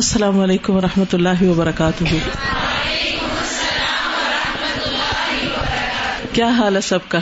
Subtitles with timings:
[0.00, 2.04] السلام علیکم و رحمۃ اللہ وبرکاتہ۔
[6.32, 7.18] کیا حال ہے سب کا؟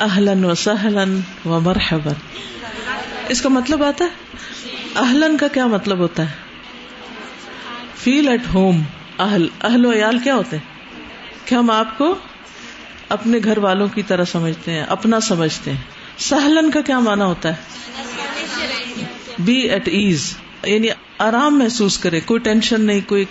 [0.00, 2.12] اہلن و سہلن و مرحبا۔
[3.28, 4.08] اس کا مطلب آتا ہے؟
[4.96, 6.34] اہلن کا کیا مطلب ہوتا ہے؟
[7.96, 8.82] فیل ایٹ ہوم،
[9.18, 10.74] اہل اہل و عیال کیا ہوتے ہیں؟
[11.44, 12.14] کہ ہم آپ کو
[13.08, 15.82] اپنے گھر والوں کی طرح سمجھتے ہیں، اپنا سمجھتے ہیں؟
[16.18, 17.54] سہلن کا کیا مانا ہوتا ہے؟
[19.38, 23.24] بی ایٹ ایز یعنی آرام محسوس کرے، کوئی ٹینشن نہیں، کوئی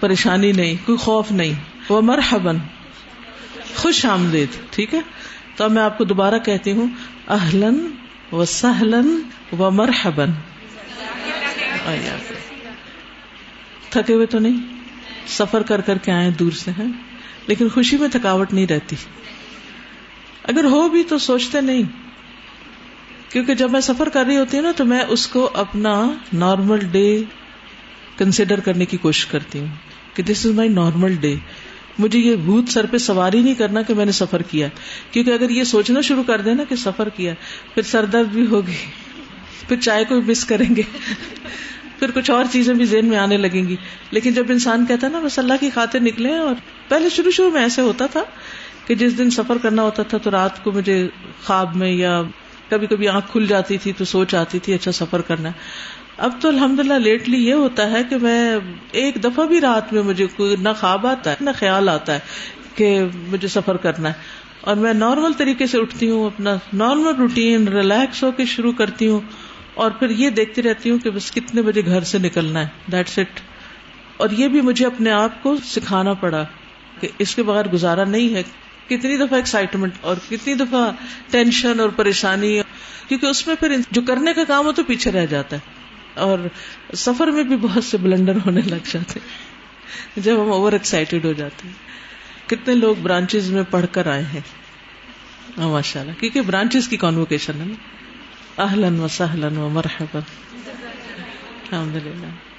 [0.00, 1.52] پریشانی نہیں، کوئی خوف نہیں۔
[1.88, 2.58] وہ مرحبن
[3.76, 5.00] خوش آمدید، ٹھیک ہے؟
[5.56, 6.86] تو میں آپ کو دوبارہ کہتی ہوں
[7.28, 7.86] اہلن
[8.32, 9.20] و سہلن
[9.60, 10.30] و مرحبن
[13.90, 14.56] تھکے ہوئے تو نہیں؟
[15.26, 16.92] سفر کر کر کے آئے دور سے ہیں۔
[17.46, 18.96] لیکن خوشی میں تھکاوٹ نہیں رہتی۔
[20.44, 21.82] اگر ہو بھی تو سوچتے نہیں۔
[23.32, 26.78] کیونکہ جب میں سفر کر رہی ہوتی ہوں نا، تو میں اس کو اپنا نارمل
[26.78, 27.22] ڈے
[28.18, 29.66] کنسیڈر کرنے کی کوشش کرتی ہوں
[30.14, 31.34] کہ دس از مائی نارمل ڈے
[31.98, 34.68] مجھے یہ بھوت سر پہ سواری نہیں کرنا کہ میں نے سفر کیا۔
[35.10, 37.34] کیونکہ اگر یہ سوچنا شروع کر دینا کہ سفر کیا،
[37.74, 38.76] پھر سر درد بھی ہوگی،
[39.68, 40.82] پھر چائے کو بھی مس کریں گے۔
[41.98, 43.76] پھر کچھ اور چیزیں بھی ذہن میں آنے لگیں گی۔
[44.10, 46.54] لیکن جب انسان کہتا ہے نا، بس اللہ کی خاطر نکلے اور
[46.88, 48.22] پہلے شروع شروع میں ایسے ہوتا تھا
[48.86, 51.08] کہ جس دن سفر کرنا ہوتا تھا تو رات کو مجھے
[51.44, 52.22] خواب میں یا
[52.72, 55.54] کبھی کبھی آنکھ کھل جاتی تھی تو سوچ آتی تھی اچھا سفر کرنا ہے۔
[56.16, 58.58] اب تو الحمد للہ لیٹلی یہ ہوتا ہے کہ میں
[58.92, 62.18] ایک دفعہ بھی رات میں مجھے کوئی نہ خواب آتا ہے، نہ خیال آتا ہے
[62.74, 64.14] کہ مجھے سفر کرنا ہے۔
[64.60, 69.08] اور میں نارمل طریقے سے اٹھتی ہوں، اپنا نارمل روٹین ریلیکس ہو کے شروع کرتی
[69.08, 69.20] ہوں
[69.74, 73.18] اور پھر یہ دیکھتی رہتی ہوں کہ بس کتنے بجے گھر سے نکلنا ہے۔ دیٹس
[73.18, 73.40] اٹ
[74.16, 76.44] اور یہ بھی مجھے اپنے آپ کو سکھانا پڑا
[77.00, 78.42] کہ اس کے بغیر گزارا نہیں ہے۔
[78.96, 80.90] کتنی دفعہ ایکسائٹمنٹ اور کتنی دفعہ
[81.30, 82.60] ٹینشن اور پریشانی،
[83.08, 85.60] کیونکہ اس میں پھر جو کرنے کا کام ہو تو پیچھے رہ جاتا ہے۔
[86.14, 86.38] اور
[86.96, 89.52] سفر میں بھی بہت سے بلنڈر ہونے لگ جاتے ہیں۔
[90.16, 91.74] جب ہم اوور ایکسائٹیڈ ہو جاتے ہیں۔
[92.48, 94.40] کتنے لوگ برانچز میں پڑھ کر آئے ہیں۔
[95.56, 100.20] ماشاء اللہ کیونکہ برانچز کی کانوکیشن ہے نا۔ اہلن و سہلن و مرحبا
[101.72, 102.51] الحمد للہ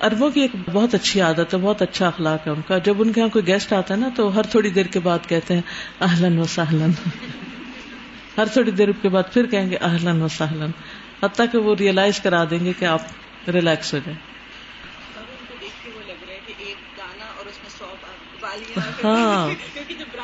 [0.00, 3.12] اربوں کی ایک بہت اچھی عادت ہے، بہت اچھا اخلاق ہے ان کا۔ جب ان
[3.12, 5.62] کے یہاں کوئی گیسٹ آتا ہے نا، تو ہر تھوڑی دیر کے بعد کہتے ہیں
[6.00, 6.90] اہلن و سہلن
[8.38, 10.70] ہر تھوڑی دیر کے بعد پھر کہیں گے اہلن و سہلن
[11.22, 14.18] حتیٰ کہ وہ ریئلائز کرا دیں گے کہ آپ ریلیکس ہو جائیں۔
[19.04, 19.48] ہاں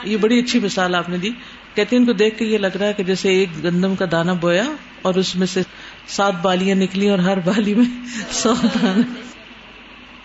[0.05, 1.31] یہ بڑی اچھی مثال آپ نے دی۔
[1.75, 4.33] کہتے ان کو دیکھ کے یہ لگ رہا ہے کہ جیسے ایک گندم کا دانا
[4.33, 4.65] بویا
[5.03, 5.63] اور اس میں سے
[6.07, 7.85] سات بالیاں نکلی اور ہر بالی میں
[8.33, 9.26] سو دانا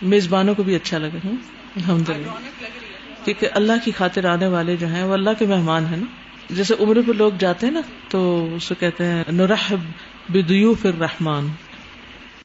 [0.02, 1.30] میزبانوں کو بھی اچھا لگا
[1.76, 2.32] الحمد للہ
[3.26, 6.06] کیونکہ اللہ کی خاطر آنے والے جو ہیں، وہ اللہ کے مہمان ہیں نا۔
[6.50, 9.80] جیسے عمر پہ لوگ جاتے ہیں نا، تو اس کو کہتے ہیں، نرحب
[10.30, 11.48] بدیوف الرحمان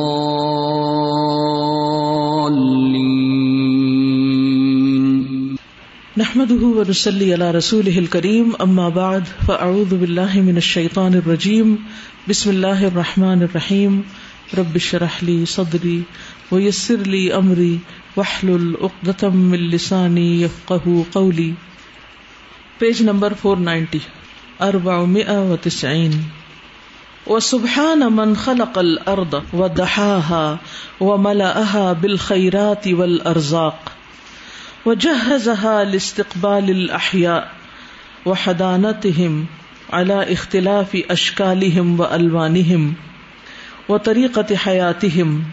[6.17, 11.77] نحمده ونصلي على رسوله الكريم، أما بعد، فأعوذ بالله من الشيطان الرجيم.
[12.29, 14.03] بسم الله الرحمن الرحيم.
[14.57, 16.03] رب اشرح لي صدري
[16.51, 17.79] ويسر لي أمري
[18.17, 21.53] واحلل عقدة من لساني يفقهوا قولي.
[22.79, 23.99] پیج نمبر فور نائنٹی
[24.59, 26.11] اربع و تسعین
[27.27, 30.57] وسبحان من خلق الارض ودحاها
[31.01, 33.91] وملأها بالخيرات والارزاق
[34.85, 37.51] وجهزها لاستقبال الاحياء
[38.25, 39.45] وحدانتهم
[39.93, 42.93] على اختلاف اشكالهم والوانهم
[43.89, 45.43] وطريقه حياتهم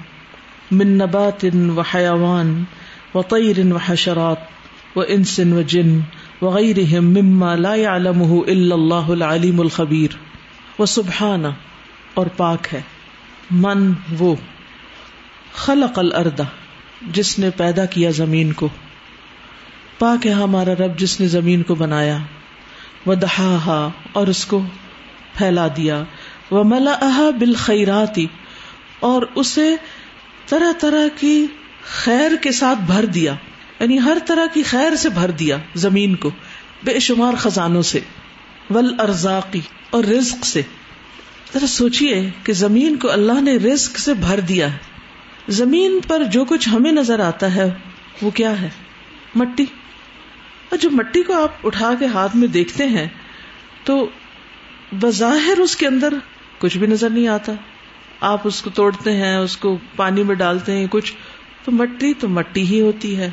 [0.70, 2.64] من نبات وحيوان
[3.14, 4.38] وطير وحشرات
[4.96, 6.02] وانس وجن
[6.42, 10.16] وغیرهم مما لا يعلمه الا اللہ العلیم الخبیر
[10.78, 10.86] وہ
[12.14, 12.80] اور پاک ہے۔
[13.50, 14.34] من وہ۔
[15.54, 16.40] خلق الارض،
[17.02, 18.68] جس نے پیدا کیا زمین کو۔
[19.98, 22.18] پاک ہے ہمارا رب جس نے زمین کو بنایا۔
[23.06, 24.60] وہ دہا اور اس کو
[25.34, 26.02] پھیلا دیا۔
[26.50, 27.54] وہ ملا بال
[29.00, 29.76] اور اسے
[30.46, 31.46] طرح طرح کی
[31.84, 33.34] خیر کے ساتھ بھر دیا۔
[33.80, 36.30] یعنی ہر طرح کی خیر سے بھر دیا زمین کو،
[36.84, 38.00] بے شمار خزانوں سے
[38.70, 40.62] ول ارزاقی اور رزق سے۔
[41.54, 44.78] ذرا سوچیے کہ زمین کو اللہ نے رزق سے بھر دیا ہے۔
[45.48, 47.74] زمین پر جو کچھ ہمیں نظر آتا ہے،
[48.22, 48.68] وہ کیا ہے؟
[49.34, 49.64] مٹی۔
[50.68, 53.06] اور جو مٹی کو آپ اٹھا کے ہاتھ میں دیکھتے ہیں،
[53.84, 54.08] تو
[54.92, 56.14] بظاہر اس کے اندر
[56.58, 57.52] کچھ بھی نظر نہیں آتا۔
[58.20, 61.14] آپ اس کو توڑتے ہیں، اس کو پانی میں ڈالتے ہیں، کچھ۔
[61.64, 63.30] تو مٹی تو مٹی ہی ہوتی ہے۔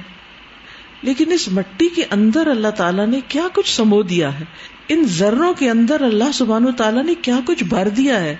[1.03, 4.45] لیکن اس مٹی کے اندر اللہ تعالیٰ نے کیا کچھ سمو دیا ہے؟
[4.89, 8.35] ان ذروں کے اندر اللہ سبحان تعالیٰ نے کیا کچھ بھر دیا ہے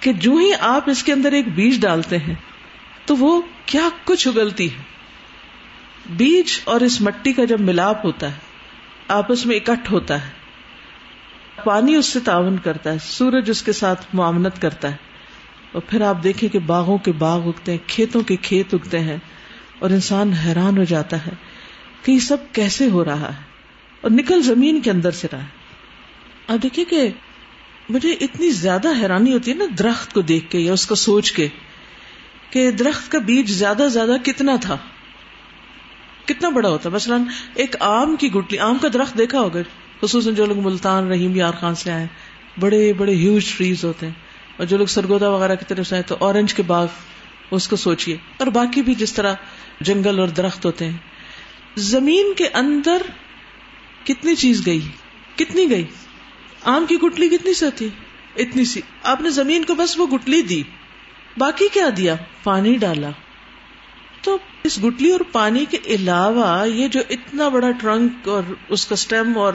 [0.00, 2.34] کہ جو ہی آپ اس کے اندر ایک بیج ڈالتے ہیں،
[3.06, 4.82] تو وہ کیا کچھ اگلتی ہے؟
[6.16, 8.38] بیج اور اس مٹی کا جب ملاپ ہوتا ہے،
[9.08, 10.38] آپس میں اکٹھ ہوتا ہے،
[11.64, 14.96] پانی اس سے تعاون کرتا ہے، سورج اس کے ساتھ معاملت کرتا ہے،
[15.72, 19.18] اور پھر آپ دیکھیں کہ باغوں کے باغ اگتے ہیں، کھیتوں کے کھیت اگتے ہیں،
[19.78, 21.34] اور انسان حیران ہو جاتا ہے
[22.02, 23.42] کہ یہ سب کیسے ہو رہا ہے؟
[24.00, 25.48] اور نکل زمین کے اندر سے رہا ہے۔
[26.46, 27.08] اب دیکھیے کہ
[27.88, 31.32] مجھے اتنی زیادہ حیرانی ہوتی ہے نا درخت کو دیکھ کے یا اس کو سوچ
[31.32, 31.48] کے
[32.50, 34.76] کہ درخت کا بیج زیادہ زیادہ کتنا تھا؟
[36.24, 37.22] کتنا بڑا ہوتا مثلاً
[37.54, 39.60] ایک آم کی گٹلی، آم کا درخت دیکھا ہوگا،
[40.02, 42.06] خصوصاً جو لوگ ملتان، رحیم، یار خان سے آئے
[42.60, 44.12] بڑے بڑے ہیوج ٹریز ہوتے ہیں۔
[44.56, 46.86] اور جو لوگ سرگودا وغیرہ کی طرف سے آئے تو اورنج کے باغ،
[47.50, 49.34] اس کو سوچیے اور باقی بھی جس طرح
[49.80, 50.96] جنگل اور درخت ہوتے ہیں
[51.76, 53.02] زمین کے اندر
[54.04, 54.80] کتنی چیز گئی؟
[55.36, 55.84] کتنی گئی؟
[56.64, 57.88] آم کی گٹلی کتنی سی ہوتی
[58.36, 60.62] اتنی سی۔ آپ نے زمین کو بس وہ گٹلی دی،
[61.36, 63.10] باقی کیا دیا؟ پانی ڈالا۔
[64.22, 68.92] تو اس گٹلی اور پانی کے علاوہ یہ جو اتنا بڑا ٹرنک اور اس کا
[68.92, 69.54] اسٹیم اور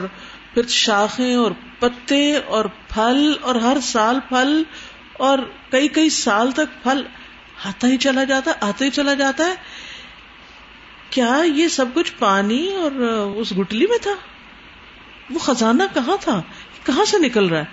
[0.54, 4.62] پھر شاخیں اور پتے اور پھل اور ہر سال پھل
[5.12, 5.38] اور
[5.70, 7.02] کئی کئی سال تک پھل
[7.64, 9.54] آتا ہی چلا جاتا، آتا ہی چلا جاتا ہے۔
[11.10, 12.90] کیا یہ سب کچھ پانی اور
[13.36, 14.14] اس گٹلی میں تھا؟
[15.30, 16.42] وہ خزانہ کہاں تھا؟
[16.84, 17.64] کہاں سے نکل رہا ہے؟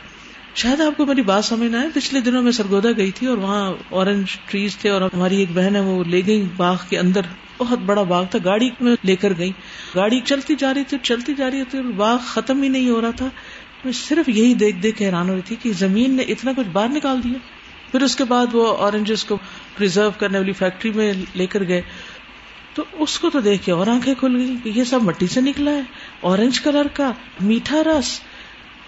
[0.55, 3.37] شاید آپ کو میری بات سمجھ نہ آئے۔ پچھلے دنوں میں سرگودا گئی تھی اور
[3.37, 7.21] وہاں اورنج ٹریز تھے اور ہماری ایک بہن ہے، وہ لے گئی باغ کے اندر۔
[7.57, 9.51] بہت بڑا باغ تھا۔ گاڑی میں لے کر گئی۔
[9.95, 13.11] گاڑی چلتی جا رہی تھی، چلتی جا رہی تھی باغ ختم ہی نہیں ہو رہا
[13.11, 13.29] تھا۔
[13.85, 16.67] میں صرف یہی دیکھ دیکھ کے حیران ہو رہی تھی کہ زمین نے اتنا کچھ
[16.67, 17.37] باہر نکال دیا۔
[17.91, 19.37] پھر اس کے بعد وہ اورنجز کو
[19.77, 21.81] پرزرو کرنے والی فیکٹری میں لے کر گئے۔
[22.73, 25.41] تو اس کو تو دیکھ کے اور آنکھیں کھل گئی کہ یہ سب مٹی سے
[25.41, 25.81] نکلا ہے
[26.21, 27.11] اورنج کلر کا
[27.41, 28.19] میٹھا رس،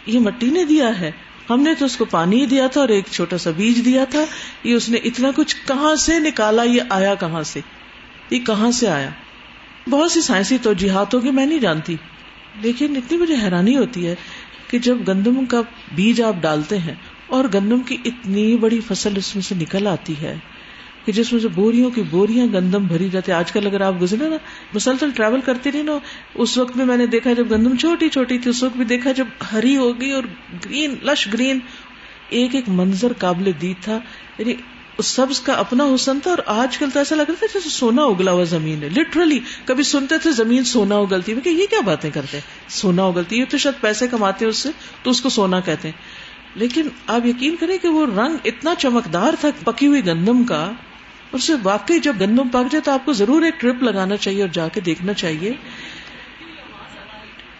[0.05, 1.11] یہ مٹی نے دیا ہے۔
[1.49, 4.05] ہم نے تو اس کو پانی ہی دیا تھا اور ایک چھوٹا سا بیج دیا
[4.05, 4.25] تھا۔
[4.63, 7.59] یہ اس نے اتنا کچھ کہاں سے نکالا، یہ آیا کہاں سے؟
[8.29, 9.09] یہ کہاں سے آیا؟
[9.89, 11.95] بہت سی سائنسی توجیحات ہوگی میں نہیں جانتی،
[12.61, 14.15] لیکن اتنی مجھے حیرانی ہوتی ہے
[14.67, 15.61] کہ جب گندم کا
[15.95, 16.95] بیج آپ ڈالتے ہیں
[17.27, 20.37] اور گندم کی اتنی بڑی فصل اس میں سے نکل آتی ہے
[21.05, 24.29] کہ جس میں سے بوریوں کی بوریاں گندم بھری جاتی آج کل اگر آپ گزرے
[24.29, 24.35] نا،
[24.73, 25.97] مسلسل ٹریول کرتی رہی نا،
[26.35, 29.11] اس وقت میں میں نے دیکھا جب گندم چھوٹی چھوٹی تھی، اس وقت بھی دیکھا
[29.11, 30.23] جب ہری ہوگی اور
[30.65, 31.59] گرین لش گرین
[32.29, 33.99] ایک ایک منظر قابل دید تھا۔
[34.37, 34.53] یعنی
[35.03, 38.01] سبز کا اپنا حسن تھا اور آج کل تو ایسا لگ رہا تھا جیسے سونا
[38.01, 41.79] اگلا ہوا زمین ہے۔ لٹرلی کبھی سنتے تھے زمین سونا اگلتی ہے۔ کہ یہ کیا
[41.81, 44.69] باتیں کرتے ہیں؟ سونا اگلتی یہ تو شاید پیسے کماتے ہیں اس سے،
[45.03, 46.25] تو اس کو سونا کہتے ہیں۔
[46.55, 50.71] لیکن آپ یقین کریں کہ وہ رنگ اتنا چمکدار تھا، پکی ہوئی گندم کا۔
[51.31, 54.41] اور اسے واقعی جب گندم پک جائے تو آپ کو ضرور ایک ٹرپ لگانا چاہیے
[54.41, 55.51] اور جا کے دیکھنا چاہیے۔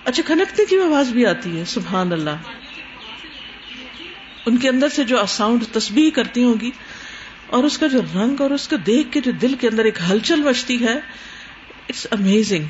[0.06, 2.30] اچھا کھنکنے کی آواز بھی آتی ہے؟ سبحان اللہ۔
[4.46, 6.72] ان کے اندر سے جو ساؤنڈ تسبیح کرتی ہوں گی
[7.48, 9.98] اور اس کا جو رنگ اور اس کو دیکھ کے جو دل کے اندر ایک
[10.10, 10.98] ہلچل بچتی ہے
[11.90, 12.64] اٹس امیزنگ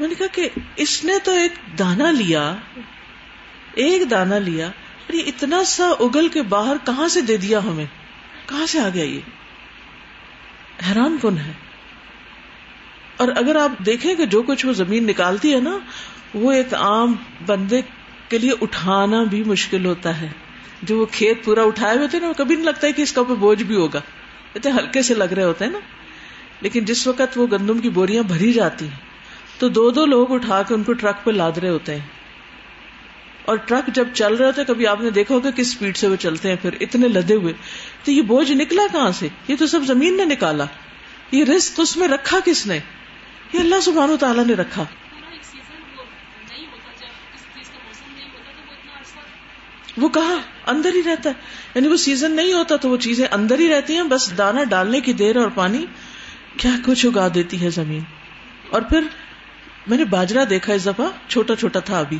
[0.00, 2.54] میں نے کہا کہ اس نے تو ایک دانا لیا،
[3.74, 7.86] ایک دانا لیا، اور یہ اتنا سا اگل کے باہر کہاں سے دے دیا ہمیں؟
[8.46, 9.20] کہاں سے آ گیا یہ؟
[10.88, 11.52] حیران کن ہے۔
[13.16, 15.78] اور اگر آپ دیکھیں کہ جو کچھ وہ زمین نکالتی ہے نا،
[16.34, 17.14] وہ ایک عام
[17.46, 17.80] بندے
[18.28, 20.28] کے لیے اٹھانا بھی مشکل ہوتا ہے۔
[20.82, 23.34] جو وہ کھیت پورا اٹھائے ہوتے نا کبھی نہیں لگتا ہے کہ اس کا اوپر
[23.34, 24.00] بوجھ بھی ہوگا۔
[24.54, 25.78] اتنے ہلکے سے لگ رہے ہوتے ہیں نا۔
[26.60, 28.98] لیکن جس وقت وہ گندم کی بوریاں بھری جاتی ہیں،
[29.58, 32.21] تو دو دو لوگ اٹھا کے ان کو ٹرک پہ لاد رہے ہوتے ہیں۔
[33.44, 36.16] اور ٹرک جب چل رہے ہوتے کبھی آپ نے دیکھا ہوگا کس اسپیڈ سے وہ
[36.16, 37.52] چلتے ہیں، پھر اتنے لدے ہوئے۔
[38.04, 40.64] تو یہ بوجھ نکلا کہاں سے؟ یہ تو سب زمین نے نکالا۔
[41.32, 42.78] یہ رسک اس میں رکھا کس نے؟
[43.52, 44.84] یہ اللہ سبحان و تعالیٰ نے رکھا۔
[49.96, 50.34] وہ کہا
[50.66, 51.34] اندر ہی رہتا ہے۔
[51.74, 55.00] یعنی وہ سیزن نہیں ہوتا تو وہ چیزیں اندر ہی رہتی ہیں، بس دانا ڈالنے
[55.00, 55.86] کی دیر اور پانی۔
[56.56, 58.00] کیا کچھ اگا دیتی ہے زمین؟
[58.70, 59.00] اور پھر
[59.86, 62.18] میں نے باجرا دیکھا اس دفعہ چھوٹا چھوٹا تھا ابھی۔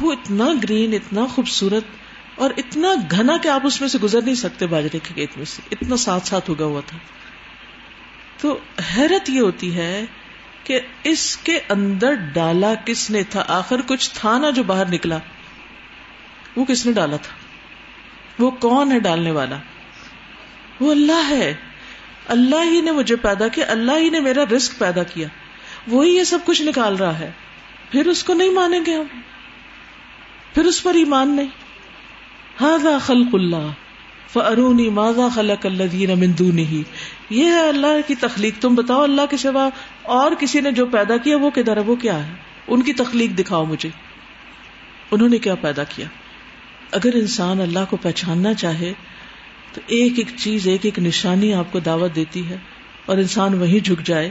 [0.00, 1.84] وہ اتنا گرین، اتنا خوبصورت
[2.34, 5.44] اور اتنا گھنا کہ آپ اس میں سے گزر نہیں سکتے باجرے کے کھیت میں
[5.44, 6.98] سے۔ اتنا ساتھ ساتھ اگا ہوا تھا۔
[8.40, 8.58] تو
[8.96, 10.04] حیرت یہ ہوتی ہے
[10.64, 15.18] کہ اس کے اندر ڈالا کس نے تھا؟ آخر کچھ تھا نا جو باہر نکلا۔
[16.56, 17.34] وہ کس نے ڈالا تھا؟
[18.38, 19.56] وہ کون ہے ڈالنے والا؟
[20.80, 21.54] وہ اللہ ہے۔
[22.28, 25.28] اللہ ہی نے مجھے پیدا کیا، اللہ ہی نے میرا رسک پیدا کیا۔
[25.88, 27.30] وہی یہ سب کچھ نکال رہا ہے۔
[27.90, 29.20] پھر اس کو نہیں مانیں گے ہم؟
[30.54, 31.48] پھر اس پر ایمان نہیں۔
[32.60, 33.70] ہاضا خلق اللہ۔
[34.28, 36.90] فرونی ماضا خلق اللہ مندو نہیں
[37.30, 39.68] یہ ہے اللہ کی تخلیق۔ تم بتاؤ اللہ کے سوا
[40.02, 42.32] اور کسی نے جو پیدا کیا وہ کدھر ہے؟ وہ کیا ہے؟
[42.68, 43.88] ان کی تخلیق دکھاؤ مجھے۔
[45.10, 46.06] انہوں نے کیا پیدا کیا؟
[46.92, 48.92] اگر انسان اللہ کو پہچاننا چاہے
[49.72, 52.56] تو ایک ایک چیز، ایک ایک نشانی آپ کو دعوت دیتی ہے
[53.06, 54.30] اور انسان وہیں جھک جائے۔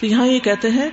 [0.00, 0.90] تو یہاں یہ کہتے ہیں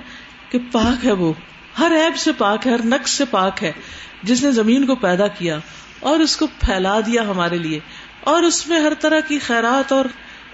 [0.50, 1.32] کہ پاک ہے وہ۔
[1.78, 3.72] ہر ایب سے پاک ہے، ہر نقص سے پاک ہے۔
[4.22, 5.58] جس نے زمین کو پیدا کیا
[6.00, 7.78] اور اس کو پھیلا دیا ہمارے لیے
[8.20, 10.04] اور اس میں ہر طرح کی خیرات اور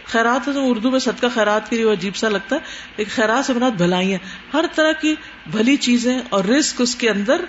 [0.05, 2.61] خیرات اردو میں صدقہ خیرات کے لیے وہ عجیب سا لگتا ہے،
[2.97, 4.15] لیکن خیرات سے مراد بھلائی
[4.53, 5.15] ہر طرح کی
[5.51, 7.45] بھلی چیزیں اور رسک اس کے اندر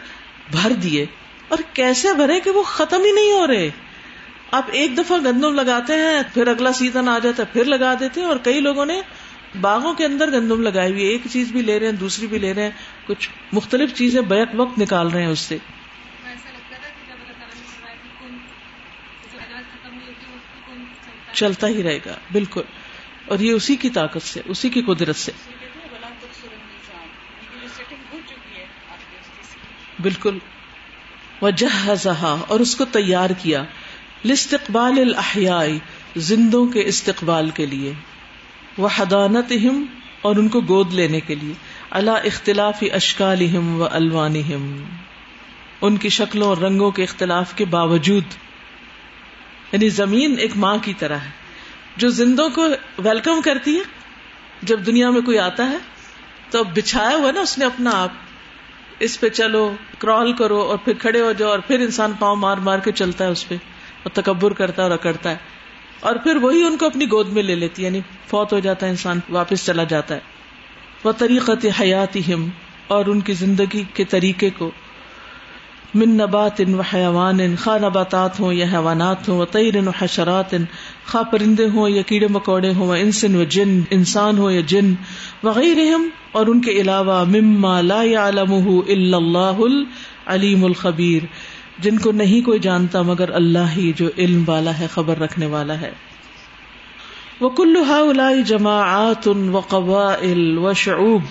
[0.52, 1.06] بھر دیے۔
[1.48, 3.70] اور کیسے بھرے کہ وہ ختم ہی نہیں ہو رہے؟
[4.52, 8.22] آپ ایک دفعہ گندم لگاتے ہیں، پھر اگلا سیزن آ جاتا ہے، پھر لگا دیتے
[8.22, 9.02] ہیں اور کئی لوگوں نے
[9.62, 12.54] باغوں کے اندر گندم لگائی ہوئی ایک چیز بھی لے رہے ہیں، دوسری بھی لے
[12.54, 12.72] رہے ہیں۔
[13.08, 15.58] کچھ مختلف چیزیں بیک وقت نکال رہے ہیں اس سے۔
[21.36, 22.62] چلتا ہی رہے گا، بالکل۔
[23.26, 25.32] اور یہ اسی کی طاقت سے، اسی کی قدرت سے۔
[30.02, 30.38] بالکل۔
[31.42, 31.94] وجہ
[32.48, 33.64] اور اس کو تیار کیا۔
[34.26, 35.66] لستقبال الاحیاء
[36.16, 37.94] زندوں کے استقبال کے لیے۔
[38.78, 39.54] وہ حدانت
[40.22, 41.54] اور ان کو گود لینے کے لیے۔
[41.90, 44.36] اللہ اختلاف اشکال و الوان
[45.82, 48.24] ان کی شکلوں اور رنگوں کے اختلاف کے باوجود۔
[49.76, 51.30] یعنی زمین ایک ماں کی طرح ہے۔
[51.98, 52.68] جو زندوں کو
[53.00, 53.82] ویلکم کرتی ہے،
[54.62, 55.78] جب دنیا میں کوئی آتا ہے،
[56.50, 58.10] تو اب بچھایا ہوا نا اس نے اپنا آپ۔
[59.00, 62.58] اس پہ چلو کرال کرو اور پھر کھڑے ہو جاؤ اور پھر انسان پاؤں مار
[62.58, 63.56] مار کے چلتا ہے اس پہ۔
[64.04, 65.38] اور تکبر کرتا ہے اور اکڑتا ہے۔
[66.00, 68.86] اور پھر وہی ان کو اپنی گود میں لے لیتی ہے یعنی فوت ہو جاتا
[68.86, 70.20] ہے انسان، واپس چلا جاتا ہے۔
[71.04, 72.50] وہ طریقت حیاتی ہم
[72.88, 74.72] اور ان کی زندگی کے طریقے کو
[75.96, 80.54] من نبات و حیوان ان خا نباتات ہوں یا حیوانات ہوں، و تیر و حشرات
[80.54, 80.66] ان
[81.06, 84.94] خا پرندے ہوں یا کیڑے مکوڑے ہوں انسن و جن، انسان ہو یا جن
[85.44, 85.98] وغیرہ
[86.32, 91.24] اور ان کے علاوہ مما لا يعلمه الا اللہ العلیم الخبیر،
[91.80, 95.82] جن کو نہیں کوئی جانتا مگر اللہ ہی جو علم والا ہے، خبر رکھنے والا
[95.82, 95.92] ہے۔
[97.40, 101.22] وہ کلو ہا جماعت و قبائل و شعوب۔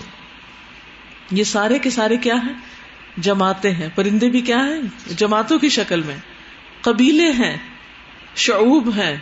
[1.30, 2.74] یہ سارے کے سارے کیا ہیں؟
[3.16, 6.16] جماعتیں ہیں۔ پرندے بھی کیا ہیں؟ جماعتوں کی شکل میں۔
[6.80, 7.56] قبیلے ہیں۔
[8.36, 9.16] شعوب ہیں۔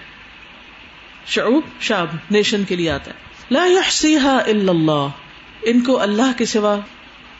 [1.26, 3.16] شعوب شاب نیشن کے لیے آتا ہے۔
[3.50, 3.62] لا
[4.24, 5.08] الا اللہ۔
[5.62, 6.76] ان کو اللہ کے سوا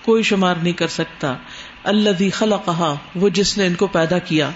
[0.03, 1.35] کوئی شمار نہیں کر سکتا۔
[1.85, 2.71] اللہ خلق
[3.15, 4.51] وہ جس نے ان کو پیدا کیا۔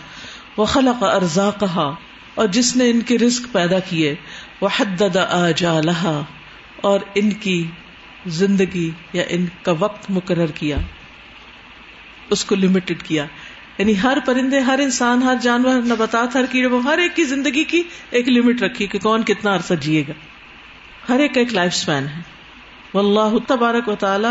[0.56, 1.94] وہ خلق ارزا کہا
[2.34, 4.14] اور جس نے ان کے رزق پیدا کیے۔
[4.60, 5.02] وہ حد
[5.60, 6.22] لہا
[6.76, 7.66] اور ان کی
[8.26, 10.76] زندگی یا ان کا وقت مقرر کیا۔
[12.30, 13.26] اس کو لمیٹڈ کیا۔
[13.78, 17.64] یعنی ہر پرندے، ہر انسان، ہر جانور، نباتات، ہر کیڑے، وہ ہر ایک کی زندگی
[17.64, 20.12] کی ایک لمٹ رکھی کہ کون کتنا عرصہ جیے گا۔
[21.08, 22.20] ہر ایک کا ایک لائف اسپین ہے۔
[22.94, 24.28] واللہ تبارک و تعالی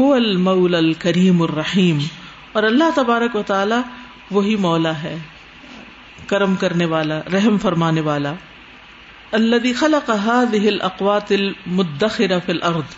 [0.00, 1.98] هو المول الکریم الرحیم۔
[2.52, 3.74] اور اللہ تبارک و تعالی
[4.30, 5.16] وہی مولا ہے۔
[6.26, 8.34] کرم کرنے والا، رحم فرمانے والا۔
[9.32, 12.94] الذي خلق هذه الاقوات المدخره في الارض۔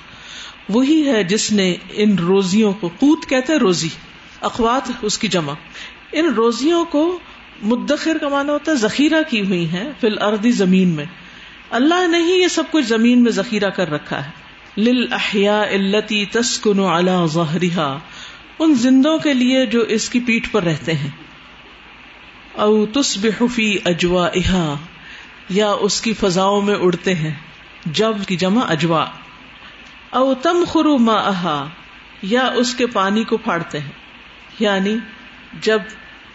[0.69, 3.88] وہی ہے جس نے ان روزیوں کو، قوت کہتے ہیں روزی۔
[4.40, 5.52] اخوات اس کی جمع۔
[6.12, 7.19] ان روزیوں کو
[7.62, 11.05] مدخر کا مانا ہوتا ہے ذخیرہ کی ہوئی ہیں فی الارض زمین میں۔
[11.71, 14.31] اللہ نے ہی یہ سب کچھ زمین میں ذخیرہ کر رکھا ہے۔
[14.81, 17.99] لل احیا التی تسکن علی ظہرها
[18.59, 21.11] ان زندوں کے لیے جو اس کی پیٹ پر رہتے ہیں۔
[22.52, 24.28] او تصبح فی اجوا
[25.49, 27.35] یا اس کی فضاؤں میں اڑتے ہیں۔
[27.87, 29.05] جب کی جمع اجوا
[30.11, 31.66] او تم خرو ما
[32.23, 34.06] یا اس کے پانی کو پھاڑتے ہیں۔
[34.59, 34.97] یعنی
[35.61, 35.79] جب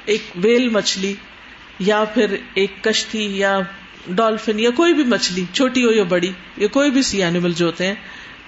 [0.05, 1.13] ایک ویل مچھلی
[1.79, 3.59] یا پھر ایک کشتی یا
[4.07, 7.65] ڈالفن یا کوئی بھی مچھلی، چھوٹی ہو یا بڑی، یا کوئی بھی سی اینیمل جو
[7.65, 7.95] ہوتے ہیں،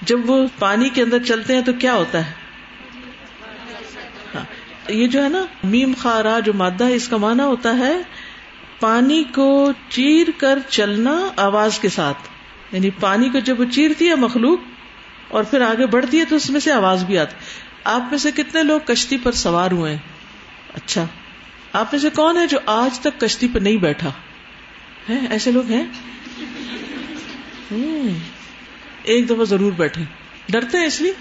[0.02, 2.32] جب وہ پانی کے اندر چلتے ہیں تو کیا ہوتا ہے؟
[4.36, 4.46] ہاں،
[4.90, 8.02] یہ جو ہے نا، میم خارا جو مادہ ہے، اس کا مانا ہوتا ہے
[8.80, 12.18] پانی کو چیر کر چلنا آواز کے ساتھ۔
[12.72, 14.60] یعنی پانی کو جب وہ چیرتی ہے مخلوق
[15.28, 17.36] اور پھر آگے بڑھتی ہے تو اس میں سے آواز بھی آتی۔
[17.84, 20.00] آپ میں سے کتنے لوگ کشتی پر سوار ہوئے ہیں؟
[20.74, 21.06] اچھا
[21.74, 24.12] آپ میں سے کون ہے جو آج تک کشتی پہ نہیں بیٹھا؟
[25.10, 25.84] ہے ایسے لوگ ہیں؟
[29.04, 30.04] ایک دفعہ ضرور بیٹھے
[30.50, 31.14] ڈرتے ہیں اس لیے؟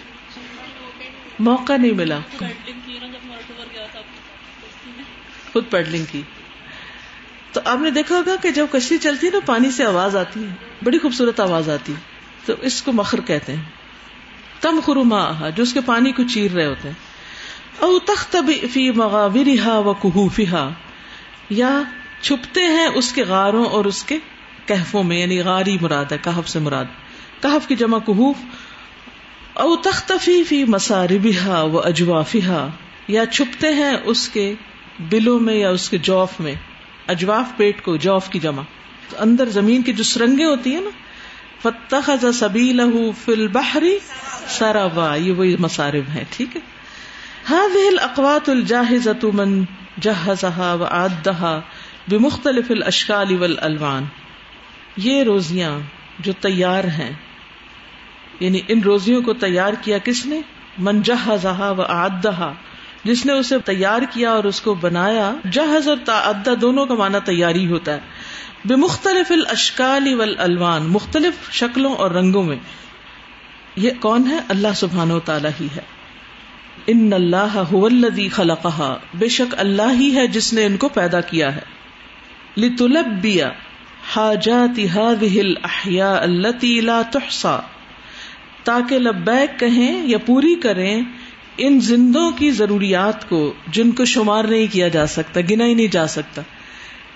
[1.38, 2.19] موقع نہیں ملا۔
[5.52, 6.23] خود پیڈلنگ کی۔
[7.52, 10.45] تو آپ نے دیکھا ہوگا کہ جب کشتی چلتی ہے نا، پانی سے آواز آتی
[10.45, 10.54] ہے۔
[10.85, 12.00] بڑی خوبصورت آواز آتی ہے۔
[12.45, 13.82] تو اس کو مخر کہتے ہیں۔
[14.62, 16.95] تم خرما، جو اس کے پانی کو چیر رہے ہوتے ہیں۔
[17.78, 18.37] او تخت
[18.73, 20.69] فی مغاورها و کہوفها
[21.50, 21.83] یا
[22.21, 24.19] چھپتے ہیں اس کے غاروں اور اس کے
[24.66, 26.85] کہفوں میں یعنی غاری مراد ہے، کہف سے مراد۔
[27.42, 28.37] کہف کی جمع کہوف۔
[29.54, 32.69] او تختفی فی مساربها و اجوافها
[33.09, 34.54] یا چھپتے ہیں اس کے
[35.00, 36.54] بلوں میں یا اس کے جوف میں۔
[37.09, 38.62] اجواف پیٹ کو، جوف کی جمع۔
[39.09, 40.90] تو اندر زمین کی جو سرنگیں ہوتی ہیں نا
[41.62, 43.99] فتح سبی لہو فل بحری
[44.49, 46.61] سرابا یہ وہی مسارب ہے ٹھیک ہے؟
[47.51, 49.63] ہاں ویل اقوات الجاہز من
[50.01, 51.61] جہزہا و آدہا
[52.09, 54.05] بمختلف الاشکال والالوان
[54.97, 55.79] یہ روزیاں
[56.19, 57.13] جو تیار ہیں
[58.41, 60.41] یعنی ان روزیوں کو تیار کیا کس نے؟
[60.79, 62.53] من جہزہا و آدہا
[63.05, 67.19] جس نے اسے تیار کیا اور اس کو بنایا جہاز اور تعدہ دونوں کا معنی
[67.25, 68.01] تیاری ہوتا ہے.
[68.65, 72.57] بے مختلف الاشکال والالوان مختلف شکلوں اور رنگوں میں.
[73.76, 75.81] یہ کون ہے؟ اللہ سبحان و تعالی ہی ہے۔
[76.87, 81.57] ان اللہ الذی خلقہا۔ بے شک اللہ ہی ہے جس نے ان کو پیدا کیا
[81.57, 81.61] ہے۔
[82.57, 83.50] لتلبیا
[84.17, 87.57] حاجات هذه الاحیاء التي لا تحصى
[88.64, 91.02] تاکہ لبیک کہیں یا پوری کریں،
[91.59, 95.87] ان زندوں کی ضروریات کو جن کو شمار نہیں کیا جا سکتا گنا ہی نہیں
[95.87, 96.43] جا سکتا۔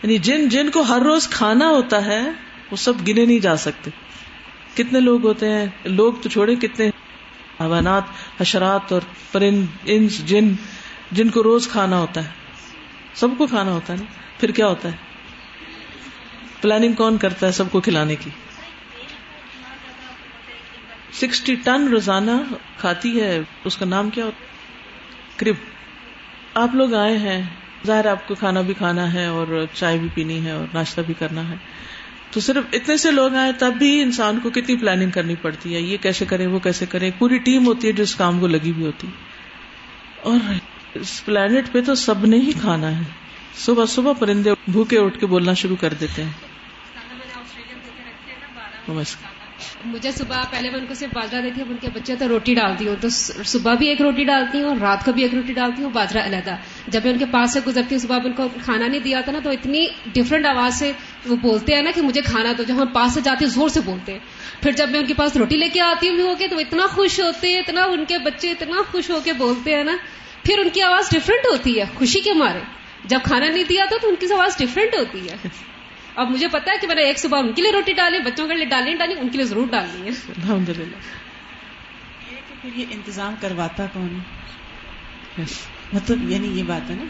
[0.03, 2.31] یعنی جن جن کو ہر روز کھانا ہوتا ہے،
[2.71, 3.91] وہ سب گنے نہیں جا سکتے۔
[4.77, 6.87] کتنے لوگ ہوتے ہیں؟ لوگ تو چھوڑے کتنے؟
[7.61, 8.03] حیوانات،
[8.41, 9.01] حشرات اور
[9.33, 10.53] پرند انس، جن
[11.13, 12.31] جن کو روز کھانا ہوتا ہے۔
[13.15, 14.05] سب کو کھانا ہوتا ہے نا؟
[14.41, 14.97] پھر کیا ہوتا ہے؟
[16.61, 18.31] پلاننگ کون کرتا ہے سب کو کھلانے کی؟
[21.13, 22.31] سکسٹی ٹن روزانہ
[22.79, 24.45] کھاتی ہے، اس کا نام کیا ہوتا
[25.37, 25.55] کرب۔
[26.55, 27.43] آپ لوگ آئے ہیں،
[27.87, 31.15] ظاہر آپ کو کھانا بھی کھانا ہے اور چائے بھی پینی ہے اور ناشتہ بھی
[31.15, 31.55] کرنا ہے۔
[32.37, 35.81] تو صرف اتنے سے لوگ آئے تب بھی انسان کو کتنی پلاننگ کرنی پڑتی ہے؟
[35.81, 38.71] یہ کیسے کرے وہ کیسے کرے؟ پوری ٹیم ہوتی ہے جو اس کام کو لگی
[38.71, 39.07] ہوئی ہوتی۔
[40.23, 40.53] اور
[40.95, 43.03] اس پلانٹ پہ تو سب نے ہی کھانا ہے۔
[43.59, 46.33] صبح صبح پرندے بھوکے اٹھ کے بولنا شروع کر دیتے ہیں۔
[49.85, 52.55] مجھے صبح پہلے میں ان کو صرف باجرا دیتی ہوں ان کے بچے تو روٹی
[52.55, 53.09] ڈالتی ہوں، تو
[53.45, 56.57] صبح بھی ایک روٹی ڈالتی ہوں رات کو بھی ایک روٹی ڈالتی ہوں باجرا علیحدہ۔
[56.89, 59.33] جب میں ان کے پاس سے گزرتی ہوں، صبح ان کو کھانا نہیں دیا تھا
[59.33, 60.93] نا، تو اتنی ڈفرینٹ آواز سے
[61.27, 63.69] وہ بولتے ہیں نا کہ مجھے کھانا تو جب ہم پاس سے جاتے ہیں، زور
[63.69, 64.19] سے بولتے ہیں۔
[64.63, 66.87] پھر جب میں ان کے پاس روٹی لے کے آتی ہوں ہو کے تو اتنا
[66.87, 69.97] خوش ہوتے ہیں، اتنا ان کے بچے اتنا خوش ہو کے بولتے ہیں نا۔
[70.45, 72.59] پھر ان کی آواز ڈفرینٹ ہوتی ہے، خوشی کے مارے۔
[73.05, 75.49] جب کھانا نہیں دیا تو ان کی آواز ڈفرینٹ ہوتی ہے۔
[76.17, 78.49] اب مجھے پتا ہے کہ میں نے ایک صبح ان کے لیے روٹی ڈالی بچوں
[78.49, 80.97] کے لیے ڈالی ڈالی ان کے لیے ضرور ڈالنی ہے۔ الحمد للہ
[82.75, 84.19] یہ انتظام کرواتا کون
[85.93, 87.05] مطلب یعنی یہ بات ہے نا۔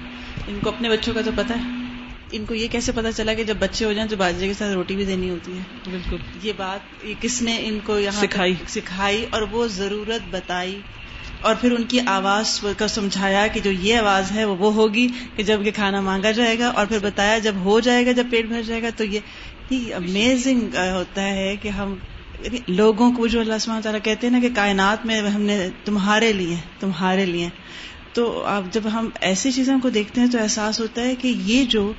[0.47, 1.87] ان کو اپنے بچوں کا تو پتا ہے۔
[2.33, 4.73] ان کو یہ کیسے پتا چلا کہ جب بچے ہو جائیں تو باجرے کے ساتھ
[4.73, 8.55] روٹی بھی دینی ہوتی ہے؟ بالکل۔ یہ بات یہ کس نے ان کو یہاں سکھائی۔
[8.69, 10.81] سکھائی اور وہ ضرورت بتائی؟
[11.47, 15.07] اور پھر ان کی آواز کو سمجھایا کہ جو یہ آواز ہے وہ ہوگی
[15.37, 18.27] کہ جب یہ کھانا مانگا جائے گا اور پھر بتایا جب ہو جائے گا، جب
[18.31, 21.95] پیٹ بھر جائے گا، تو یہ امیزنگ ہوتا ہے کہ ہم
[22.43, 25.59] یعنی لوگوں کو جو اللہ سبحانہ تعالیٰ کہتے ہیں نا کہ کائنات میں ہم نے
[25.85, 27.49] تمہارے لیے تمہارے لیے۔
[28.13, 31.65] تو اب جب ہم ایسی چیزوں کو دیکھتے ہیں تو احساس ہوتا ہے کہ یہ
[31.65, 31.93] جو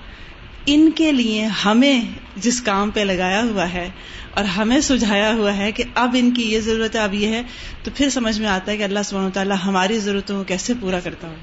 [0.67, 2.01] ان کے لیے ہمیں
[2.36, 3.89] جس کام پہ لگایا ہوا ہے
[4.34, 7.41] اور ہمیں سجھایا ہوا ہے کہ اب ان کی یہ ضرورت ہے، اب یہ ہے،
[7.84, 10.99] تو پھر سمجھ میں آتا ہے کہ اللہ سبحانہ تعالیٰ ہماری ضرورتوں کو کیسے پورا
[10.99, 11.36] کرتا ہوں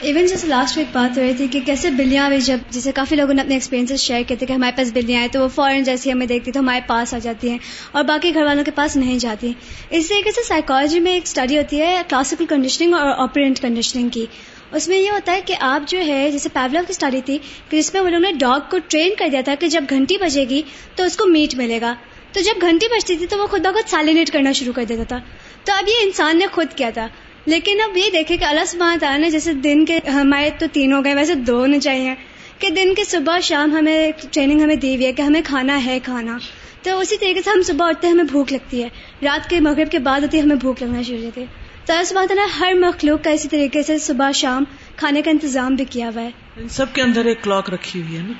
[0.00, 3.16] ایون جیسے لاسٹ ویک بات ہو رہی تھی کہ کیسے بلیاں بھی جب جیسے کافی
[3.16, 5.82] لوگوں نے اپنے ایکسپیرینس شیئر کیے تھے کہ ہمارے پاس بلیاں آئے تو وہ فوراً
[5.82, 7.58] جیسی ہمیں دیکھتی تو ہمارے پاس آ جاتی ہیں
[7.92, 9.52] اور باقی گھر والوں کے پاس نہیں جاتی۔
[9.90, 14.26] اس طریقے سے سائیکالوجی میں ایک اسٹڈی ہوتی ہے کلاسیکل کنڈیشننگ اور آپرینٹ کنڈیشننگ کی۔
[14.72, 17.78] اس میں یہ ہوتا ہے کہ آپ جو ہے، جیسے پیولو کی اسٹڈی تھی کہ
[17.78, 20.62] جس میں انہوں نے ڈاگ کو ٹرین کر دیا تھا کہ جب گھنٹی بجے گی
[20.96, 21.94] تو اس کو میٹ ملے گا۔
[22.32, 25.18] تو جب گھنٹی بجتی تھی تو وہ خود بخود سیلینیٹ کرنا شروع کر دیتا تھا۔
[25.64, 27.08] تو اب یہ انسان نے خود کیا تھا۔
[27.46, 30.92] لیکن اب یہ دیکھے کہ اللہ سبحانہ تعالیٰ نے جیسے دن کے ہمارے تو تین
[30.92, 32.14] ہو گئے، ویسے دو ہونے چاہیے
[32.58, 35.98] کہ دن کے صبح، شام ہمیں ٹریننگ ہمیں دی ہوئی ہے کہ ہمیں کھانا ہے،
[36.02, 36.38] کھانا۔
[36.82, 38.88] تو اسی طریقے سے ہم صبح اٹھتے ہیں، ہمیں بھوک لگتی ہے۔
[39.22, 42.12] رات کے مغرب کے بعد ہوتی ہے، ہمیں بھوک لگنا شروع ہوتی ہے۔ تو اس
[42.12, 44.64] بات نے ہر مخلوق کا اسی طریقے سے صبح شام
[44.96, 48.16] کھانے کا انتظام بھی کیا ہوا ہے۔ ان سب کے اندر ایک کلاک رکھی ہوئی
[48.16, 48.32] ہے نا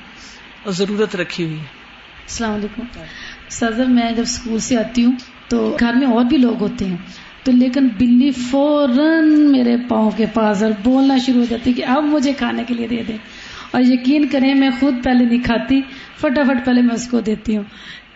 [0.63, 1.65] اور ضرورت رکھی ہوئی ہے۔
[2.23, 2.83] السلام علیکم۔
[3.49, 5.11] سر میں جب اسکول سے آتی ہوں
[5.49, 6.97] تو گھر میں اور بھی لوگ ہوتے ہیں
[7.43, 12.03] تو لیکن بلی فوراً میرے پاؤں کے پاس اور بولنا شروع ہو جاتی کہ اب
[12.03, 13.17] مجھے کھانے کے لیے دے دیں
[13.71, 15.81] اور یقین کریں میں خود پہلے نہیں کھاتی
[16.21, 17.63] فٹافٹ پہلے میں اس کو دیتی ہوں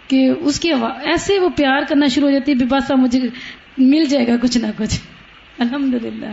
[0.07, 0.71] کہ اس کی
[1.03, 3.19] ایسے وہ پیار کرنا شروع ہو جاتی ہے باسا مجھے
[3.77, 4.99] مل جائے گا کچھ نہ کچھ۔
[5.59, 6.25] الحمد للہ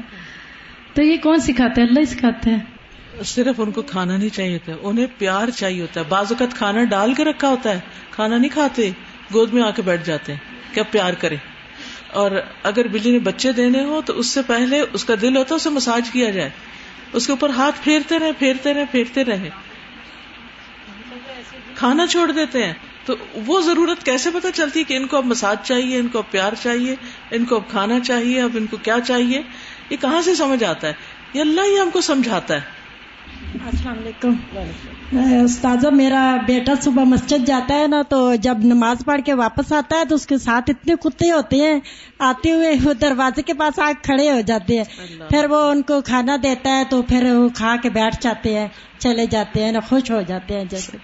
[0.94, 4.72] تو یہ کون سکھاتا ہے؟ اللہ سکھاتا ہے۔ صرف ان کو کھانا نہیں چاہیے ہوتا
[4.82, 8.48] انہیں پیار چاہیے ہوتا ہے۔ بعض اوقات کھانا ڈال کے رکھا ہوتا ہے، کھانا نہیں
[8.48, 8.90] کھاتے،
[9.34, 11.36] گود میں آ کے بیٹھ جاتے ہیں کیا پیار کرے
[12.12, 12.30] اور
[12.62, 15.56] اگر بلی نے بچے دینے ہو تو اس سے پہلے اس کا دل ہوتا ہے،
[15.56, 16.50] اسے مساج کیا جائے۔
[17.12, 19.50] اس کے اوپر ہاتھ پھیرتے رہے پھیرتے رہے پھیرتے رہے
[21.74, 22.72] کھانا چھوڑ دیتے ہیں۔
[23.04, 23.14] تو
[23.46, 26.30] وہ ضرورت کیسے پتا چلتی ہے کہ ان کو اب مساج چاہیے ان کو اب
[26.30, 26.96] پیار چاہیے
[27.30, 29.42] ان کو اب کھانا چاہیے اب ان کو کیا چاہیے؟
[29.90, 30.92] یہ کہاں سے سمجھ آتا ہے؟
[31.34, 32.60] یہ اللہ ہی ہم کو سمجھاتا ہے۔
[33.54, 34.34] السلام علیکم۔
[35.44, 39.96] استاذہ میرا بیٹا صبح مسجد جاتا ہے نا تو جب نماز پڑھ کے واپس آتا
[39.96, 41.80] ہے تو اس کے ساتھ اتنے کتے ہوتے ہیں
[42.18, 44.84] آتے ہوئے وہ دروازے کے پاس آ کھڑے ہو جاتے ہیں۔
[45.30, 48.68] پھر وہ ان کو کھانا دیتا ہے تو پھر وہ کھا کے بیٹھ جاتے ہیں
[48.98, 50.96] چلے جاتے ہیں نا خوش ہو جاتے ہیں جیسے۔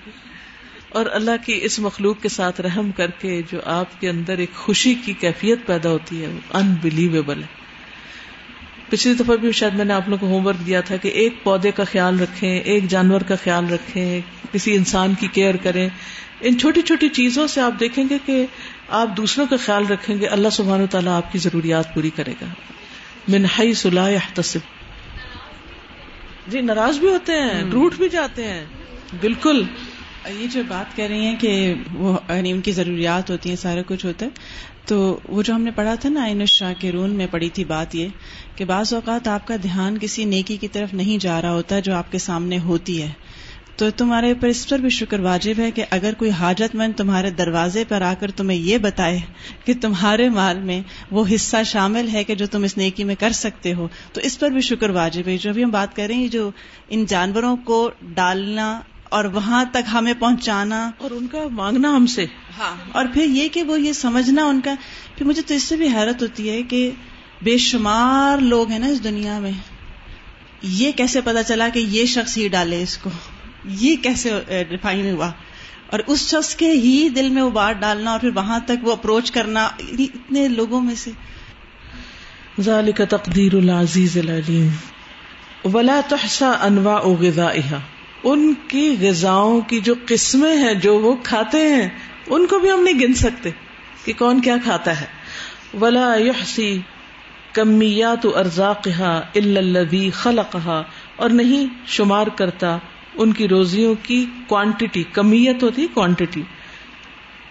[0.90, 4.54] اور اللہ کی اس مخلوق کے ساتھ رحم کر کے جو آپ کے اندر ایک
[4.54, 7.60] خوشی کی کیفیت پیدا ہوتی ہے وہ انبلیویبل ہے۔
[8.88, 11.42] پچھلی دفعہ بھی شاید میں نے آپ لوگوں کو ہوم ورک دیا تھا کہ ایک
[11.42, 14.20] پودے کا خیال رکھیں ایک جانور کا خیال رکھیں
[14.52, 15.88] کسی انسان کی کیئر کریں۔
[16.40, 18.46] ان چھوٹی چھوٹی چیزوں سے آپ دیکھیں گے کہ
[18.88, 22.46] آپ دوسروں کا خیال رکھیں گے اللہ سبحانہ تعالیٰ آپ کی ضروریات پوری کرے گا۔
[23.28, 24.60] منہائی صلاح تصب
[26.46, 28.64] جی ناراض بھی ہوتے ہیں روٹ بھی جاتے ہیں۔
[29.20, 29.64] بالکل۔
[30.28, 33.80] یہ جو بات کر رہی ہیں کہ وہ یعنی ان کی ضروریات ہوتی ہیں، سارا
[33.86, 34.30] کچھ ہوتا ہے،
[34.86, 37.64] تو وہ جو ہم نے پڑھا تھا نا آئین شاہ کے رون میں پڑھی تھی
[37.64, 38.08] بات یہ
[38.56, 41.94] کہ بعض اوقات آپ کا دھیان کسی نیکی کی طرف نہیں جا رہا ہوتا جو
[41.94, 43.10] آپ کے سامنے ہوتی ہے۔
[43.76, 47.30] تو تمہارے اوپر اس پر بھی شکر واجب ہے کہ اگر کوئی حاجت مند تمہارے
[47.30, 49.18] دروازے پر آ کر تمہیں یہ بتائے
[49.64, 53.32] کہ تمہارے مال میں وہ حصہ شامل ہے کہ جو تم اس نیکی میں کر
[53.32, 56.14] سکتے ہو، تو اس پر بھی شکر واجب ہے۔ جو بھی ہم بات کر رہے
[56.14, 56.50] ہیں جو
[56.88, 58.80] ان جانوروں کو ڈالنا
[59.10, 62.26] اور وہاں تک ہمیں پہنچانا۔ اور ان کا مانگنا ہم سے۔
[62.58, 64.74] ہاں۔ اور پھر یہ کہ وہ یہ سمجھنا ان کا۔
[65.16, 66.90] پھر مجھے تو اس سے بھی حیرت ہوتی ہے کہ
[67.42, 69.50] بے شمار لوگ ہیں نا اس دنیا میں۔
[70.62, 73.10] یہ کیسے پتا چلا کہ یہ شخص ہی ڈالے اس کو؟
[73.64, 75.30] یہ کیسے ڈیفائن ہوا؟
[75.86, 78.92] اور اس شخص کے ہی دل میں وہ بات ڈالنا اور پھر وہاں تک وہ
[78.92, 79.68] اپروچ کرنا
[79.98, 81.10] اتنے لوگوں میں سے۔
[82.60, 84.68] ذالک تقدیر العزیز العلیم۔
[85.74, 87.78] ولا تحسا انواع غذائها۔
[88.24, 91.88] ان کی غذاؤں کی جو قسمیں ہیں، جو وہ کھاتے ہیں،
[92.26, 93.50] ان کو بھی ہم نہیں گن سکتے
[94.04, 95.06] کہ کون کیا کھاتا ہے۔
[95.80, 96.78] ولا یحسی
[97.52, 100.82] کمیات ارزاقہ الذی خلقها۔
[101.16, 102.78] اور نہیں شمار کرتا
[103.14, 106.42] ان کی روزیوں کی کوانٹٹی کمیت ہوتی کوانٹٹی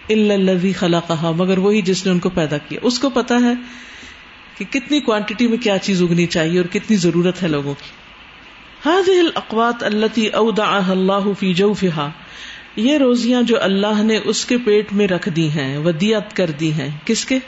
[0.09, 3.53] الذی خلقها۔ مگر وہی جس نے ان کو پیدا کیا۔ اس کو پتا ہے
[4.57, 7.98] کہ کتنی کوانٹٹی میں کیا چیز اگنی چاہیے اور کتنی ضرورت ہے لوگوں کی۔
[8.87, 12.09] هذه الاقوات التي اودعها الله في جوفها،
[12.75, 16.71] یہ روزیاں جو اللہ نے اس کے پیٹ میں رکھ دی ہیں، ودیت کر دی
[16.73, 17.39] ہیں، کس کے؟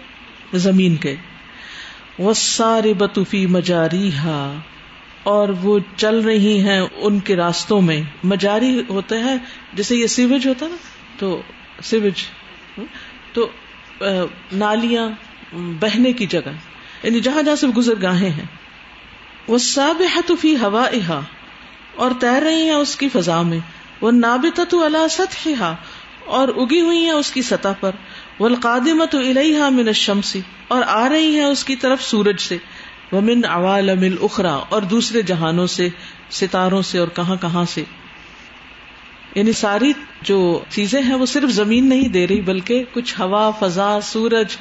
[0.54, 1.16] زمین کے۔
[2.20, 4.60] والساربۃ فی مجاریها
[5.24, 9.38] اور وہ چل رہی ہیں ان کے راستوں میں۔ مجاری ہوتا ہے
[9.74, 10.76] جیسے یہ سیوج ہوتا نا،
[11.18, 11.42] تو
[11.84, 12.24] سیوج،
[13.34, 13.48] تو
[14.52, 15.10] نالیاں
[15.54, 16.52] بہنے کی جگہ
[17.04, 18.61] یعنی جہاں جہاں سے گزر گاہیں ہیں۔
[19.48, 20.02] وہ ساب
[20.40, 20.88] فی ہوا
[21.96, 23.60] اور تیر رہی ہیں اس کی فضا میں
[24.02, 25.64] وہ نابت اللہ سطح
[26.26, 27.92] اور اگی ہوئی ہیں اس کی سطح پر
[28.40, 32.58] وہ القادمت الحا من الشمسی اور آ رہی ہیں اس کی طرف سورج سے
[33.12, 35.90] وہ من عوالم الاخرا اور دوسرے جہانوں سے،
[36.32, 37.84] ستاروں سے، اور کہاں کہاں سے۔
[39.36, 44.00] یعنی ساری جو چیزیں ہیں وہ صرف زمین نہیں دے رہی، بلکہ کچھ ہوا، فضا،
[44.04, 44.58] سورج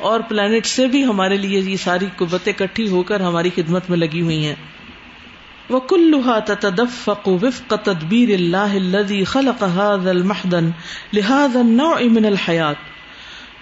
[0.00, 3.98] اور پلانٹ سے بھی ہمارے لیے یہ ساری قبتیں کٹھی ہو کر ہماری خدمت میں
[3.98, 4.54] لگی ہوئی ہیں۔
[5.70, 10.70] وہ کلوہا تدفق وفق تدبیر اللہ الذي خلق هذا المحدن
[11.12, 12.76] لهذا النوع من الحیات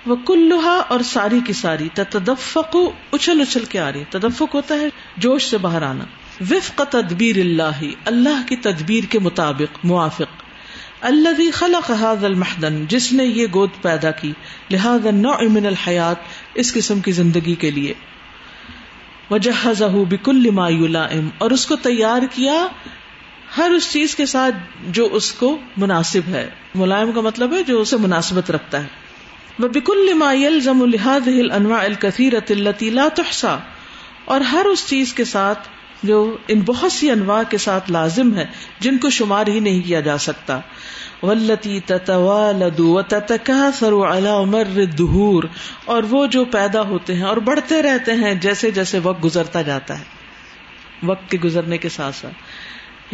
[0.07, 2.77] وہ کلوہا اور ساری کی ساری تدفق
[3.13, 6.05] اچھل اچھل کے آ رہی تدفق ہوتا ہے جوش سے باہر آنا۔
[6.51, 10.46] وفق تدبیر اللہ اللہ کی تدبیر کے مطابق، موافق۔
[11.01, 14.33] اللہ خلق هذا المحدن جس نے یہ گود پیدا کی،
[14.71, 16.17] لہذا النوع من الحیات
[16.55, 17.95] اس قسم کی زندگی کے لیے۔
[19.31, 22.67] وجہزہ بکل ما یلائم، اور اس کو تیار کیا
[23.59, 24.55] ہر اس چیز کے ساتھ
[24.89, 28.89] جو اس کو مناسب ہے۔ ملائم کا مطلب ہے جو اسے مناسبت رکھتا ہے۔
[29.59, 33.57] وہ بکل ما يلزم لهذه الانواع الكثيرة التي لا تحصى
[34.25, 35.69] اور ہر اس چیز کے ساتھ
[36.03, 38.47] جو ان بہت سی انواع کے ساتھ لازم ہے،
[38.81, 40.61] جن کو شمار ہی نہیں کیا جا سکتا۔
[41.23, 45.45] ولتی تتوالد وتتکاثر على مر الدهور،
[45.85, 49.99] اور وہ جو پیدا ہوتے ہیں اور بڑھتے رہتے ہیں جیسے جیسے وقت گزرتا جاتا
[49.99, 50.05] ہے۔
[51.03, 52.35] وقت کے گزرنے کے ساتھ ساتھ۔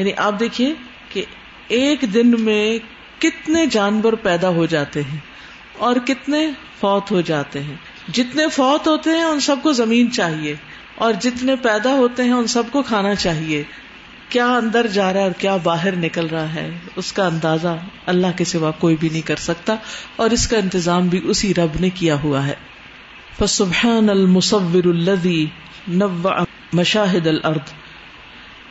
[0.00, 0.74] یعنی آپ دیکھیے
[1.08, 1.24] کہ
[1.68, 2.78] ایک دن میں
[3.18, 5.18] کتنے جانور پیدا ہو جاتے ہیں
[5.78, 7.76] اور کتنے فوت ہو جاتے ہیں۔
[8.08, 10.56] جتنے فوت ہوتے ہیں، ان سب کو زمین چاہیے۔
[10.94, 13.62] اور جتنے پیدا ہوتے ہیں ان سب کو کھانا چاہیے۔
[14.28, 17.76] کیا اندر جا رہا ہے اور کیا باہر نکل رہا ہے، اس کا اندازہ
[18.06, 19.74] اللہ کے سوا کوئی بھی نہیں کر سکتا،
[20.16, 22.54] اور اس کا انتظام بھی اسی رب نے کیا ہوا ہے۔
[23.38, 25.44] فسبحان المصور الذي
[25.88, 26.30] نوع
[26.72, 27.72] مشاہد الارض۔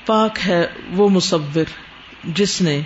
[0.05, 1.63] پاک ہے وہ مصور،
[2.23, 2.81] جس نے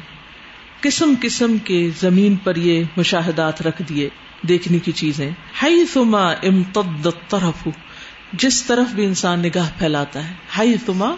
[0.81, 4.09] قسم قسم کے زمین پر یہ مشاہدات رکھ دیے،
[4.47, 5.29] دیکھنے کی چیزیں۔
[5.61, 7.67] ہائی تما امتد طرف
[8.37, 11.15] جس طرف بھی انسان نگاہ پھیلاتا ہے ہائی تما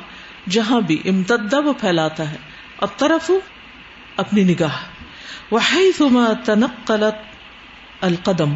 [0.49, 2.37] جہاں بھی امتدا وہ پھیلاتا ہے
[2.75, 3.31] اور طرف
[4.17, 4.77] اپنی نگاہ۔
[5.51, 8.55] وہ ہائی تما تنقلت القدم،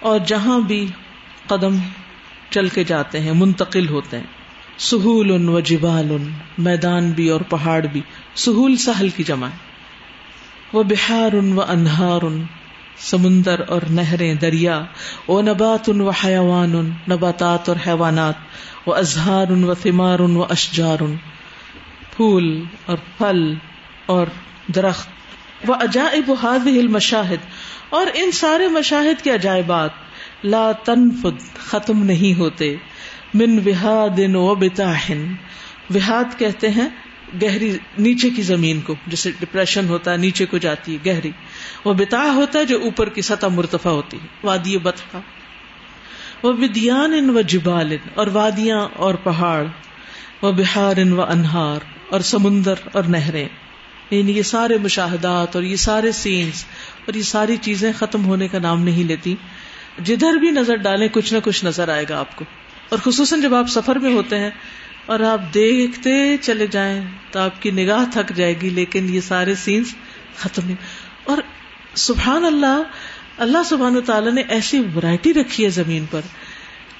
[0.00, 0.86] اور جہاں بھی
[1.46, 1.76] قدم
[2.50, 4.26] چل کے جاتے ہیں، منتقل ہوتے ہیں۔
[4.78, 8.00] سہول ان و جبال ان میدان بھی اور پہاڑ بھی،
[8.34, 9.48] سہول سہل کی جمع۔
[10.72, 12.42] وہ بہار ان و انہار ان
[13.00, 14.82] سمندر اور نہریں دریا
[15.28, 18.34] و نبات ان و حیوان ان نباتات اور حیوانات
[18.86, 21.16] وہ اظہار ان و ثمار ان و اشجار ان
[22.16, 23.54] پھول اور پھل
[24.06, 24.26] اور
[24.74, 25.08] درخت۔
[25.68, 27.46] وہ عجائب هذه المشاہد،
[27.90, 29.90] اور ان سارے مشاہد کے عجائبات۔
[30.44, 32.76] لا تنفد، ختم نہیں ہوتے۔
[33.34, 35.34] من وہاد و بتاحن
[35.94, 36.88] وہاد کہتے ہیں
[37.42, 41.30] گہری، نیچے کی زمین کو جیسے ڈپریشن ہوتا ہے، نیچے کو جاتی ہے، گہری۔
[41.84, 45.18] وہ بتا ہوتا ہے جو اوپر کی سطح مرتفع ہوتی ہے، وادی بتفا
[46.42, 49.64] وہ ودیان ان و جبال اور وادیاں اور پہاڑ۔
[50.42, 53.48] وہ بہار ان و انہار، اور سمندر اور نہریں۔
[54.10, 56.64] یعنی یہ سارے مشاہدات اور یہ سارے سینس
[57.06, 59.34] اور یہ ساری چیزیں ختم ہونے کا نام نہیں لیتی۔
[60.04, 62.44] جدھر بھی نظر ڈالیں، کچھ نہ کچھ نظر آئے گا آپ کو۔
[62.88, 64.50] اور خصوصاً جب آپ سفر میں ہوتے ہیں
[65.06, 69.54] اور آپ دیکھتے چلے جائیں، تو آپ کی نگاہ تھک جائے گی، لیکن یہ سارے
[69.54, 69.94] سینس
[70.36, 70.76] ختم نہیں
[71.30, 71.42] اور
[71.94, 72.82] سبحان اللہ
[73.38, 76.20] اللہ سبحان تعالیٰ نے ایسی ورائٹی رکھی ہے زمین پر۔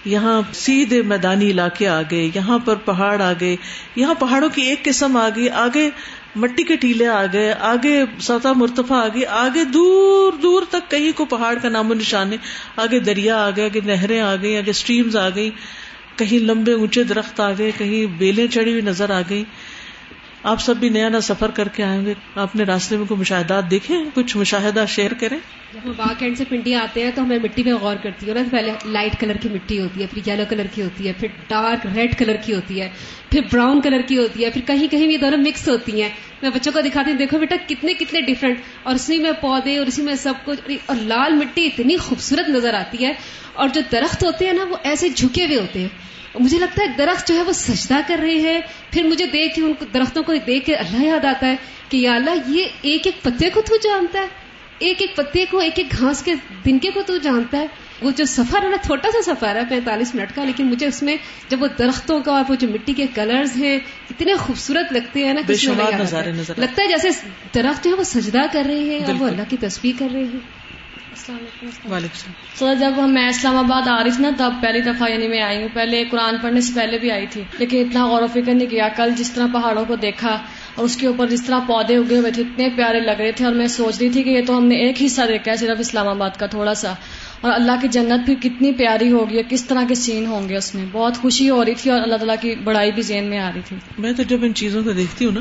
[0.04, 3.56] یہاں سیدھے میدانی علاقے آ گئے، یہاں پر پہاڑ آ گئے،
[3.96, 5.90] یہاں پہاڑوں کی ایک قسم آ گئی، آگے
[6.36, 11.10] مٹی کے ٹیلے آ گئے، آگے سطح مرتفع آ گئی، آگے دور دور تک کہیں
[11.16, 12.38] کو پہاڑ کا نام و نشان ہے۔
[12.76, 15.50] آگے دریا آ گئے، آگے نہریں آ گئی آگے اسٹریمز آ گئی
[16.16, 19.44] کہیں لمبے اونچے درخت آ گئے، کہیں بیلیں چڑی ہوئی نظر آ گئی
[20.42, 23.20] آپ سب بھی نیا نیا سفر کر کے آئیں گے۔ آپ نے راستے میں کوئی
[23.20, 25.38] مشاہدات دیکھے کچھ مشاہدہ شیئر کریں؟
[25.74, 28.34] جب ہم باغ اینڈ سے پنڈی آتے ہیں تو ہمیں مٹی پہ غور کرتی ہوں
[28.34, 31.28] نا پہلے لائٹ کلر کی مٹی ہوتی ہے، پھر یلو کلر کی ہوتی ہے، پھر
[31.48, 32.90] ڈارک ریڈ کلر کی ہوتی ہے،
[33.30, 36.10] پھر براؤن کلر کی ہوتی ہے، پھر کہیں کہیں یہ دونوں مکس ہوتی ہیں۔
[36.42, 39.86] میں بچوں کو دکھاتی ہوں، دیکھو بیٹا کتنے کتنے ڈفرنٹ اور اسی میں پودے اور
[39.86, 43.12] اسی میں سب کچھ۔ اور لال مٹی اتنی خوبصورت نظر آتی ہے۔
[43.52, 45.88] اور جو درخت ہوتے ہیں نا، وہ ایسے جھکے ہوئے ہوتے ہیں۔
[46.38, 49.62] مجھے لگتا ہے درخت جو ہے وہ سجدہ کر رہے ہیں۔ پھر مجھے دیکھ کے
[49.62, 51.56] ان درختوں کو دیکھ کے اللہ یاد آتا ہے
[51.88, 54.26] کہ یا اللہ یہ ایک ایک پتے کو تو جانتا ہے۔
[54.78, 57.66] ایک ایک پتے کو ایک ایک گھاس کے دنکے کو تو جانتا ہے۔
[58.02, 61.02] وہ جو سفر ہے نا چھوٹا سا سفر ہے پینتالیس منٹ کا لیکن مجھے اس
[61.02, 61.16] میں
[61.48, 63.78] جب وہ درختوں کا اور وہ جو مٹی کے کلرز ہیں
[64.10, 65.40] اتنے خوبصورت لگتے ہیں نا
[66.60, 67.08] لگتا ہے جیسے
[67.54, 70.24] درخت جو ہے وہ سجدہ کر رہے ہیں اور وہ اللہ کی تصویر کر رہے
[70.24, 70.59] ہیں۔
[72.54, 75.62] سر جب میں اسلام آباد آ رہی تھی نا تب پہلی دفعہ یعنی میں آئی
[75.62, 78.68] ہوں۔ پہلے قرآن پڑھنے سے پہلے بھی آئی تھی۔ لیکن اتنا غور و فکر نہیں
[78.68, 80.38] کیا۔ کل جس طرح پہاڑوں کو دیکھا
[80.74, 83.44] اور اس کے اوپر جس طرح پودے اگے ہوئے تھے اتنے پیارے لگ رہے تھے۔
[83.44, 85.76] اور میں سوچ رہی تھی کہ یہ تو ہم نے ایک حصہ دیکھا ہے صرف
[85.78, 86.94] اسلام آباد کا تھوڑا سا۔
[87.40, 90.74] اور اللہ کی جنت بھی کتنی پیاری ہوگی کس طرح کے سین ہوں گے اس
[90.74, 93.50] میں۔ بہت خوشی ہو رہی تھی اور اللہ تعالیٰ کی بڑائی بھی ذہن میں آ
[93.54, 95.40] رہی تھی۔ میں تو جب ان چیزوں کو دیکھتی ہوں نا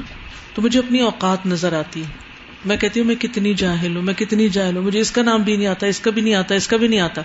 [0.53, 2.28] تو مجھے اپنی اوقات نظر آتی ہے
[2.65, 5.41] میں کہتی ہوں میں کتنی جاہل ہوں میں کتنی جاہل ہوں مجھے اس کا نام
[5.41, 7.21] بھی نہیں آتا اس کا بھی نہیں آتا اس کا بھی نہیں آتا۔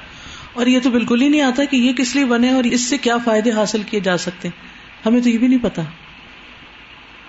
[0.53, 2.99] اور یہ تو بالکل ہی نہیں آتا کہ یہ کس لیے بنے اور اس سے
[2.99, 4.49] کیا فائدے حاصل کیے جا سکتے
[5.07, 5.83] ہمیں تو یہ بھی نہیں پتا۔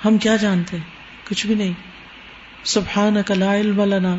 [0.06, 0.78] ہم کیا جانتے
[1.30, 1.74] کچھ بھی نہیں۔
[2.64, 4.16] سبحان کلا علم لنا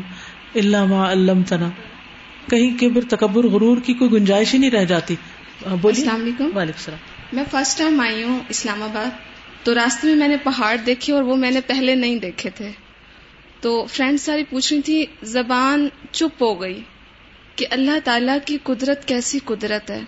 [0.55, 1.69] اللہ ما علم تنا
[2.49, 5.15] کہیں کبر تکبر غرور کی کوئی گنجائش ہی نہیں رہ جاتی۔
[5.65, 6.99] السلام علیکم۔ وعلیکم السلام۔
[7.33, 9.05] میں فرسٹ ٹائم آئی ہوں اسلام آباد۔
[9.63, 12.71] تو راستے میں میں نے پہاڑ دیکھے اور وہ میں نے پہلے نہیں دیکھے تھے۔
[13.61, 16.81] تو فرینڈ ساری پوچھ رہی تھی زبان چپ ہو گئی
[17.55, 20.01] کہ اللہ تعالی کی قدرت کیسی قدرت ہے؟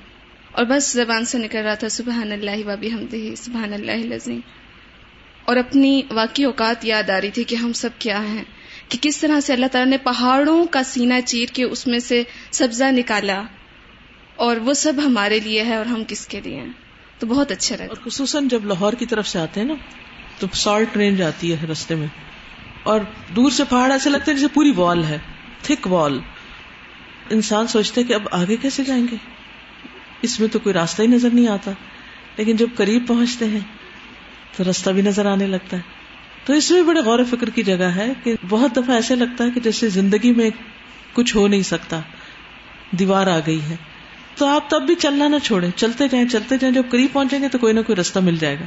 [0.51, 4.39] اور بس زبان سے نکل رہا تھا سبحان اللہ وابی حمد ہی سبحان اللہ لذیم
[5.45, 8.43] اور اپنی واقعی اوقات یاد آ رہی تھی کہ ہم سب کیا ہیں
[8.89, 12.23] کہ کس طرح سے اللہ تعالیٰ نے پہاڑوں کا سینہ چیر کے اس میں سے
[12.51, 13.41] سبزہ نکالا۔
[14.35, 16.71] اور وہ سب ہمارے لیے ہے اور ہم کس کے لیے ہیں؟
[17.19, 19.73] تو بہت اچھا رہتا اور خصوصاً جب لاہور کی طرف سے آتے ہیں نا
[20.39, 22.07] تو سالٹ رینج آتی ہے رستے میں۔
[22.83, 22.99] اور
[23.35, 25.17] دور سے پہاڑ ایسے لگتے ہیں جیسے پوری وال ہے،
[25.61, 26.19] تھک وال۔
[27.29, 29.15] انسان سوچتے کہ اب آگے کیسے جائیں گے؟
[30.21, 31.71] اس میں تو کوئی راستہ ہی نظر نہیں آتا۔
[32.37, 33.59] لیکن جب قریب پہنچتے ہیں،
[34.57, 35.81] تو راستہ بھی نظر آنے لگتا ہے۔
[36.45, 39.43] تو اس میں بڑے غور و فکر کی جگہ ہے کہ بہت دفعہ ایسے لگتا
[39.43, 40.49] ہے کہ جیسے زندگی میں
[41.13, 41.99] کچھ ہو نہیں سکتا۔
[42.91, 43.75] دیوار آ گئی ہے۔
[44.35, 47.47] تو آپ تب بھی چلنا نہ چھوڑیں۔ چلتے جائیں چلتے جائیں۔ جب قریب پہنچیں گے
[47.47, 48.65] تو کوئی نہ کوئی راستہ مل جائے گا۔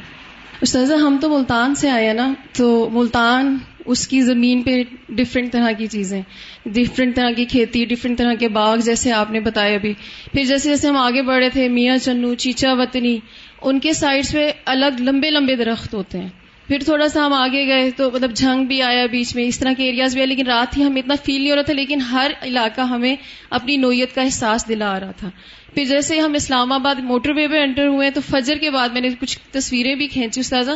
[0.61, 5.71] استاذہ، ہم تو ملتان سے آئے نا۔ تو ملتان اس کی زمین پہ ڈفرینٹ طرح
[5.71, 6.21] کی چیزیں
[6.65, 9.93] ڈفرینٹ طرح کی کھیتی ڈفرینٹ طرح کے باغ جیسے آپ نے بتایا ابھی۔
[10.31, 13.19] پھر جیسے جیسے ہم آگے بڑھے تھے، میاں چنو، چیچا وطنی،
[13.61, 16.29] ان کے سائڈس پہ الگ لمبے لمبے درخت ہوتے ہیں۔
[16.67, 19.73] پھر تھوڑا سا ہم آگے گئے تو مطلب جھنگ بھی آیا بیچ میں، اس طرح
[19.77, 22.01] کے ایریاز بھی آئے، لیکن رات ہی ہمیں اتنا فیل نہیں ہو رہا تھا، لیکن
[22.01, 23.15] ہر علاقہ ہمیں
[23.49, 25.29] اپنی نوعیت کا احساس دلا آ رہا تھا۔
[25.73, 29.01] پھر جیسے ہم اسلام آباد موٹر وے پہ انٹر ہوئے تو فجر کے بعد میں
[29.01, 30.71] نے کچھ تصویریں بھی کھینچی استاذہ۔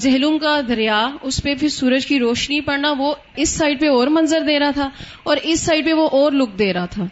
[0.00, 4.06] جہلوم کا دریا، اس پہ پھر سورج کی روشنی پڑنا وہ اس سائڈ پہ اور
[4.06, 4.90] منظر دے رہا تھا
[5.22, 7.04] اور اس سائڈ پہ وہ اور لک دے رہا تھا۔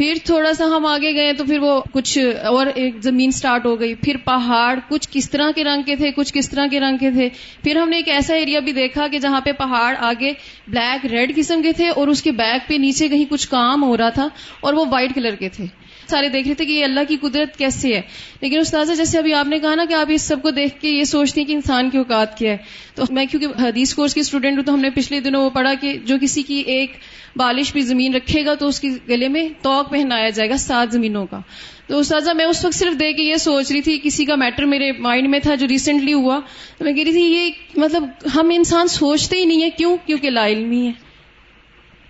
[0.00, 3.80] پھر تھوڑا سا ہم آگے گئے تو پھر وہ کچھ اور ایک زمین سٹارٹ ہو
[3.80, 6.96] گئی، پھر پہاڑ، کچھ کس طرح کے رنگ کے تھے، کچھ کس طرح کے رنگ
[6.96, 7.28] کے تھے۔
[7.62, 10.32] پھر ہم نے ایک ایسا ایریا بھی دیکھا کہ جہاں پہ پہاڑ آگے
[10.68, 13.96] بلیک ریڈ قسم کے تھے اور اس کے بیک پہ نیچے کہیں کچھ کام ہو
[13.96, 14.28] رہا تھا
[14.60, 15.66] اور وہ وائٹ کلر کے تھے۔
[16.10, 18.00] سارے دیکھ رہے تھے کہ یہ اللہ کی قدرت کیسے ہے۔
[18.40, 20.88] لیکن استاذہ، جیسے ابھی آپ نے کہا نا کہ آپ اس سب کو دیکھ کے
[20.88, 22.56] یہ سوچتی ہیں کہ انسان کی اوقات کیا ہے۔
[22.94, 25.74] تو میں کیونکہ حدیث کورس کی اسٹوڈنٹ ہوں تو ہم نے پچھلے دنوں وہ پڑھا
[25.74, 26.92] کہ جو کسی کی ایک
[27.36, 30.92] بالش بھی زمین رکھے گا تو اس کی گلے میں توق پہنایا جائے گا سات
[30.92, 31.40] زمینوں کا۔
[31.86, 34.64] تو استاذہ، میں اس وقت صرف دیکھ کے یہ سوچ رہی تھی، کسی کا میٹر
[34.64, 36.40] میرے مائنڈ میں تھا جو ریسنٹلی ہوا۔
[36.78, 40.30] تو میں کہہ رہی تھی، یہ مطلب ہم انسان سوچتے ہی نہیں ہے کیوں؟ کیونکہ
[40.30, 40.92] لا علمی ہے۔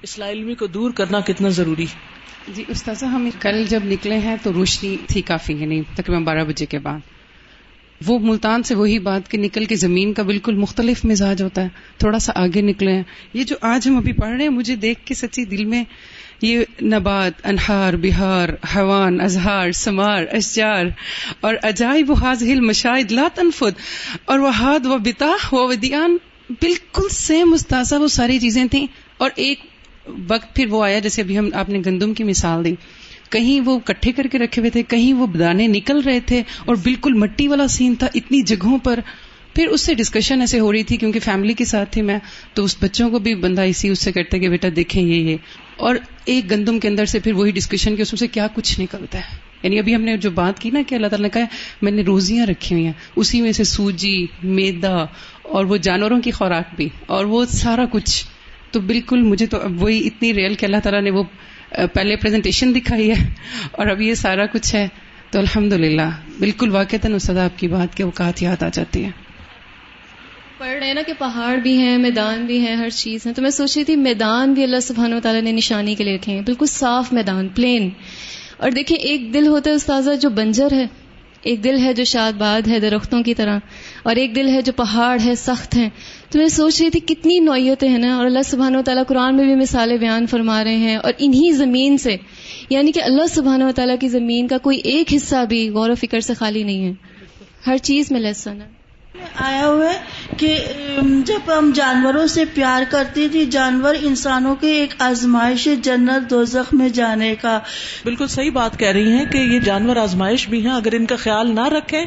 [0.03, 1.87] اس لا علمی کو دور کرنا کتنا ضروری
[2.49, 6.67] جی استاذہ، ہم کل جب نکلے ہیں تو روشنی تھی کافی یعنی تقریباً بارہ بجے
[6.67, 6.99] کے بعد۔
[8.07, 11.69] وہ ملتان سے وہی بات کہ نکل کے زمین کا بالکل مختلف مزاج ہوتا ہے،
[11.99, 13.03] تھوڑا سا آگے نکلے ہیں۔
[13.35, 15.85] یہ جو آج ہم ابھی پڑھ رہے ہیں، مجھے دیکھ کے سچی دل میں
[16.43, 20.85] یہ نبات، انہار، بہار حوان اظہار، سمار، اشجار
[21.41, 23.81] اور اجائب و حاضل مشاہد، لا تنفد
[24.25, 26.17] اور وہ ہاد و بتا و ودیان،
[26.51, 29.61] بالکل سیم استاذہ، وہ ساری چیزیں تھیں۔ اور ایک
[30.07, 32.75] وقت پھر وہ آیا، جیسے ابھی ہم آپ نے گندم کی مثال دی۔
[33.31, 36.77] کہیں وہ کٹھے کر کے رکھے ہوئے تھے، کہیں وہ دانے نکل رہے تھے اور
[36.77, 39.01] بالکل مٹی والا سین تھا اتنی جگہوں پر۔
[39.55, 42.19] پھر اس سے ڈسکشن ایسے ہو رہی تھی کیونکہ فیملی کے ساتھ تھی میں،
[42.55, 45.37] تو اس بچوں کو بھی بندہ اسی اس سے کرتے کہ بیٹا دیکھیں یہ یہ۔
[45.77, 48.81] اور ایک گندم کے اندر سے پھر وہی ڈسکشن کی اس میں سے کیا کچھ
[48.81, 51.57] نکلتا ہے۔ یعنی ابھی ہم نے جو بات کی نا کہ اللہ تعالیٰ نے کہا
[51.83, 54.97] میں نے روزیاں رکھی ہوئی ہیں۔ اسی میں سے سوجی، میدا
[55.43, 58.25] اور وہ جانوروں کی خوراک بھی اور وہ سارا کچھ۔
[58.71, 61.23] تو بالکل مجھے تو وہی اتنی ریئل کہ اللہ تعالیٰ نے وہ
[61.95, 63.35] پہلے پریزنٹیشن دکھائی ہے
[63.73, 64.89] اور اب یہ سارا کچھ ہے۔
[65.31, 69.11] تو الحمد للہ بالکل واقع سدا آپ کی بات کے اوقات یاد آ جاتی ہے
[70.59, 73.51] پڑھ رہے نا کہ پہاڑ بھی ہیں، میدان بھی ہیں، ہر چیز ہے تو میں
[73.51, 76.41] سوچ رہی تھی، میدان بھی اللہ سبحانہ و تعالیٰ نے نشانی کے لیے رکھے ہیں۔
[76.41, 77.91] بالکل صاف میدان پلین
[78.57, 80.87] اور دیکھیں، ایک دل ہوتا ہے استاذہ جو بنجر ہے۔
[81.43, 83.59] ایک دل ہے جو شاد باد ہے، درختوں کی طرح۔
[84.03, 85.89] اور ایک دل ہے جو پہاڑ ہے، سخت ہے
[86.31, 89.37] تو میں سوچ رہی تھی کتنی نوعیتیں ہیں نا اور اللہ سبحانہ و تعالیٰ قرآن
[89.37, 92.17] میں بھی مثالیں بیان فرما رہے ہیں اور انہی زمین سے
[92.71, 95.95] یعنی کہ اللہ سبحانہ و تعالیٰ کی زمین کا کوئی ایک حصہ بھی غور و
[95.95, 96.93] فکر سے خالی نہیں ہے۔
[97.67, 98.81] ہر چیز میں لیسن ہے۔
[99.35, 100.01] آیا ہوا ہے
[100.37, 100.57] کہ
[101.27, 106.89] جب ہم جانوروں سے پیار کرتے تھے جانور انسانوں کے ایک آزمائش جنت دوزخ میں
[106.89, 107.61] جانے کا۔
[108.05, 111.17] بالکل صحیح بات کہہ رہی ہیں کہ یہ جانور آزمائش بھی ہیں اگر ان کا
[111.17, 112.05] خیال نہ رکھیں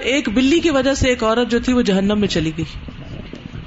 [0.00, 2.64] ایک بلی کی وجہ سے ایک عورت جو تھی وہ جہنم میں چلی گئی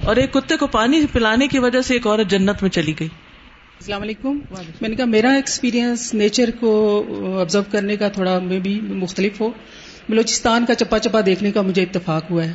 [0.03, 3.07] اور ایک کتے کو پانی پلانے کی وجہ سے ایک عورت جنت میں چلی گئی
[3.79, 4.39] السلام علیکم۔
[4.81, 6.71] میں نے کہا میرا ایکسپیرینس نیچر کو
[7.41, 9.49] آبزرو کرنے کا تھوڑا میں بھی مختلف ہو
[10.09, 12.53] بلوچستان کا چپا چپا دیکھنے کا مجھے اتفاق ہوا ہے۔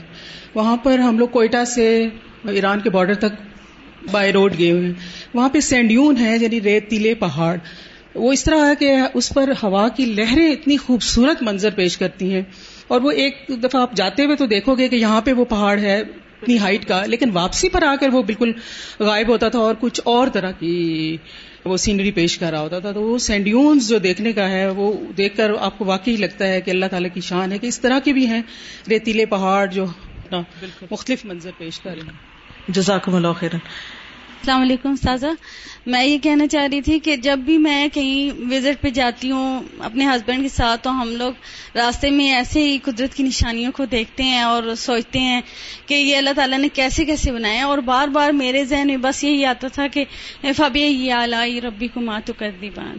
[0.54, 2.08] وہاں پر ہم لوگ کوئٹہ سے
[2.44, 3.42] ایران کے بارڈر تک
[4.10, 4.92] بائی روڈ گئے ہوئے
[5.34, 7.56] وہاں پہ سینڈیون ہے یعنی ریتیلے پہاڑ۔
[8.14, 12.32] وہ اس طرح ہے کہ اس پر ہوا کی لہریں اتنی خوبصورت منظر پیش کرتی
[12.34, 12.42] ہیں۔
[12.88, 15.78] اور وہ ایک دفعہ آپ جاتے ہوئے تو دیکھو گے کہ یہاں پہ وہ پہاڑ
[15.80, 16.00] ہے
[16.42, 18.52] اتنی ہائٹ کا لیکن واپسی پر آ کر وہ بالکل
[19.00, 21.16] غائب ہوتا تھا اور کچھ اور طرح کی
[21.64, 24.92] وہ سینری پیش کر رہا ہوتا تھا۔ تو وہ سینڈیونز جو دیکھنے کا ہے وہ
[25.16, 27.80] دیکھ کر آپ کو واقعی لگتا ہے کہ اللہ تعالیٰ کی شان ہے کہ اس
[27.80, 28.42] طرح کے بھی ہیں۔
[28.90, 29.84] ریتیلے پہاڑ جو
[30.90, 32.12] مختلف منظر پیش کر رہے ہیں۔
[32.68, 33.58] جزاکم اللہ خیرن۔
[34.40, 35.28] السلام علیکم سازا
[35.86, 39.62] میں یہ کہنا چاہ رہی تھی کہ جب بھی میں کہیں وزٹ پہ جاتی ہوں
[39.78, 41.32] اپنے ہسبینڈ کے ساتھ تو ہم لوگ
[41.74, 45.40] راستے میں ایسے ہی قدرت کی نشانیوں کو دیکھتے ہیں اور سوچتے ہیں
[45.86, 49.24] کہ یہ اللہ تعالیٰ نے کیسے کیسے بنایا اور بار بار میرے ذہن میں بس
[49.24, 50.04] یہی آتا تھا کہ
[50.56, 52.96] فبی یہ آلائی ربی کو ماتو کر دی بان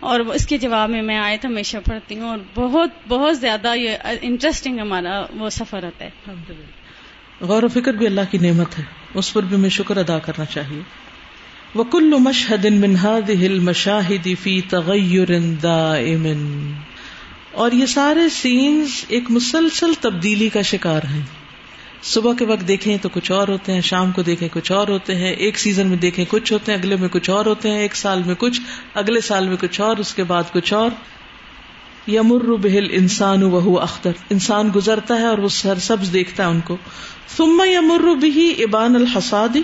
[0.00, 3.96] اور اس کے جواب میں میں آیت ہمیشہ پڑھتی ہوں اور بہت بہت زیادہ یہ
[4.20, 6.10] انٹرسٹنگ ہمارا وہ سفر ہوتا ہے۔
[7.40, 10.44] غور و فکر بھی اللہ کی نعمت ہے۔ اس پر بھی ہمیں شکر ادا کرنا
[10.44, 10.80] چاہیے۔
[11.74, 15.30] وکل مشہد من هذه المشاہد فی تغیر
[17.52, 21.22] اور یہ سارے سینز ایک مسلسل تبدیلی کا شکار ہیں۔
[22.02, 25.14] صبح کے وقت دیکھیں تو کچھ اور ہوتے ہیں، شام کو دیکھیں کچھ اور ہوتے
[25.14, 27.96] ہیں، ایک سیزن میں دیکھیں کچھ ہوتے ہیں، اگلے میں کچھ اور ہوتے ہیں، ایک
[27.96, 28.60] سال میں کچھ،
[28.94, 30.90] اگلے سال میں کچھ اور، اس کے بعد کچھ اور۔
[32.08, 36.60] یمر بہل انسان وہ اختر۔ انسان گزرتا ہے اور وہ سر سبز دیکھتا ہے ان
[36.60, 36.76] کو۔
[37.36, 39.62] ثم یمر بھی ابان الحسادی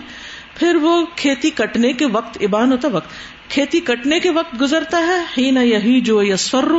[0.59, 3.09] پھر وہ کھیتی کٹنے کے وقت، ابان ہوتا وقت،
[3.49, 6.73] کھیتی کٹنے کے وقت گزرتا ہے ہی نہ یہی جو یسفر،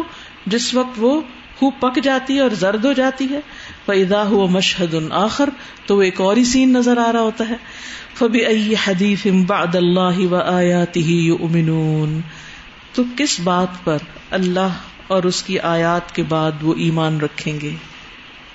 [0.45, 1.21] جس وقت وہ
[1.59, 3.39] خوب پک جاتی ہے اور زرد ہو جاتی ہے
[3.85, 5.49] فیدا ہوا مشہد آخر،
[5.85, 7.55] تو وہ ایک اور ہی سین نظر آ رہا ہوتا ہے
[8.13, 12.21] فبی ائی حدیث بعد اللہ و آیاتی یؤمنون
[12.93, 13.97] تو کس بات پر
[14.31, 17.71] اللہ اور اس کی آیات کے بعد وہ ایمان رکھیں گے؟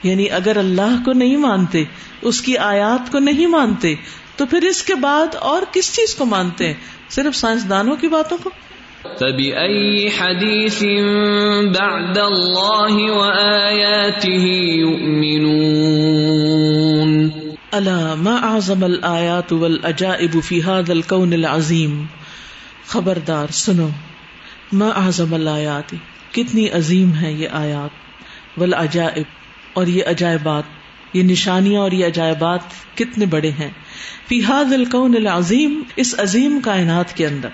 [0.03, 1.85] یعنی اگر اللہ کو نہیں مانتے
[2.23, 3.95] اس کی آیات کو نہیں مانتے
[4.37, 6.75] تو پھر اس کے بعد اور کس چیز کو مانتے ہیں؟
[7.09, 8.51] صرف سائنسدانوں کی باتوں کو؟
[9.21, 10.85] فبأي حديث
[11.77, 14.45] بعد الله وآياته
[14.79, 17.31] يؤمنون؟
[17.73, 22.07] ألا ما أعظم الآيات والأجائب في هذا الكون العظيم
[22.87, 23.89] خبردار سنو
[24.73, 25.95] ما أعظم الآيات
[26.33, 27.91] کتنی عظیم ہے یہ آیات؟
[28.61, 29.46] والعجائب.
[29.77, 30.63] اور یہ عجائبات،
[31.13, 32.61] یہ نشانیاں اور یہ عجائبات
[32.95, 33.71] کتنے بڑے ہیں۔
[34.29, 37.49] فی هذا العظیم، اس عظیم کائنات کے اندر۔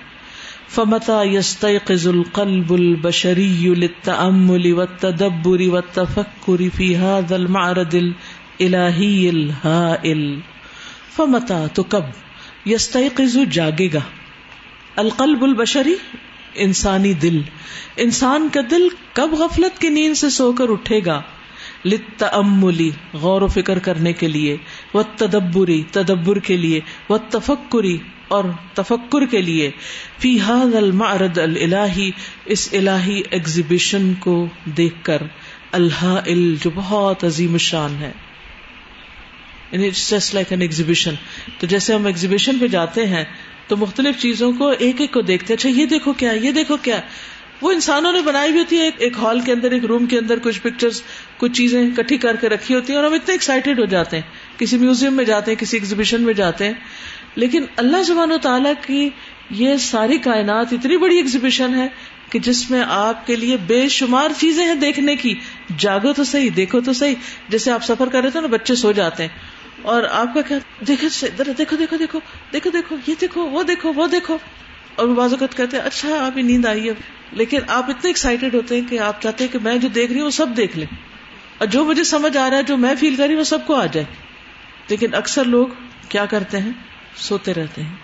[0.69, 10.41] فمتا يستيقظ القلب البشري للتأمل والتدبر والتفكر في هذا المعرض الإلهي الهائل
[11.17, 12.03] فمتا تو کب؟
[12.67, 14.01] يستيقظ جاگے گا۔
[14.97, 15.95] القلب البشری،
[16.55, 17.41] انسانی دل۔
[17.97, 21.23] انسان کا دل کب غفلت کی نیند سے سو کر اٹھے گا؟
[21.85, 24.57] لتأملی غور و فکر کرنے کے لیے
[24.95, 29.71] و تدبری تدبر کے لیے و تفکری اور تفکر کے لیے۔
[30.19, 32.11] فی حاض المعرض الہی
[32.45, 35.23] اس الہی ایگزیبیشن کو دیکھ کر
[35.73, 36.21] اللہ
[36.65, 38.13] جو بہت عظیم شان ہے۔
[40.33, 41.15] لائک این ایگزیبیشن
[41.59, 43.25] تو جیسے ہم ایگزیبیشن پہ جاتے ہیں،
[43.67, 47.01] تو مختلف چیزوں کو ایک ایک کو دیکھتے اچھا یہ دیکھو کیا، یہ دیکھو کیا۔
[47.63, 50.39] وہ انسانوں نے بنائی بھی ہوتی ہے، ایک ہال کے اندر، ایک روم کے اندر
[50.39, 51.03] کچھ پکچرز
[51.37, 54.59] کچھ چیزیں کٹھی کر کے رکھی ہوتی ہیں اور ہم اتنے ایکسائٹیڈ ہو جاتے ہیں۔
[54.59, 56.73] کسی میوزیم میں جاتے ہیں، کسی ایگزیبیشن میں جاتے ہیں۔
[57.35, 59.11] لیکن اللہ زبان و تعالیٰ کی
[59.51, 61.89] یہ ساری کائنات اتنی بڑی ایگزیبیشن ہے
[62.31, 65.35] کہ جس میں آپ کے لیے بے شمار چیزیں ہیں دیکھنے کی۔
[65.79, 67.15] جاگو تو صحیح، دیکھو تو صحیح۔
[67.49, 69.31] جیسے آپ سفر کر رہے تھے نا، بچے سو جاتے ہیں۔
[69.83, 70.59] اور آپ کا کیا؟
[70.89, 71.27] دیکھو
[71.59, 72.19] دیکھو دیکھو دیکھو
[72.53, 74.37] دیکھو دیکھو، یہ دیکھو، وہ دیکھو وہ دیکھو۔
[74.95, 76.95] اور بعض اوقات کہتے ہیں اچھا آپ ہی نیند آئی ہے
[77.33, 80.19] لیکن آپ اتنے ایکسائٹیڈ ہوتے ہیں کہ آپ چاہتے ہیں کہ میں جو دیکھ رہی
[80.19, 80.97] ہوں وہ سب دیکھ لیں۔
[81.59, 83.67] اور جو مجھے سمجھ آ رہا ہے، جو میں فیل کر رہی ہوں وہ سب
[83.67, 84.05] کو آ جائے۔
[84.89, 85.67] لیکن اکثر لوگ
[86.09, 86.71] کیا کرتے ہیں؟
[87.17, 87.95] سوتے رہتے ہیں۔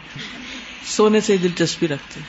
[0.84, 2.26] سونے سے دلچسپی رکھتے ہیں۔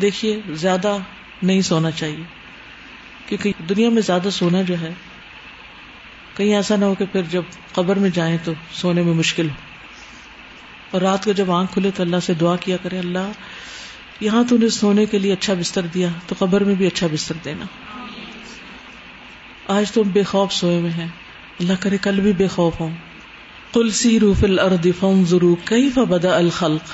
[0.00, 0.96] دیکھیے، زیادہ
[1.42, 2.24] نہیں سونا چاہیے۔
[3.26, 4.94] کیونکہ دنیا میں زیادہ سونا جو ہے،
[6.36, 9.73] کہیں ایسا نہ ہو کہ پھر جب قبر میں جائیں تو سونے میں مشکل ہو۔
[10.94, 13.32] اور رات کو جب آنکھ کھلے تو اللہ سے دعا کیا کرے، اللہ،
[14.20, 17.34] یہاں تو نے سونے کے لیے اچھا بستر دیا، تو قبر میں بھی اچھا بستر
[17.44, 17.64] دینا۔
[19.68, 21.06] آج تو بے خوف سوئے ہوئے ہیں۔
[21.60, 22.90] اللہ کرے کل بھی بے خوف ہوں۔
[23.72, 26.90] کل سی روف الرد فنظروا کیف بدا الخلق۔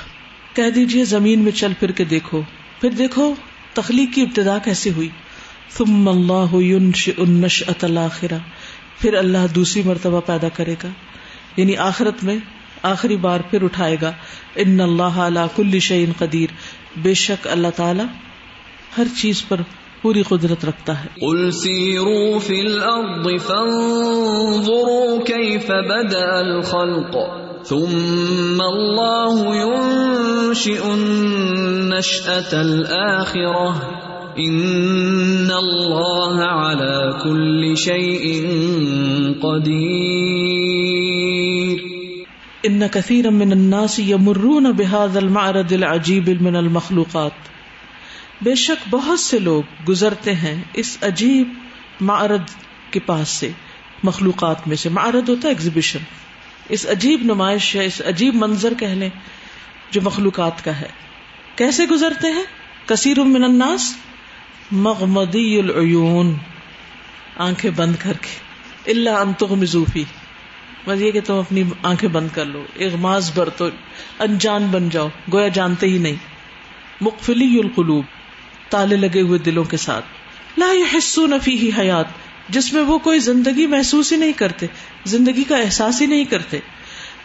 [0.55, 2.41] کہہ دیجیے زمین میں چل پھر کے دیکھو۔
[2.81, 3.35] پھر دیکھو،
[3.73, 5.09] تخلیق کی ابتدا کیسے ہوئی۔
[5.77, 8.37] ثم اللہ ينشئ النشأة الاخرہ
[8.99, 10.89] پھر اللہ دوسری مرتبہ پیدا کرے گا۔
[11.57, 12.37] یعنی آخرت میں
[12.81, 14.11] آخری بار پھر اٹھائے گا۔
[14.55, 16.49] ان اللہ علی کل شعین قدیر۔
[16.97, 18.03] بے شک اللہ تعالی
[18.97, 19.57] ہر چیز پر
[20.01, 27.17] پوری قدرت رکھتا ہے۔ قل سیروا فی الارض فانظروا کیف بدأ الخلق
[27.67, 33.77] ثم اللہ ينشئ النشأة الآخرة
[34.35, 38.43] ان اللہ على كل شيء
[39.41, 40.50] قدیر۔
[42.63, 47.31] ان كثيرا من الناس يمرون بهذا المعرض العجيب من المخلوقات۔
[48.41, 51.53] بے شک بہت سے لوگ گزرتے ہیں اس عجیب
[52.01, 52.55] معرض
[52.91, 53.51] کے پاس سے،
[54.03, 55.99] مخلوقات میں سے۔ معرض ہوتا ہے ایگزیبیشن
[56.69, 59.09] اس عجیب نمائش ہے، اس عجیب منظر کہہ لیں
[59.91, 60.87] جو مخلوقات کا ہے۔
[61.55, 62.43] کیسے گزرتے ہیں؟
[62.85, 63.97] کثیر من الناس۔
[64.71, 66.33] مغمدی العیون۔
[67.37, 68.51] آنکھیں بند کر کے۔
[68.91, 70.03] اللہ انتغمزوفی
[70.87, 73.69] بس یہ کہ تم اپنی آنکھیں بند کر لو اغماز بر تو
[74.19, 76.15] انجان بن جاؤ، گویا جانتے ہی نہیں۔
[77.01, 78.05] مقفلی القلوب،
[78.69, 80.05] تالے لگے ہوئے دلوں کے ساتھ۔
[80.57, 82.05] لا حصو نفی ہی حیات،
[82.49, 84.65] جس میں وہ کوئی زندگی محسوس ہی نہیں کرتے،
[85.05, 86.59] زندگی کا احساس ہی نہیں کرتے۔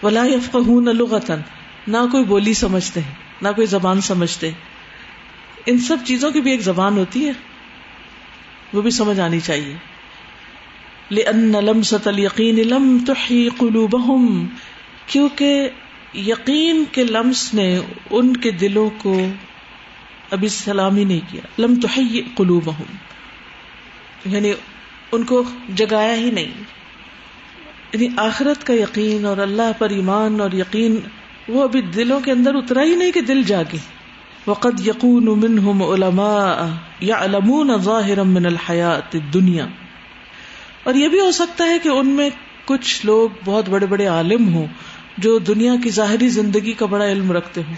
[0.03, 1.41] ولا یفقہون لغتن
[1.87, 4.51] نہ کوئی بولی سمجھتے ہیں، نہ کوئی زبان سمجھتے
[5.67, 7.33] ان سب چیزوں کی بھی ایک زبان ہوتی ہے،
[8.73, 9.96] وہ بھی سمجھ آنی چاہیے۔
[11.11, 14.45] لِأَنَّ لَمْسَةَ الْيَقِينِ لَمْ تُحِي قُلُوبَهُمْ،
[15.07, 15.69] کیونکہ
[16.15, 17.81] یقین کے لمس نے
[18.11, 19.21] ان کے دلوں کو
[20.31, 22.97] ابھی سلامی نہیں کیا۔ لم تحی قلوبہم
[24.25, 24.53] یعنی
[25.13, 25.43] ان کو
[25.75, 26.53] جگایا ہی نہیں۔
[27.93, 30.97] یعنی آخرت کا یقین اور اللہ پر ایمان اور یقین،
[31.49, 33.79] وہ ابھی دلوں کے اندر اترا ہی نہیں کہ دل جاگے۔
[34.47, 36.67] وقد یقون منہم علماء
[37.01, 39.67] یعلمون ظاہرا من الحیات الدنیا
[40.87, 42.31] اور یہ بھی ہو سکتا ہے کہ ان میں
[42.65, 44.67] کچھ لوگ بہت بڑے بڑے عالم ہوں
[45.19, 47.75] جو دنیا کی ظاہری زندگی کا بڑا علم رکھتے ہوں،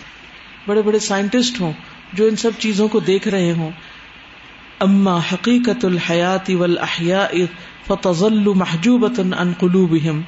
[0.67, 1.73] بڑے بڑے سائنٹسٹ ہوں
[2.13, 3.71] جو ان سب چیزوں کو دیکھ رہے ہوں۔
[4.81, 7.35] اما حقیقت الحیات والاحیاء
[7.87, 10.21] فتظل محجوبۃ عن قلوبہم۔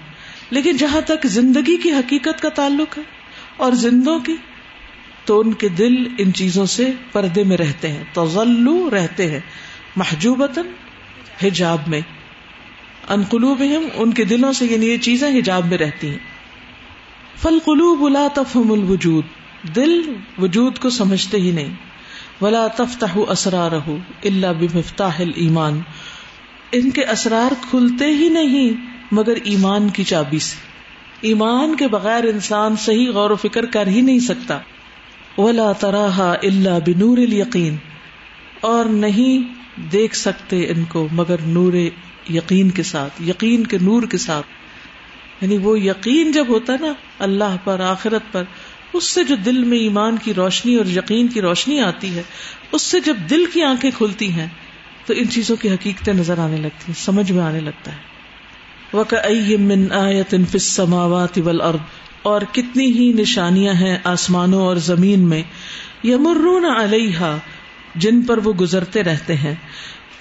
[0.50, 3.02] لیکن جہاں تک زندگی کی حقیقت کا تعلق ہے
[3.56, 4.36] اور زندوں کی،
[5.24, 9.40] تو ان کے دل ان چیزوں سے پردے میں رہتے ہیں۔ تزلو رہتے ہیں
[9.96, 10.70] محجوبتن
[11.42, 12.00] حجاب میں۔
[13.10, 16.18] ان قلوبہم، ان کے دلوں سے یعنی یہ چیزیں حجاب میں رہتی ہیں۔
[17.42, 19.24] فل قلوب لا تفہم الوجود،
[19.76, 20.02] دل
[20.38, 21.90] وجود کو سمجھتے ہی نہیں۔
[22.40, 23.72] ولا تفتح اسرار
[24.24, 25.80] اللہ بمفتاح ایمان
[26.72, 30.56] ان کے اسرار کھلتے ہی نہیں، مگر ایمان کی چابی سے۔
[31.20, 34.58] ایمان کے بغیر انسان صحیح غور و فکر کر ہی نہیں سکتا۔
[35.38, 37.76] ولا تراہا اللہ بنور یقین
[38.60, 39.54] اور نہیں
[39.92, 41.72] دیکھ سکتے ان کو، مگر نور
[42.28, 44.46] یقین کے ساتھ، یقین کے نور کے ساتھ۔
[45.40, 48.44] یعنی وہ یقین جب ہوتا ہے نا اللہ پر، آخرت پر،
[48.92, 52.22] اس سے جو دل میں ایمان کی روشنی اور یقین کی روشنی آتی ہے،
[52.72, 54.46] اس سے جب دل کی آنکھیں کھلتی ہیں،
[55.06, 58.10] تو ان چیزوں کی حقیقتیں نظر آنے لگتی ہیں، سمجھ میں آنے لگتا ہے۔
[59.56, 61.78] من آیت فی السماوات والارض
[62.22, 65.42] اور کتنی ہی نشانیاں ہیں آسمانوں اور زمین میں،
[66.04, 67.38] یمرون علیہا
[67.94, 69.54] جن پر وہ گزرتے رہتے ہیں۔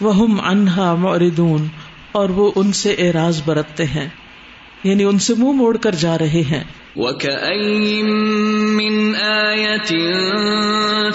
[0.01, 1.67] وہم انہا معرضون۔
[2.11, 4.09] اور وہ ان سے اعراض برتتے ہیں
[4.83, 6.63] یعنی ان سے منہ موڑ کر جا رہے ہیں۔
[6.95, 8.09] وَكَأَيِّن
[8.75, 8.99] مِّنْ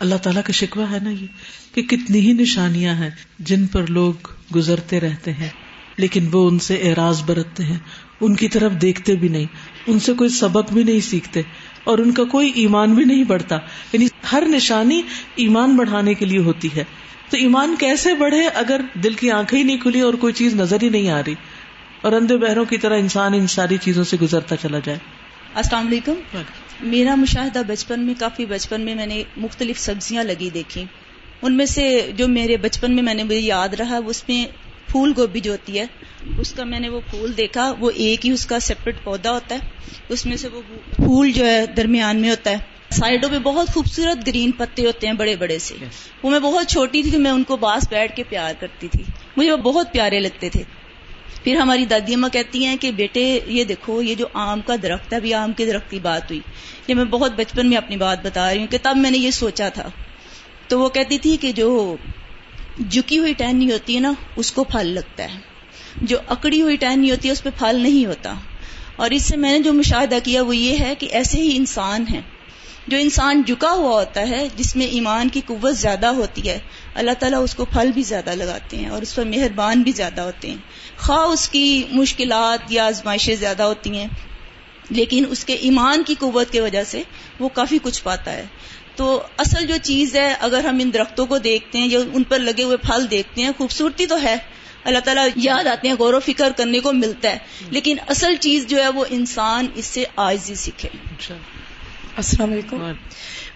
[0.00, 1.26] اللہ تعالیٰ کا شکوہ ہے نا یہ
[1.74, 5.48] کہ کتنی ہی نشانیاں ہیں جن پر لوگ گزرتے رہتے ہیں
[5.96, 7.78] لیکن وہ ان سے اعراض برتتے ہیں۔
[8.20, 9.44] ان کی طرف دیکھتے بھی نہیں
[9.86, 11.42] ان سے کوئی سبق بھی نہیں سیکھتے
[11.84, 13.58] اور ان کا کوئی ایمان بھی نہیں بڑھتا۔
[13.92, 15.02] یعنی ہر نشانی
[15.36, 16.84] ایمان بڑھانے کے لیے ہوتی ہے۔
[17.30, 20.76] تو ایمان کیسے بڑھے اگر دل کی آنکھیں ہی نہیں کھلی اور کوئی چیز نظر
[20.82, 21.34] ہی نہیں آ رہی
[22.00, 24.98] اور اندھے بہروں کی طرح انسان ان ساری چیزوں سے گزرتا چلا جائے؟
[25.54, 26.14] السلام علیکم۔
[26.80, 30.84] میرا مشاہدہ بچپن میں کافی بچپن میں میں نے مختلف سبزیاں لگی دیکھی۔
[31.42, 34.46] ان میں سے جو میرے بچپن میں میں نے مجھے یاد رہا اس میں
[34.86, 35.84] پھول گوبھی جو ہوتی ہے
[36.38, 39.54] اس کا میں نے وہ پھول دیکھا وہ ایک ہی اس کا سیپریٹ پودا ہوتا
[39.54, 39.60] ہے۔
[40.08, 40.62] اس میں سے وہ
[40.96, 42.56] پھول جو ہے درمیان میں ہوتا ہے۔
[42.90, 45.74] سائڈوں پہ بہت خوبصورت گرین پتے ہوتے ہیں بڑے بڑے سے۔
[46.22, 49.04] وہ میں بہت چھوٹی تھی میں ان کو باس بیٹھ کے پیار کرتی تھی۔
[49.36, 50.62] مجھے وہ بہت پیارے لگتے تھے۔
[51.44, 55.12] پھر ہماری دادی اماں کہتی ہیں کہ بیٹے یہ دیکھو یہ جو آم کا درخت
[55.12, 56.40] ہے ابھی آم کے درخت کی بات ہوئی۔
[56.86, 59.30] یہ میں بہت بچپن میں اپنی بات بتا رہی ہوں کہ تب میں نے یہ
[59.30, 59.88] سوچا تھا۔
[60.68, 61.96] تو وہ کہتی تھی کہ جو
[62.90, 65.38] جھکی ہوئی ٹہنی ہوتی ہے نا، اس کو پھل لگتا ہے۔
[66.02, 68.34] جو اکڑی ہوئی ٹہنی ہوتی ہے، اس پہ پھل نہیں ہوتا۔
[68.96, 72.04] اور اس سے میں نے جو مشاہدہ کیا، وہ یہ ہے کہ ایسے ہی انسان
[72.14, 72.20] ہیں۔
[72.86, 76.58] جو انسان جھکا ہوا ہوتا ہے، جس میں ایمان کی قوت زیادہ ہوتی ہے،
[76.94, 80.20] اللہ تعالیٰ اس کو پھل بھی زیادہ لگاتے ہیں اور اس پر مہربان بھی زیادہ
[80.20, 80.56] ہوتے ہیں۔
[80.98, 84.06] خواہ اس کی مشکلات یا آزمائشیں زیادہ ہوتی ہیں،
[84.90, 87.02] لیکن اس کے ایمان کی قوت کی وجہ سے
[87.38, 88.46] وہ کافی کچھ پاتا ہے۔
[88.96, 92.38] تو اصل جو چیز ہے اگر ہم ان درختوں کو دیکھتے ہیں یا ان پر
[92.38, 94.36] لگے ہوئے پھل دیکھتے ہیں خوبصورتی تو ہے۔
[94.84, 97.38] اللہ تعالیٰ یاد آتے ہیں غور و فکر کرنے کو ملتا ہے۔
[97.70, 100.88] لیکن اصل چیز جو ہے وہ انسان اس سے آئزی سیکھے۔
[102.16, 102.92] السلام علیکم۔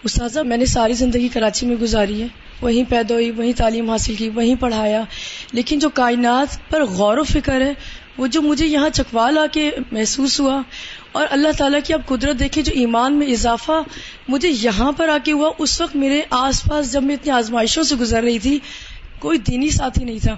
[0.05, 2.27] استاذہ میں نے ساری زندگی کراچی میں گزاری ہے۔
[2.63, 5.03] وہیں پیدا ہوئی وہیں تعلیم حاصل کی وہیں پڑھایا۔
[5.53, 7.73] لیکن جو کائنات پر غور و فکر ہے
[8.19, 10.63] وہ جو مجھے یہاں چکوال آ کے محسوس ہوا
[11.13, 13.83] اور اللہ تعالیٰ کی اب قدرت دیکھیں جو ایمان میں اضافہ
[14.29, 17.83] مجھے یہاں پر آ کے ہوا، اس وقت میرے آس پاس جب میں اتنی آزمائشوں
[17.83, 18.59] سے گزر رہی تھی،
[19.19, 20.37] کوئی دینی ساتھی نہیں تھا۔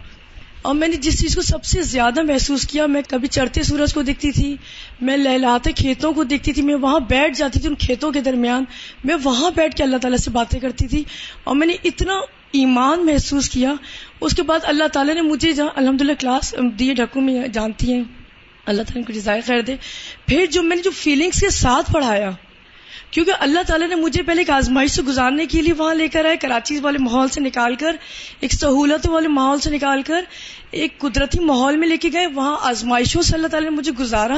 [0.62, 3.94] اور میں نے جس چیز کو سب سے زیادہ محسوس کیا، میں کبھی چڑھتے سورج
[3.94, 4.56] کو دیکھتی تھی،
[5.00, 8.64] میں لہلاتے کھیتوں کو دیکھتی تھی، میں وہاں بیٹھ جاتی تھی ان کھیتوں کے درمیان۔
[9.04, 11.04] میں وہاں بیٹھ کے اللہ تعالیٰ سے باتیں کرتی تھی
[11.44, 12.14] اور میں نے اتنا
[12.52, 13.74] ایمان محسوس کیا۔
[14.20, 17.92] اس کے بعد اللہ تعالیٰ نے مجھے جہاں الحمد للہ کلاس دی ڈاکو میں، جانتی
[17.92, 18.21] ہیں۔
[18.66, 19.76] اللہ تعالیٰ نے جزائر خیر دے۔
[20.26, 22.30] پھر جو میں نے جو فیلنگس کے ساتھ پڑھایا،
[23.10, 26.24] کیونکہ اللہ تعالیٰ نے مجھے پہلے ایک آزمائش سے گزارنے کے لیے وہاں لے کر
[26.24, 27.96] آئے، کراچی والے ماحول سے نکال کر،
[28.40, 30.24] ایک سہولت والے ماحول سے نکال کر،
[30.70, 34.36] ایک قدرتی ماحول میں لے کے گئے۔ وہاں آزمائشوں سے اللہ تعالیٰ نے مجھے گزارا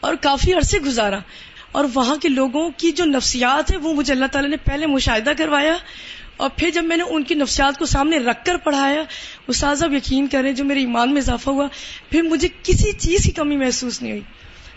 [0.00, 1.18] اور کافی عرصے گزارا۔
[1.72, 5.32] اور وہاں کے لوگوں کی جو نفسیات ہے وہ مجھے اللہ تعالیٰ نے پہلے مشاہدہ
[5.38, 5.76] کروایا۔
[6.40, 9.02] اور پھر جب میں نے ان کی نفسیات کو سامنے رکھ کر پڑھایا
[9.46, 11.66] استاذ اب یقین کریں جو میرے ایمان میں اضافہ ہوا
[12.10, 14.22] پھر مجھے کسی چیز کی کمی محسوس نہیں ہوئی۔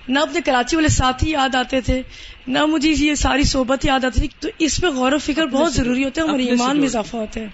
[0.08, 2.02] نہ اپنے کراچی والے ساتھی یاد آتے تھے
[2.48, 5.74] نہ مجھے یہ ساری صحبت یاد آتی تھی۔ تو اس پہ غور و فکر بہت
[5.74, 7.48] ضروری ہوتا ہے ہمارے ایمان میں اضافہ ہوتا ہے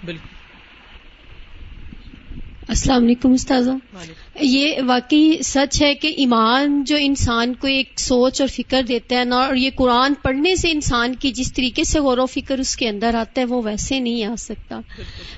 [2.70, 3.70] السلام علیکم استاذہ۔
[4.40, 9.24] یہ واقعی سچ ہے کہ ایمان جو انسان کو ایک سوچ اور فکر دیتا ہے
[9.24, 12.76] نا اور یہ قرآن پڑھنے سے انسان کی جس طریقے سے غور و فکر اس
[12.76, 14.80] کے اندر آتا ہے وہ ویسے نہیں آ سکتا۔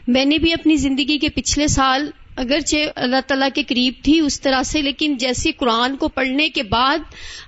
[0.08, 4.40] میں نے بھی اپنی زندگی کے پچھلے سال اگرچہ اللہ تعالیٰ کے قریب تھی اس
[4.40, 6.98] طرح سے لیکن جیسے قرآن کو پڑھنے کے بعد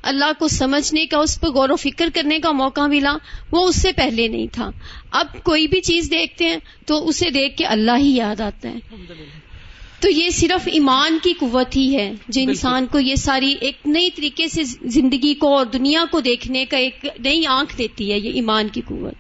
[0.03, 3.17] اللہ کو سمجھنے کا اس پہ غور و فکر کرنے کا موقع ملا
[3.51, 4.71] وہ اس سے پہلے نہیں تھا۔
[5.11, 6.57] اب کوئی بھی چیز دیکھتے ہیں
[6.87, 8.79] تو اسے دیکھ کے اللہ ہی یاد آتا ہے۔
[10.01, 14.11] تو یہ صرف ایمان کی قوت ہی ہے جو انسان کو یہ ساری ایک نئی
[14.11, 18.33] طریقے سے زندگی کو اور دنیا کو دیکھنے کا ایک نئی آنکھ دیتی ہے یہ
[18.33, 19.15] ایمان کی قوت۔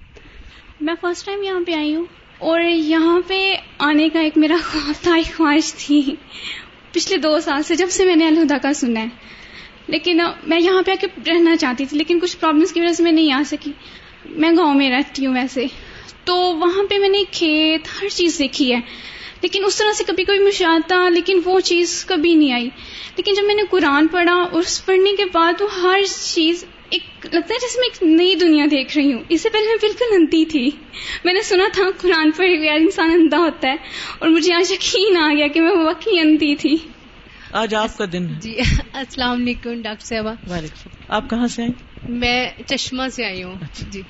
[0.80, 2.04] میں فرسٹ ٹائم یہاں پہ آئی ہوں
[2.38, 6.02] اور یہاں پہ آنے کا ایک میرا خواب تھا ایک خواہش تھی۔
[6.92, 9.06] پچھلے دو سال سے جب سے میں نے الہدا کا سنا ہے۔
[9.86, 13.02] لیکن میں یہاں پہ آ کے رہنا چاہتی تھی لیکن کچھ پرابلمس کی وجہ سے
[13.02, 13.72] میں نہیں آ سکی۔
[14.24, 15.66] میں گاؤں میں رہتی ہوں ویسے۔
[16.24, 18.80] تو وہاں پہ میں نے کھیت ہر چیز دیکھی ہے۔
[19.44, 22.68] لیکن اس طرح سے کبھی کبھی مجھے آتا لیکن وہ چیز کبھی نہیں آئی۔
[23.16, 26.00] لیکن جب میں نے قرآن پڑھا اور اس پڑھنے کے بعد وہ ہر
[26.34, 29.66] چیز ایک لگتا ہے جیسے میں ایک نئی دنیا دیکھ رہی ہوں۔ اس سے پہلے
[29.66, 30.70] میں بالکل اندھی تھی۔
[31.24, 33.76] میں نے سنا تھا قرآن پڑھے ہوئے انسان اندھا ہوتا ہے
[34.18, 36.76] اور مجھے آج یقین آ گیا کہ میں واقعی اندھی تھی۔
[37.52, 38.54] آج آپ کا دن جی
[38.92, 40.34] السلام علیکم ڈاکٹر صاحبہ۔
[41.08, 41.72] آپ کہاں سے آئیں
[42.08, 44.02] میں چشمہ سے آئی ہوں۔ اچھا۔ جی۔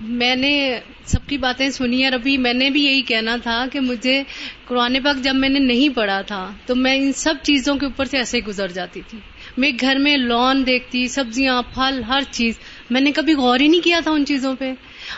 [0.00, 0.80] میں نے
[1.10, 4.22] سب کی باتیں سنی اور ابھی میں نے بھی یہی کہنا تھا کہ مجھے
[4.64, 8.04] قرآن پاک جب میں نے نہیں پڑھا تھا تو میں ان سب چیزوں کے اوپر
[8.04, 9.18] سے ایسے گزر جاتی تھی۔
[9.56, 12.58] میں گھر میں لون دیکھتی، سبزیاں، پھل، ہر چیز۔
[12.90, 14.72] میں نے کبھی غور ہی نہیں کیا تھا ان چیزوں پہ۔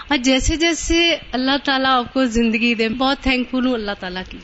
[0.08, 4.22] اور جیسے جیسے اللہ تعالیٰ آپ کو زندگی دے بہت تھینک فل ہوں اللہ تعالیٰ
[4.30, 4.38] کی۔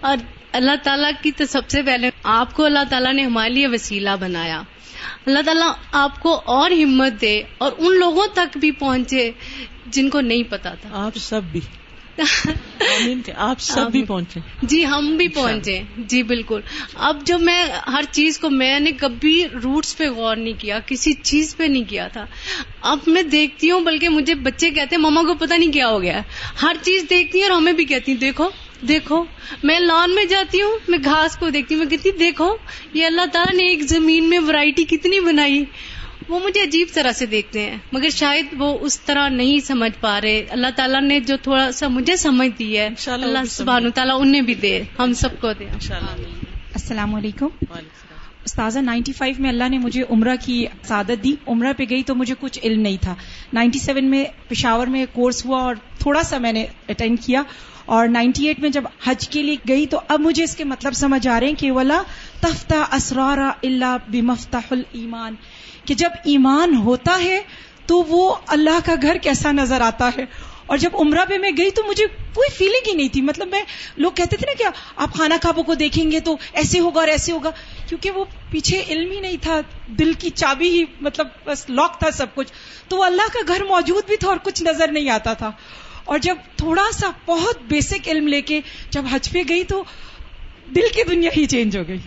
[0.00, 0.16] اور
[0.52, 4.10] اللہ تعالیٰ کی تو سب سے پہلے آپ کو اللہ تعالیٰ نے ہمارے لیے وسیلہ
[4.20, 4.62] بنایا۔
[5.26, 9.30] اللہ تعالیٰ آپ کو اور ہمت دے اور ان لوگوں تک بھی پہنچے
[9.86, 11.60] جن کو نہیں پتا تھا۔ آپ سب بھی۔
[13.36, 16.60] آپ سب بھی پہنچے۔ جی ہم بھی پہنچے۔ جی بالکل۔
[16.94, 21.12] اب جو میں ہر چیز کو میں نے کبھی روٹس پہ غور نہیں کیا کسی
[21.12, 22.26] چیز پہ نہیں کیا تھا۔
[22.82, 26.02] اب میں دیکھتی ہوں بلکہ مجھے بچے کہتے ہیں ماما کو پتا نہیں کیا ہو
[26.02, 26.20] گیا۔
[26.62, 28.48] ہر چیز دیکھتی ہوں اور ہمیں بھی کہتی ہوں دیکھو۔
[28.88, 29.24] دیکھو
[29.62, 32.56] میں لان میں جاتی ہوں میں گھاس کو دیکھتی ہوں میں کہتی دیکھو
[32.92, 35.64] یہ اللہ تعالیٰ نے ایک زمین میں ورائٹی کتنی بنائی۔
[36.28, 40.20] وہ مجھے عجیب طرح سے دیکھتے ہیں مگر شاید وہ اس طرح نہیں سمجھ پا
[40.20, 44.42] رہے۔ اللہ تعالیٰ نے جو تھوڑا سا مجھے سمجھ دی ہے اللہ سبحان تعالیٰ انہیں
[44.42, 45.64] بھی دے ہم سب کو دے۔
[46.74, 47.48] السلام علیکم۔
[48.44, 52.14] استاذہ نائنٹی فائیو میں اللہ نے مجھے عمرہ کی سعادت دی۔ عمرہ پہ گئی تو
[52.14, 53.14] مجھے کچھ علم نہیں تھا۔
[53.52, 57.42] نائنٹی سیون میں پشاور میں کورس ہوا اور تھوڑا سا میں نے اٹینڈ کیا۔
[57.90, 60.92] اور نائنٹی ایٹ میں جب حج کے لیے گئی تو اب مجھے اس کے مطلب
[60.92, 62.02] سمجھ آ رہے ہیں کہ ولا
[62.40, 65.34] تفتہ اسرارا اللہ بمفتاح المان
[65.84, 67.40] کہ جب ایمان ہوتا ہے
[67.86, 70.24] تو وہ اللہ کا گھر کیسا نظر آتا ہے۔
[70.66, 73.62] اور جب عمرہ پہ میں گئی تو مجھے کوئی فیلنگ ہی نہیں تھی۔ مطلب میں،
[73.96, 77.08] لوگ کہتے تھے نا کہ آپ کھانا کھابوں کو دیکھیں گے تو ایسے ہوگا اور
[77.08, 77.50] ایسے ہوگا،
[77.88, 82.10] کیونکہ وہ پیچھے علم ہی نہیں تھا، دل کی چابی ہی مطلب بس لاک تھا
[82.10, 82.52] سب کچھ۔
[82.88, 85.50] تو وہ اللہ کا گھر موجود بھی تھا اور کچھ نظر نہیں آتا تھا۔
[86.04, 89.84] اور جب تھوڑا سا بہت بیسک علم لے کے جب حج پہ گئی تو
[90.74, 91.98] دل کی دنیا ہی چینج ہو گئی۔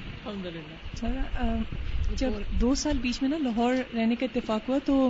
[2.17, 5.09] جب دو سال بیچ میں نا لاہور رہنے کا اتفاق ہوا تو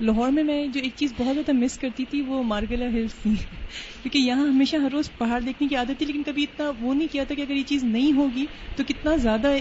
[0.00, 3.34] لاہور میں میں جو ایک چیز بہت زیادہ مس کرتی تھی وہ مارگلا ہلس تھی۔
[4.02, 7.12] کیونکہ یہاں ہمیشہ ہر روز پہاڑ دیکھنے کی عادت تھی، لیکن کبھی اتنا وہ نہیں
[7.12, 8.46] کیا تھا کہ اگر یہ چیز نہیں ہوگی
[8.76, 9.52] تو کتنا زیادہ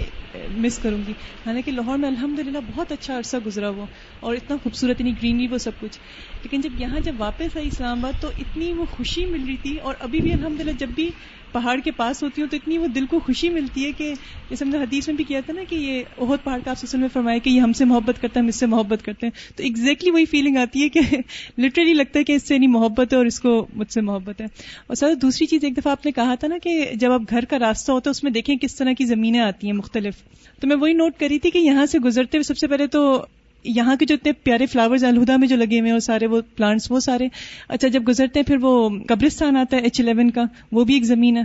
[0.58, 1.12] مس کروں گی۔
[1.46, 3.86] حالانکہ لاہور میں الحمد بہت اچھا عرصہ گزرا ہوا
[4.20, 6.00] اور اتنا خوبصورت، اتنی گرینری وہ سب کچھ۔
[6.44, 9.78] لیکن جب یہاں جب واپس آئی اسلام آباد تو اتنی وہ خوشی مل رہی تھی
[9.78, 11.10] اور ابھی بھی الحمد جب بھی
[11.52, 14.14] پہاڑ کے پاس ہوتی ہوں تو اتنی وہ دل کو خوشی ملتی ہے کہ
[14.50, 16.96] جیسے ہم نے حدیث میں بھی کیا تھا نا کہ یہ بہت پہاڑ کا آپ
[16.96, 19.58] میں فرمایا کہ یہ ہم سے محبت کرتا ہے، ہم اس سے محبت کرتے ہیں۔
[19.58, 21.00] تو ایگزیکٹلی وہی فیلنگ آتی ہے کہ
[21.58, 24.42] لٹرلی لگتا ہے کہ اس سے نہیں محبت ہے اور اس کو مجھ سے محبت
[24.42, 24.46] ہے۔
[24.88, 27.46] اور سر دوسری چیز، ایک دفعہ آپ نے کہا تھا نا کہ جب آپ گھر
[27.46, 30.14] کا راستہ ہوتا ہے، اس میں دیکھیں کس طرح کی زمینیں آتی ہیں مختلف۔
[30.60, 33.26] تو میں وہی نوٹ کری تھی کہ یہاں سے گزرتے ہوئے سب سے پہلے تو
[33.68, 36.92] یہاں کے جو اتنے پیارے فلاورز الہدا میں جو لگے ہوئے ہیں سارے وہ پلانٹس
[36.92, 37.28] وہ سارے۔
[37.68, 41.04] اچھا جب گزرتے ہیں، پھر وہ قبرستان آتا ہے ایچ الیون کا، وہ بھی ایک
[41.04, 41.44] زمین ہے۔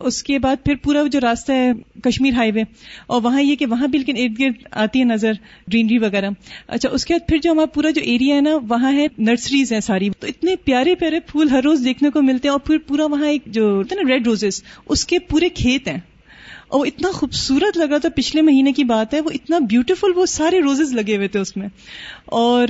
[0.00, 1.72] اس کے بعد پھر پورا جو راستہ ہے
[2.04, 2.62] کشمیر ہائی وے
[3.06, 5.32] اور وہاں یہ کہ وہاں بھی لیکن ارد گرد آتی ہے نظر
[5.72, 6.30] گرینری وغیرہ۔
[6.66, 9.72] اچھا اس کے بعد پھر جو ہمارا پورا جو ایریا ہے نا، وہاں ہے نرسریز
[9.72, 12.78] ہیں ساری۔ تو اتنے پیارے پیارے پھول ہر روز دیکھنے کو ملتے ہیں اور پھر
[12.78, 15.98] پورا وہاں ایک جو ہوتا ہے نا ریڈ روزز اس کے پورے کھیت ہیں۔
[16.70, 20.26] اور وہ اتنا خوبصورت لگا تھا، پچھلے مہینے کی بات ہے، وہ اتنا بیوٹیفل وہ
[20.26, 21.68] سارے روزز لگے ہوئے تھے اس میں۔
[22.24, 22.68] اور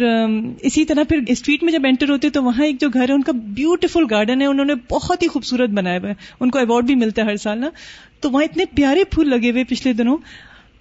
[0.60, 3.22] اسی طرح پھر اسٹریٹ میں جب انٹر ہوتے تو وہاں ایک جو گھر ہے، ان
[3.22, 6.84] کا بیوٹیفل گارڈن ہے، انہوں نے بہت ہی خوبصورت بنایا ہوا ہے۔ ان کو ایوارڈ
[6.86, 7.70] بھی ملتا ہے ہر سال نا۔
[8.20, 10.16] تو وہاں اتنے پیارے پھول لگے ہوئے پچھلے دنوں۔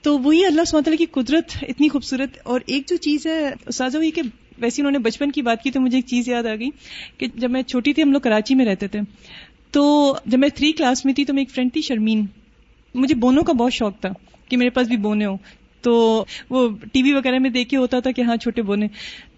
[0.02, 4.12] تو وہی اللہ سمت کی قدرت اتنی خوبصورت۔ اور ایک جو چیز ہے سازا ہوئی
[4.12, 4.22] کہ
[4.58, 6.70] ویسے انہوں نے بچپن کی بات کی تو مجھے ایک چیز یاد آ گئی
[7.18, 9.00] کہ جب میں چھوٹی تھی، ہم لوگ کراچی میں رہتے تھے۔
[9.72, 12.26] تو جب میں تھری کلاس میں تھی تو میں ایک فرینڈ تھی، شرمین۔
[12.96, 14.10] مجھے بونوں کا بہت شوق تھا
[14.50, 15.38] کہ میرے پاس بھی بونے ہوں۔
[15.82, 18.88] تو وہ ٹی وی وغیرہ میں دیکھ کے ہوتا تھا کہ ہاں چھوٹے بونے۔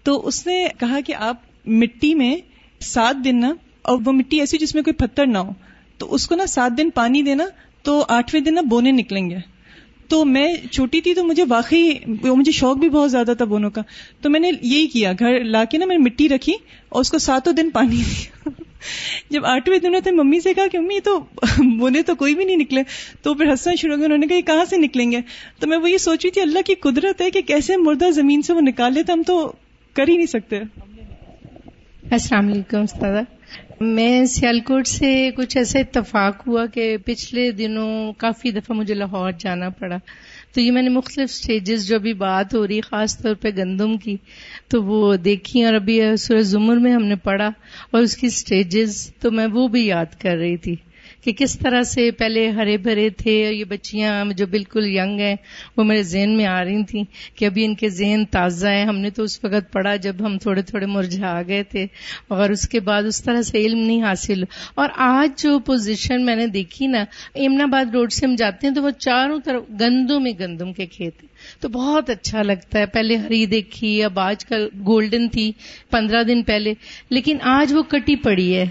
[0.02, 2.36] تو اس نے کہا کہ آپ مٹی میں
[2.80, 5.52] سات دن نا، اور وہ مٹی ایسی جس میں کوئی پتھر نہ ہو۔
[5.98, 7.44] تو اس کو نا سات دن پانی دینا،
[7.82, 9.36] تو آٹھویں دن نا بونے نکلیں گے۔
[10.08, 11.92] تو میں چھوٹی تھی تو مجھے واقعی
[12.24, 13.82] مجھے شوق بھی بہت زیادہ تھا بونوں کا۔
[14.20, 16.52] تو میں نے یہی کیا، گھر لا کے نا میں نے مٹی رکھی
[16.88, 18.61] اور اس کو ساتوں دن پانی دیا۔
[19.30, 21.20] جب آٹھویں دن ہوتے ممی سے کہا کہ امی تو
[21.78, 22.82] بونے تو کوئی بھی نہیں نکلے۔
[23.22, 25.20] تو پھر ہنسنا شروع ہو گیا انہوں نے کہا یہ کہاں سے نکلیں گے؟
[25.58, 28.52] تو میں وہ یہ سوچی تھی، اللہ کی قدرت ہے کہ کیسے مردہ زمین سے
[28.52, 29.52] وہ نکال لیتے ہم تو
[29.92, 30.58] کر ہی نہیں سکتے۔
[32.10, 33.22] السلام علیکم استاد
[33.80, 39.68] میں سیالکوٹ سے کچھ ایسا اتفاق ہوا کہ پچھلے دنوں کافی دفعہ مجھے لاہور جانا
[39.68, 39.96] پڑا۔
[40.54, 43.96] تو یہ میں نے مختلف سٹیجز جو ابھی بات ہو رہی، خاص طور پہ گندم
[43.96, 44.16] کی۔
[44.72, 47.50] تو وہ دیکھی اور ابھی سورج زمر میں ہم نے پڑھا
[47.90, 50.76] اور اس کی سٹیجز تو میں وہ بھی یاد کر رہی تھی۔
[51.22, 55.36] کہ کس طرح سے پہلے ہرے بھرے تھے اور یہ بچیاں جو بالکل ینگ ہیں،
[55.76, 57.04] وہ میرے ذہن میں آ رہی تھیں
[57.36, 60.38] کہ ابھی ان کے ذہن تازہ ہیں۔ ہم نے تو اس وقت پڑھا جب ہم
[60.38, 61.86] تھوڑے تھوڑے مرجھا گئے تھے
[62.28, 64.42] اور اس کے بعد اس طرح سے علم نہیں حاصل۔
[64.74, 67.04] اور آج جو پوزیشن میں نے دیکھی نا
[67.34, 70.86] امن آباد روڈ سے ہم جاتے ہیں تو وہ چاروں طرف گندم میں گندم کے
[70.86, 71.24] کھیت
[71.60, 75.52] تو بہت اچھا لگتا ہے۔ پہلے ہری دیکھی، اب آج کل گولڈن تھی،
[75.90, 76.74] پندرہ دن پہلے۔
[77.10, 78.66] لیکن آج وہ کٹی پڑی ہے۔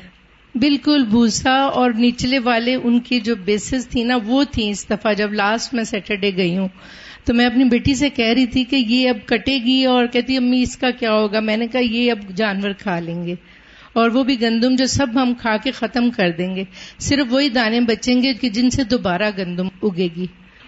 [0.55, 5.13] بالکل بھوسا اور نچلے والے ان کی جو بیسز تھی نا وہ تھی اس دفعہ
[5.13, 6.67] جب لاسٹ میں سیٹرڈے گئی ہوں۔
[7.25, 10.37] تو میں اپنی بیٹی سے کہہ رہی تھی کہ یہ اب کٹے گی اور کہتی
[10.37, 13.35] امی اس کا کیا ہوگا؟ میں نے کہا یہ اب جانور کھا لیں گے
[13.93, 16.63] اور وہ بھی گندم جو سب ہم کھا کے ختم کر دیں گے۔
[16.99, 20.25] صرف وہی دانے بچیں گے کہ جن سے دوبارہ گندم اگے گی۔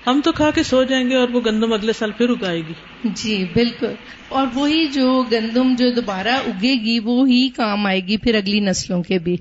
[0.07, 2.73] ہم تو کھا کے سو جائیں گے اور وہ گندم اگلے سال پھر اگائے گی۔
[3.03, 3.93] جی بالکل۔
[4.29, 9.03] اور وہی جو گندم جو دوبارہ اگے گی وہی کام آئے گی پھر اگلی نسلوں
[9.03, 9.37] کے بھی۔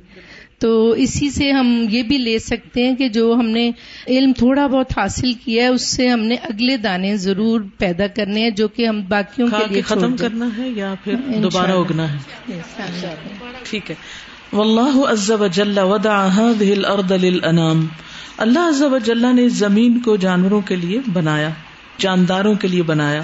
[0.62, 3.70] تو اسی سے ہم یہ بھی لے سکتے ہیں کہ جو ہم نے
[4.08, 8.40] علم تھوڑا بہت حاصل کیا ہے اس سے ہم نے اگلے دانے ضرور پیدا کرنے
[8.40, 12.18] ہیں جو کہ ہم باقیوں کے لیے ختم کرنا ہے یا پھر دوبارہ اگنا ہے؟
[13.70, 13.96] ٹھیک ہے۔
[14.52, 17.86] واللہ عز وجل وضع هذه الارض للانام۔
[18.36, 21.48] اللہ عز وجل نے زمین کو جانوروں کے لیے بنایا
[21.98, 23.22] جانداروں کے لیے بنایا۔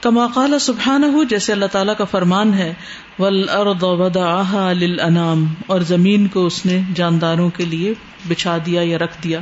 [0.00, 2.72] کما قال سبحانہ جیسے اللہ تعالیٰ کا فرمان ہے
[3.18, 7.92] والارض وضعها للانام اور زمین کو اس نے جانداروں کے لیے
[8.28, 9.40] بچھا دیا یا رکھ دیا۔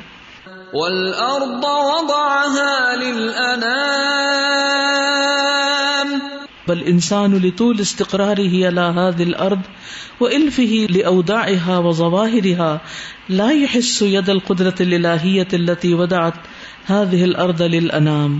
[0.72, 3.84] والارض وضعها للانام
[6.68, 9.60] بل انسان لطول استقراره على هذه الارض
[10.20, 12.80] والفه لاوداعها وظواهرها
[13.28, 16.34] لا يحس يد القدرة الالهية التي وضعت
[16.86, 18.38] هذه الارض للانام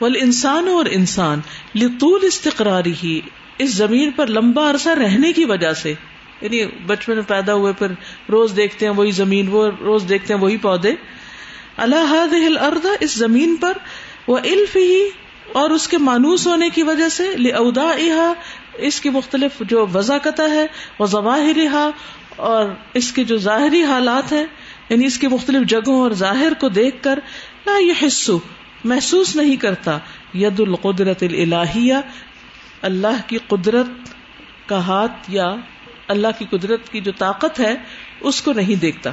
[0.00, 1.40] والانسان اور انسان
[1.74, 3.18] لطول استقراره
[3.58, 5.94] اس زمین پر لمبا عرصہ رہنے کی وجہ سے
[6.40, 7.86] یعنی بچپن میں پیدا ہوئے پھر
[8.28, 10.92] روز دیکھتے ہیں وہی زمین، وہ روز دیکھتے ہیں وہی پودے۔
[11.76, 13.72] اللہ الارض، اس زمین پر
[14.26, 15.08] وہ الف ہی
[15.52, 18.32] اور اس کے مانوس ہونے کی وجہ سے لدا
[18.78, 20.66] اس کی مختلف جو وضاقت ہے
[20.98, 21.76] وہ ظواہر
[22.36, 24.46] اور اس کے جو ظاہری حالات ہیں
[24.88, 27.18] یعنی اس کی مختلف جگہوں اور ظاہر کو دیکھ کر
[27.66, 28.38] نہ یہ حصو
[28.84, 29.98] محسوس نہیں کرتا۔
[30.34, 31.94] ید القدرت الہیہ
[32.82, 33.86] اللہ کی قدرت
[34.66, 35.54] کا ہاتھ یا
[36.08, 37.74] اللہ کی قدرت کی جو طاقت ہے،
[38.20, 39.10] اس کو نہیں دیکھتا۔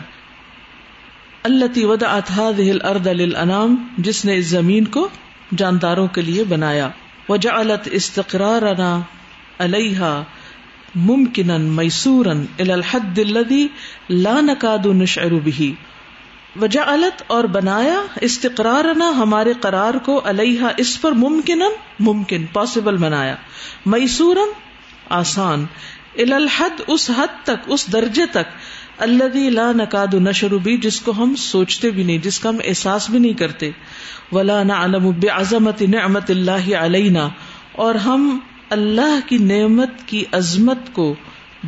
[1.43, 2.03] اللہ تی ود
[2.57, 5.09] دل ارد الانام جس نے اس زمین کو
[5.57, 6.89] جانداروں کے لیے بنایا۔
[7.29, 8.61] وجہ الت استقرار
[9.59, 10.21] علیہ
[10.95, 12.25] ممکن میسور
[12.59, 13.67] الحد الدی
[14.09, 15.65] لا نقاد نشعر به
[16.61, 21.61] وجہ الت اور بنایا استقرار ہمارے قرار کو علیہ اس پر ممکن
[21.99, 23.35] ممکن پاسبل بنایا۔
[23.85, 24.35] میسور
[25.09, 25.65] آسان۔
[26.17, 28.47] الحد اس حد تک، اس درجے تک۔
[28.97, 33.19] اللہ لا نقاد نشروبی جس کو ہم سوچتے بھی نہیں، جس کا ہم احساس بھی
[33.19, 33.71] نہیں کرتے۔
[34.31, 37.29] ولا نعلم بعظمت نعمت اللہ علینا۔
[37.71, 38.39] اور ہم
[38.69, 41.15] اللہ کی نعمت کی عظمت کو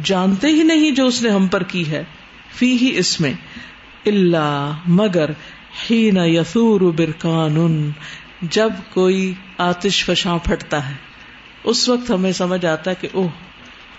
[0.04, 2.04] جانتے ہی نہیں جو اس نے ہم پر کی ہے۔
[2.56, 3.34] فی ہی اس میں۔
[4.06, 5.30] اللہ مگر
[5.90, 7.92] ہی نہ یسور برکان
[8.42, 10.94] جب کوئی آتش فشاں پھٹتا ہے۔
[11.64, 13.28] اس وقت ہمیں سمجھ آتا ہے کہ اوہ،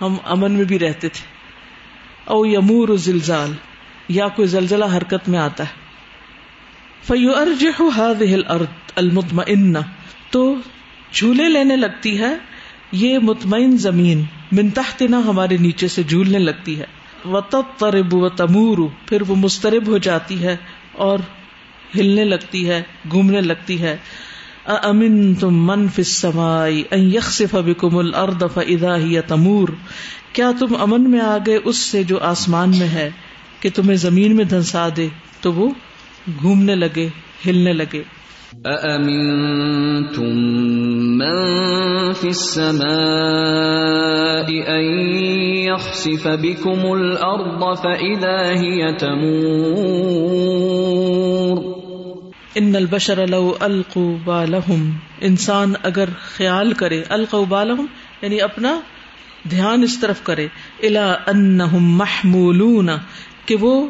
[0.01, 1.25] ہم امن میں بھی رہتے تھے۔
[2.25, 3.53] او یمور زلزال
[4.07, 5.81] یا کوئی زلزلہ حرکت میں آتا ہے۔
[7.07, 7.65] فیو ارج
[8.33, 9.77] الارض المطمئنہ،
[10.29, 10.55] تو
[11.13, 12.35] جھولے لینے لگتی ہے،
[12.91, 19.35] یہ مطمئن زمین، من تحتنا ہمارے نیچے سے جھولنے لگتی ہے۔ وتضطرب وتمور، پھر وہ
[19.35, 20.55] مسترب ہو جاتی ہے
[20.93, 21.19] اور
[21.95, 23.97] ہلنے لگتی ہے، گھومنے لگتی ہے۔
[24.65, 29.69] امن تم من فسمائی یخصف بکم الارض فاذا هي تمور۔
[30.33, 33.09] کیا تم امن میں آ گئے اس سے جو آسمان میں ہے
[33.59, 35.07] کہ تمہیں زمین میں دھنسا دے؟
[35.41, 35.69] تو وہ
[36.41, 37.09] گھومنے لگے،
[37.45, 38.03] ہلنے لگے۔
[38.51, 40.35] أأمنتم
[41.17, 41.35] من
[42.13, 42.87] في السماء
[44.67, 44.83] أن
[45.67, 49.35] يخسف بكم الأرض فإذا هي تمور
[52.55, 54.89] ان البشر لو القوا بالهم
[55.21, 57.85] انسان اگر خیال کرے القوا بالهم
[58.21, 58.79] یعنی اپنا
[59.51, 60.47] دھیان اس طرف کرے
[60.83, 62.89] الا انہم محمولون،
[63.45, 63.87] کہ وہ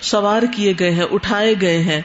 [0.00, 2.00] سوار کیے گئے ہیں، اٹھائے گئے ہیں۔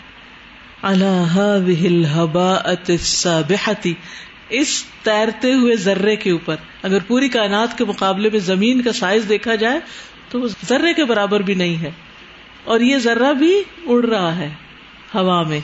[4.50, 9.30] اس تیرتے ہوئے ذرے کے اوپر۔ اگر پوری کائنات کے مقابلے میں زمین کا سائز
[9.30, 9.80] دیکھا جائے،
[10.30, 11.92] تو وہ ذرے کے برابر بھی نہیں ہے۔
[12.64, 14.50] اور یہ ذرہ بھی اڑ رہا ہے
[15.16, 15.60] ہوا میں۔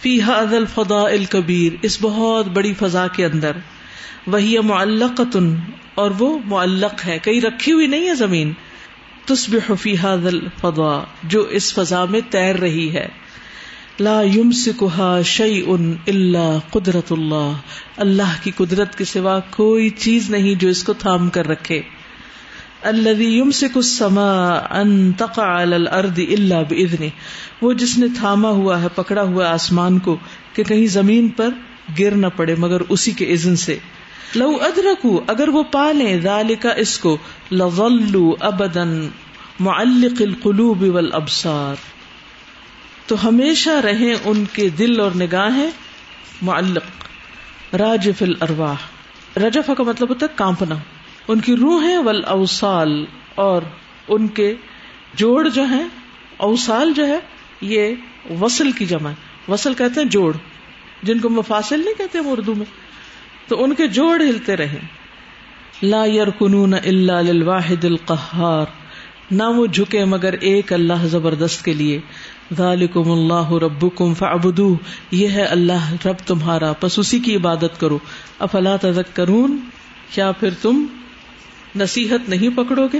[0.00, 3.52] فی حد الفضاء الکبیر اس بہت بڑی فضا کے اندر۔
[4.26, 5.20] وہی معلق
[5.94, 8.52] اور وہ معلق ہے۔ کہیں رکھی ہوئی نہیں ہے زمین۔
[9.24, 13.08] تصبح فی حد الفضاء۔ جو اس فضا میں تیر رہی ہے۔
[14.00, 15.66] لا يمسكها شيء
[16.06, 17.52] الا قدرت اللہ۔
[17.96, 21.82] اللہ کی قدرت کے سوا کوئی چیز نہیں جو اس کو تھام کر رکھے۔
[22.82, 27.06] الذي يمسك السماء ان تقع على الارض الا باذنه
[27.62, 30.16] وہ جس نے تھاما ہوا ہے، پکڑا ہوا آسمان کو،
[30.54, 31.48] کہ کہیں زمین پر
[31.98, 33.78] گر نہ پڑے مگر اسی کے اذن سے۔
[34.34, 37.16] لو ادرکو، اگر وہ پالے ذالک اس کو،
[37.52, 38.84] لظلوا ابدا
[39.60, 41.97] معلق القلوب والابصار۔
[43.08, 45.70] تو ہمیشہ رہیں ان کے دل اور نگاہیں
[46.42, 46.82] معلق
[47.74, 48.76] راجف الارواح۔
[49.38, 50.74] رجفہ کا مطلب ہوتا ہے کانپنا۔
[51.28, 53.04] ان کی روحیں ول اوسال
[53.34, 53.62] اور
[54.08, 54.54] ان کے
[55.14, 55.88] جوڑ جو ہیں
[56.36, 57.18] اوسال جو ہے،
[57.60, 57.94] یہ
[58.40, 59.10] وصل کی جمع
[59.48, 60.36] وصل کہتے ہیں جوڑ۔
[61.02, 62.66] جن کو مفاصل نہیں کہتے اردو میں۔
[63.48, 64.78] تو ان کے جوڑ ہلتے رہے
[65.82, 68.66] لا یرکنون الا للواحد القہار۔
[69.30, 72.00] نہ وہ جھکے مگر ایک اللہ زبردست کے لیے۔
[72.56, 74.76] ذالکم اللہ ربکم فعبدو
[75.10, 77.98] یہ ہے اللہ، رب تمہارا، پس اسی کی عبادت کرو۔
[78.38, 79.58] افلا تذکرون؟
[80.14, 80.86] کیا پھر تم
[81.76, 82.98] نصیحت نہیں پکڑو گے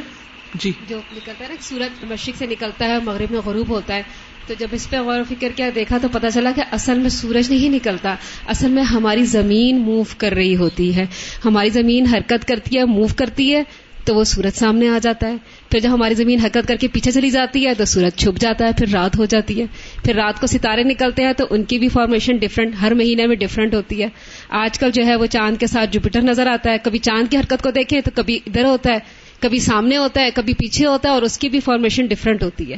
[0.54, 4.02] جی۔ جو نکلتا ہے نا سورج مشرق سے نکلتا ہے، مغرب میں غروب ہوتا ہے،
[4.46, 7.10] تو جب اس پہ غور و فکر کیا، دیکھا تو پتا چلا کہ اصل میں
[7.10, 8.14] سورج نہیں نکلتا،
[8.46, 11.06] اصل میں ہماری زمین موو کر رہی ہوتی ہے۔
[11.44, 13.62] ہماری زمین حرکت کرتی ہے، موو کرتی ہے
[14.08, 15.36] تو وہ سورج سامنے آ جاتا ہے۔
[15.70, 18.66] پھر جب ہماری زمین حرکت کر کے پیچھے چلی جاتی ہے تو سورج چھپ جاتا
[18.66, 19.66] ہے، پھر رات ہو جاتی ہے۔
[20.04, 23.36] پھر رات کو ستارے نکلتے ہیں تو ان کی بھی فارمیشن ڈفرنٹ ہر مہینے میں
[23.36, 24.08] ڈفرنٹ ہوتی ہے۔
[24.48, 27.36] آج کل جو ہے وہ چاند کے ساتھ جوپیٹر نظر آتا ہے۔ کبھی چاند کی
[27.36, 28.98] حرکت کو دیکھیں تو کبھی ادھر ہوتا ہے،
[29.40, 32.72] کبھی سامنے ہوتا ہے، کبھی پیچھے ہوتا ہے اور اس کی بھی فارمیشن ڈفرنٹ ہوتی
[32.72, 32.76] ہے۔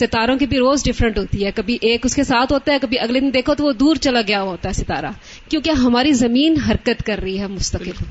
[0.00, 2.98] ستاروں کی بھی روز ڈفرنٹ ہوتی ہے۔ کبھی ایک اس کے ساتھ ہوتا ہے، کبھی
[2.98, 5.10] اگلے دن دیکھو تو وہ دور چلا گیا ہوتا ہے ستارہ۔
[5.48, 8.04] کیونکہ ہماری زمین حرکت کر رہی ہے مستقل۔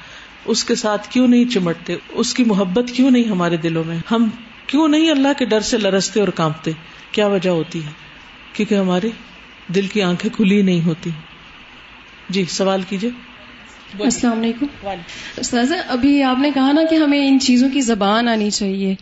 [0.44, 4.28] اس کے ساتھ کیوں نہیں چمٹتے؟ اس کی محبت کیوں نہیں ہمارے دلوں میں؟ ہم
[4.66, 6.70] کیوں نہیں اللہ کے ڈر سے لرستے اور کانپتے؟
[7.12, 7.90] کیا وجہ ہوتی ہے؟
[8.52, 9.08] کیونکہ ہمارے
[9.74, 11.10] دل کی آنکھیں کھلی نہیں ہوتی۔
[12.30, 13.27] جی سوال کیجیے
[13.94, 14.66] السلام علیکم.
[15.36, 18.94] استاذہ ابھی آپ نے کہا نا کہ ہمیں ان چیزوں کی زبان آنی چاہیے۔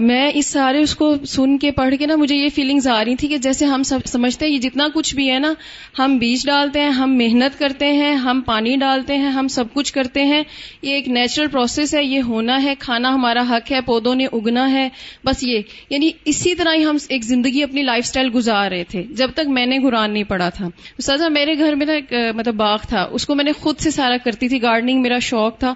[0.00, 3.16] میں اس سارے اس کو سن کے پڑھ کے نا مجھے یہ فیلنگز آ رہی
[3.16, 5.54] تھی کہ جیسے ہم سب سمجھتے ہیں یہ جتنا کچھ بھی ہے نا
[5.98, 9.92] ہم بیج ڈالتے ہیں ہم محنت کرتے ہیں ہم پانی ڈالتے ہیں ہم سب کچھ
[9.92, 10.42] کرتے ہیں۔
[10.82, 14.70] یہ ایک نیچرل پروسیس ہے یہ ہونا ہے کھانا ہمارا حق ہے پودوں نے اگنا
[14.70, 14.88] ہے
[15.24, 15.60] بس یہ۔
[15.90, 19.48] یعنی اسی طرح ہی ہم ایک زندگی اپنی لائف سٹائل گزار رہے تھے جب تک
[19.48, 20.68] میں نے قرآن نہیں پڑھا تھا۔
[20.98, 23.90] استاذہ میرے گھر میں نا ایک مطلب باغ تھا اس کو میں نے خود سے
[23.90, 25.74] سارا کرتی تھی گارڈننگ، میرا شوق تھا۔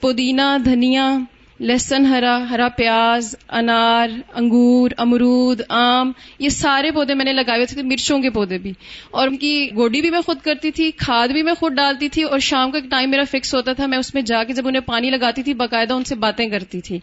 [0.00, 1.18] پودینہ، دھنیا،
[1.60, 7.66] لہسن، ہرا ہرا پیاز، انار، انگور، امرود، آم، یہ سارے پودے میں نے لگائے ہوئے
[7.66, 8.72] تھے، مرچوں کے پودے بھی۔
[9.10, 12.22] اور ان کی گوڈی بھی میں خود کرتی تھی، کھاد بھی میں خود ڈالتی تھی
[12.22, 14.68] اور شام کا ایک ٹائم میرا فکس ہوتا تھا، میں اس میں جا کے جب
[14.68, 16.98] انہیں پانی لگاتی تھی، باقاعدہ ان سے باتیں کرتی تھی۔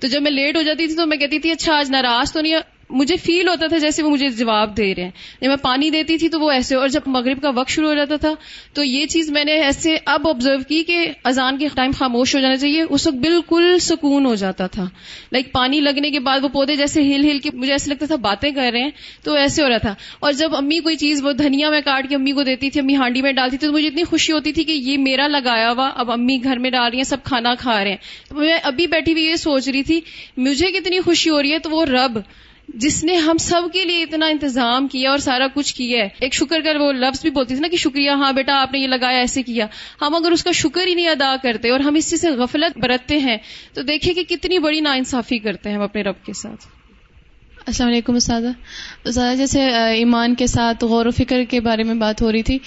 [0.00, 2.40] تو جب میں لیٹ ہو جاتی تھی تو میں کہتی تھی اچھا آج ناراض تو
[2.40, 2.54] نہیں
[2.90, 5.10] مجھے فیل ہوتا تھا جیسے وہ مجھے جواب دے رہے ہیں۔
[5.40, 7.94] جب میں پانی دیتی تھی تو وہ ایسے، اور جب مغرب کا وقت شروع ہو
[7.94, 8.34] جاتا تھا
[8.72, 12.40] تو یہ چیز میں نے ایسے اب آبزرو کی کہ اذان کے ٹائم خاموش ہو
[12.40, 14.84] جانا چاہیے، اس وقت بالکل سکون ہو جاتا تھا۔
[15.32, 18.16] لائک پانی لگنے کے بعد وہ پودے جیسے ہل ہل کے مجھے ایسے لگتا تھا
[18.16, 18.90] باتیں کر رہے ہیں،
[19.22, 22.14] تو ایسے ہو رہا تھا۔ اور جب امی کوئی چیز، وہ دھنیا میں کاٹ کے
[22.14, 24.64] امی کو دیتی تھی، امی ہانڈی میں ڈالتی تھی، تو مجھے اتنی خوشی ہوتی تھی
[24.64, 27.82] کہ یہ میرا لگایا ہوا اب امی گھر میں ڈال رہی ہیں، سب کھانا کھا
[27.84, 30.00] رہے ہیں۔ میں ابھی بیٹھی ہوئی یہ سوچ رہی تھی،
[30.36, 32.18] مجھے کتنی خوشی ہو رہی ہے، تو وہ رب
[32.68, 36.34] جس نے ہم سب کے لیے اتنا انتظام کیا اور سارا کچھ کیا ہے۔ ایک
[36.34, 38.86] شکر کر وہ لفظ بھی بولتی تھی نا کہ شکریہ ہاں بیٹا، آپ نے یہ
[38.86, 39.66] لگایا، ایسے کیا۔
[40.00, 42.78] ہم اگر اس کا شکر ہی نہیں ادا کرتے اور ہم اس چیز سے غفلت
[42.78, 43.36] برتتے ہیں،
[43.74, 46.66] تو دیکھیں کہ کتنی بڑی نا انصافی کرتے ہیں ہم اپنے رب کے ساتھ۔
[47.66, 48.48] السلام علیکم، استاذہ۔
[49.04, 52.58] استاذہ، جیسے ایمان کے ساتھ غور و فکر کے بارے میں بات ہو رہی تھی،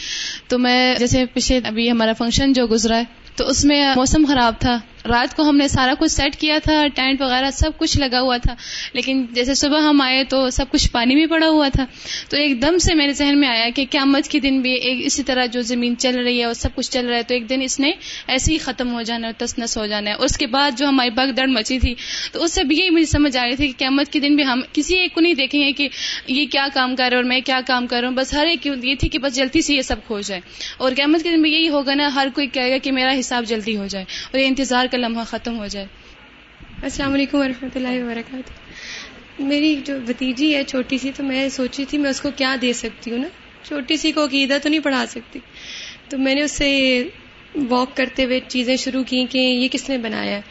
[0.48, 3.04] تو میں جیسے پیچھے ابھی ہمارا فنکشن جو گزرا ہے،
[3.36, 6.88] تو اس میں موسم خراب تھا۔ رات کو ہم نے سارا کچھ سیٹ کیا تھا،
[6.96, 8.56] ٹینٹ وغیرہ سب کچھ لگا ہوا تھا۔
[8.94, 11.86] لیکن جیسے صبح ہم آئے تو سب کچھ پانی بھی پڑا ہوا تھا۔
[12.30, 15.24] تو ایک دم سے میرے ذہن میں آیا کہ قیامت کے دن بھی ایک اسی
[15.24, 17.60] طرح جو زمین چل رہی ہے اور سب کچھ چل رہا ہے، تو ایک دن
[17.62, 17.92] اس نے
[18.28, 20.88] ایسے ہی ختم ہو جانا ہے تس نس ہو جانا ہے۔ اس کے بعد جو
[20.88, 21.96] ہماری بگ دڑ مچی تھی،
[22.32, 24.46] تو اس سے بھی یہی مجھے سمجھ آ رہی تھی کہ قیامت کے دن بھی
[24.46, 25.88] ہم کسی ایک کو نہیں دیکھیں گے کہ
[26.28, 28.46] یہ کیا کام کر رہا ہے اور میں کیا کام کر رہا ہوں۔ بس ہر
[28.46, 30.42] ایک یہ تھی کہ بس جلدی سے یہ سب کھو جائے۔
[30.78, 33.46] اور قیامت کے دن بھی یہی ہوگا نا، ہر کوئی کہے گا کہ میرا حساب
[33.48, 35.86] جلدی ہو جائے اور یہ انتظار کر کا لمحہ ختم ہو جائے۔
[36.82, 38.52] السلام علیکم ورحمۃ اللہ وبرکاتہ۔
[39.42, 42.74] میری جو بتیجی ہے، چھوٹی سی، تو میں سوچی تھی میں اس کو کیا دے
[42.74, 43.28] سکتی ہوں نا؟
[43.64, 45.40] چھوٹی سی کو عقیدہ تو نہیں پڑھا سکتی۔
[46.10, 47.04] تو میں نے اس سے
[47.70, 50.42] واک کرتے ہوئے چیزیں شروع کی کہ یہ کس نے بنایا ہے؟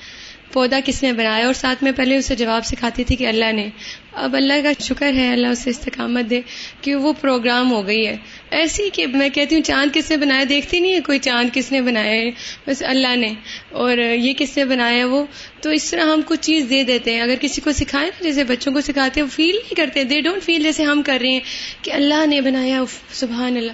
[0.52, 3.68] پودا کس نے بنایا اور ساتھ میں پہلے اسے جواب سکھاتی تھی کہ اللہ نے۔
[4.12, 6.40] اب اللہ کا شکر ہے، اللہ اسے استقامت دے
[6.80, 8.16] کہ وہ پروگرام ہو گئی ہے۔
[8.50, 11.72] ایسی کہ میں کہتی ہوں، چاند کس نے بنایا؟ دیکھتی نہیں ہے کوئی چاند کس
[11.72, 12.30] نے بنایا ہے،
[12.66, 13.34] بس اللہ نے۔
[13.70, 15.24] اور یہ کس نے بنایا وہ؟
[15.60, 18.44] تو اس طرح ہم کچھ چیز دے دیتے ہیں۔ اگر کسی کو سکھائیں نا جیسے
[18.44, 21.30] بچوں کو سکھاتے ہیں، وہ فیل نہیں کرتے۔ دے ڈونٹ فیل جیسے ہم کر رہے
[21.30, 21.40] ہیں
[21.82, 23.72] کہ اللہ نے بنایا سبحان اللہ۔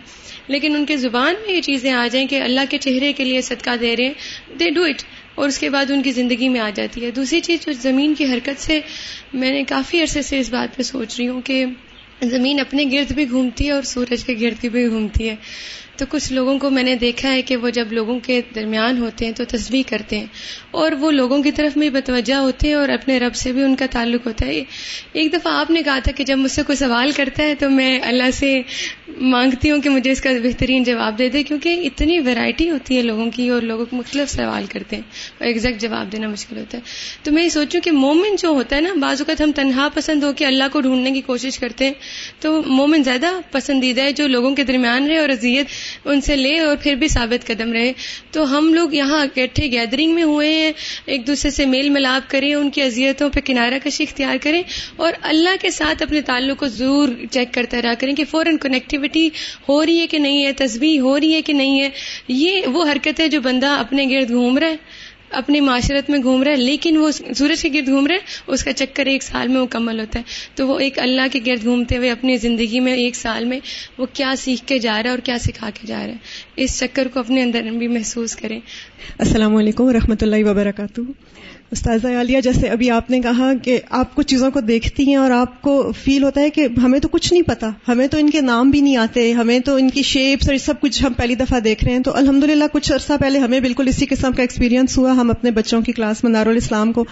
[0.49, 3.41] لیکن ان کے زبان میں یہ چیزیں آ جائیں کہ اللہ کے چہرے کے لیے
[3.41, 4.13] صدقہ دے رہے ہیں۔
[4.59, 5.03] دے ڈو اٹ
[5.35, 8.15] اور اس کے بعد ان کی زندگی میں آ جاتی ہے۔ دوسری چیز جو زمین
[8.15, 8.81] کی حرکت سے
[9.33, 11.65] میں نے کافی عرصے سے اس بات پہ سوچ رہی ہوں کہ
[12.23, 15.37] زمین اپنے گرد بھی گھومتی ہے اور سورج کے گرد بھی گھومتی ہے۔
[15.97, 19.25] تو کچھ لوگوں کو میں نے دیکھا ہے کہ وہ جب لوگوں کے درمیان ہوتے
[19.25, 20.27] ہیں تو تصویر کرتے ہیں
[20.71, 23.77] اور وہ لوگوں کی طرف میں بتوجہ ہوتے ہیں اور اپنے رب سے بھی ان
[23.77, 24.63] کا تعلق ہوتا ہے۔
[25.13, 27.71] ایک دفعہ آپ نے کہا تھا کہ جب مجھ سے کوئی سوال کرتا ہے تو
[27.71, 28.63] میں اللہ سے
[29.19, 33.03] مانگتی ہوں کہ مجھے اس کا بہترین جواب دے دے، کیونکہ اتنی ویرائٹی ہوتی ہے
[33.03, 35.03] لوگوں کی اور لوگوں کو مختلف سوال کرتے ہیں
[35.39, 36.83] اور ایگزیکٹ جواب دینا مشکل ہوتا ہے۔
[37.23, 40.23] تو میں یہ سوچوں کہ مومن جو ہوتا ہے نا، بعض اوقات ہم تنہا پسند
[40.23, 41.93] ہو کے اللہ کو ڈھونڈنے کی کوشش کرتے ہیں،
[42.41, 45.67] تو مومن زیادہ پسندیدہ ہے جو لوگوں کے درمیان رہے اور اذیت
[46.05, 47.93] ان سے لے اور پھر بھی ثابت قدم رہے۔
[48.31, 50.73] تو ہم لوگ یہاں اکٹھے گیدرنگ میں ہوئے ہیں،
[51.07, 54.63] ایک دوسرے سے میل ملاپ کریں، ان کی اذیتوں پہ کنارہ کشی اختیار کریں
[54.97, 59.29] اور اللہ کے ساتھ اپنے تعلق کو ضرور چیک کرتے رہا کریں کہ فوراً کنیکٹیوٹی
[59.69, 61.89] ہو رہی ہے کہ نہیں ہے تصویر ہو رہی ہے کہ نہیں ہے۔
[62.29, 64.77] یہ وہ حرکت ہے جو بندہ اپنے گرد گھوم رہا ہے۔
[65.33, 68.65] اپنی معاشرت میں گھوم رہا ہے، لیکن وہ سورج کے گرد گھوم رہا ہے، اس
[68.65, 70.25] کا چکر ایک سال میں مکمل ہوتا ہے۔
[70.55, 73.61] تو وہ ایک اللہ کے گرد گھومتے ہوئے اپنی زندگی میں ایک سال میں
[73.99, 76.19] وہ کیا سیکھ کے جا رہا ہے اور کیا سکھا کے جا رہا ہے۔
[76.57, 78.61] اس چکر کو اپنے اندر بھی محسوس کریں۔
[79.19, 81.01] السلام علیکم و رحمۃ اللہ وبرکاتہ۔
[81.73, 85.31] استاذہ عالیہ، جیسے ابھی آپ نے کہا کہ آپ کچھ چیزوں کو دیکھتی ہیں اور
[85.31, 88.41] آپ کو فیل ہوتا ہے کہ ہمیں تو کچھ نہیں پتا، ہمیں تو ان کے
[88.41, 91.61] نام بھی نہیں آتے، ہمیں تو ان کی شیپس اور سب کچھ ہم پہلی دفعہ
[91.61, 94.99] دیکھ رہے ہیں۔ تو الحمد للہ کچھ عرصہ پہلے ہمیں بالکل اسی قسم کا ایکسپیرینس
[94.99, 97.05] ہوا۔ ہم اپنے بچوں کی کلاس منار الاسلام کو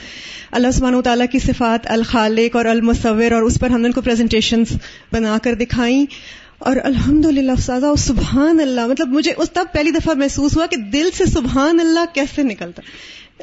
[0.51, 3.93] اللہ سبحانہ و تعالیٰ کی صفات الخالق اور المصور اور اس پر ہم نے ان
[3.93, 4.69] کو پریزنٹیشنس
[5.13, 6.07] بنا کر دکھائیں۔
[6.59, 10.77] اور الحمد للہ استاذہ سبحان اللہ مطلب مجھے اس تب پہلی دفعہ محسوس ہوا کہ
[10.77, 12.83] دل سے سبحان اللہ کیسے نکلتا۔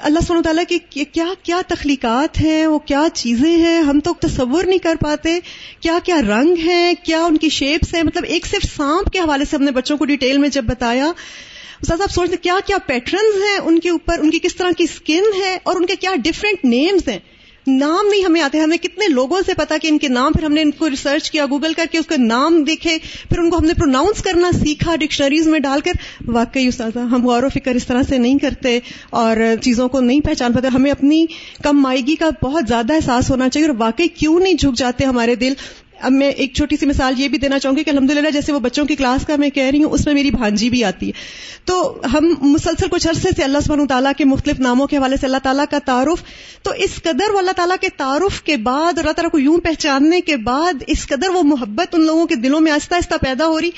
[0.02, 4.64] اللہ سن تعالیٰ کی کیا کیا تخلیقات ہیں، وہ کیا چیزیں ہیں، ہم تو تصور
[4.64, 5.40] نہیں کر پاتے
[5.80, 9.46] کیا کیا رنگ ہیں، کیا ان کی شیپس ہیں۔ مطلب ایک صرف سانپ کے حوالے
[9.50, 11.12] سے ہم نے بچوں کو ڈیٹیل میں جب بتایا
[11.82, 14.84] استاد آپ سوچتے کیا کیا پیٹرنز ہیں ان کے اوپر، ان کی کس طرح کی
[14.84, 17.20] اسکن ہے اور ان کے کیا ڈفرینٹ نیمز ہیں۔
[17.68, 20.54] نام نہیں ہمیں آتے، ہمیں کتنے لوگوں سے پتا کہ ان کے نام، پھر ہم
[20.54, 22.98] نے ان کو ریسرچ کیا گوگل کر کے اس کا نام دیکھے،
[23.30, 25.92] پھر ان کو ہم نے پروناؤنس کرنا سیکھا ڈکشنریز میں ڈال کر،
[26.28, 30.22] واقعی استاذہ ہم غور و فکر اس طرح سے نہیں کرتے اور چیزوں کو نہیں
[30.22, 31.26] پہچان پاتے، ہمیں اپنی
[31.64, 35.36] کم مائیگی کا بہت زیادہ احساس ہونا چاہیے اور واقعی کیوں نہیں جھک جاتے ہمارے
[35.36, 35.54] دل؟
[36.02, 38.60] اب میں ایک چھوٹی سی مثال یہ بھی دینا چاہوں گی کہ الحمد جیسے وہ
[38.60, 41.12] بچوں کی کلاس کا میں کہہ رہی ہوں، اس میں میری بھانجی بھی آتی ہے۔
[41.66, 45.26] تو ہم مسلسل کچھ عرصے سے اللہ سبحانہ تعالیٰ کے مختلف ناموں کے حوالے سے
[45.26, 46.24] اللہ تعالیٰ کا تعارف،
[46.64, 50.22] تو اس قدر وہ اللہ تعالیٰ کے تعارف کے بعد، اللہ تعالیٰ کو یوں پہچاننے
[50.22, 53.62] کے بعد، اس قدر وہ محبت ان لوگوں کے دلوں میں آہستہ آہستہ پیدا ہو
[53.62, 53.70] رہی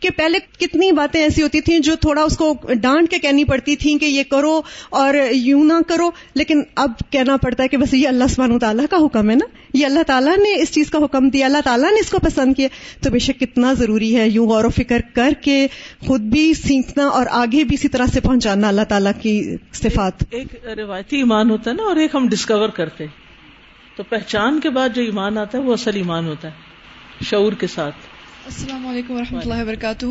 [0.00, 3.76] کہ پہلے کتنی باتیں ایسی ہوتی تھیں جو تھوڑا اس کو ڈانٹ کے کہنی پڑتی
[3.76, 4.60] تھیں کہ یہ کرو
[4.90, 8.84] اور یوں نہ کرو، لیکن اب کہنا پڑتا ہے کہ بس یہ اللہ سبحانہ تعالیٰ
[8.90, 11.90] کا حکم ہے نا۔ یہ اللہ تعالیٰ نے اس چیز کا حکم دیا، اللہ تعالیٰ
[11.90, 12.68] نے اس کو پسند کیا
[13.02, 15.66] تو بے شک کتنا ضروری ہے یوں غور و فکر کر کے
[16.06, 20.66] خود بھی سیکھنا اور آگے بھی اسی طرح سے پہنچانا اللہ تعالیٰ کی صفات۔ ایک
[20.78, 23.06] روایتی ایمان ہوتا ہے نا اور ایک ہم ڈسکور کرتے
[23.96, 27.66] تو پہچان کے بعد جو ایمان آتا ہے وہ اصل ایمان ہوتا ہے شعور کے
[27.66, 27.94] ساتھ۔
[28.46, 30.06] السلام علیکم و اللہ وبرکاتہ۔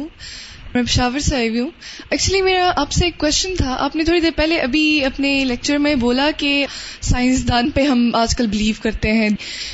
[0.78, 1.70] میں پشاور سے آئی ہوئی ہوں۔
[2.10, 5.78] ایکچولی میرا آپ سے ایک کوشچن تھا۔ آپ نے تھوڑی دیر پہلے ابھی اپنے لیکچر
[5.78, 6.66] میں بولا کہ
[7.02, 9.30] سائنسدان پہ ہم آج کل بلیو کرتے ہیں۔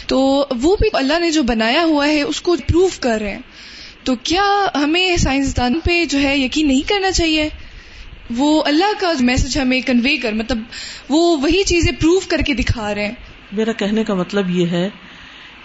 [0.08, 3.40] تو وہ بھی اللہ نے جو بنایا ہوا ہے، اس کو پروو کر رہے ہیں۔
[4.04, 7.50] تو کیا ہمیں سائنسدان پہ جو ہے یقین نہیں کرنا چاہیے؟
[8.36, 10.58] وہ اللہ کا میسج ہمیں کنوے کر مطلب
[11.10, 13.14] وہ وہی چیزیں پروو کر کے دکھا رہے ہیں۔
[13.52, 14.90] میرا کہنے کا مطلب یہ ہے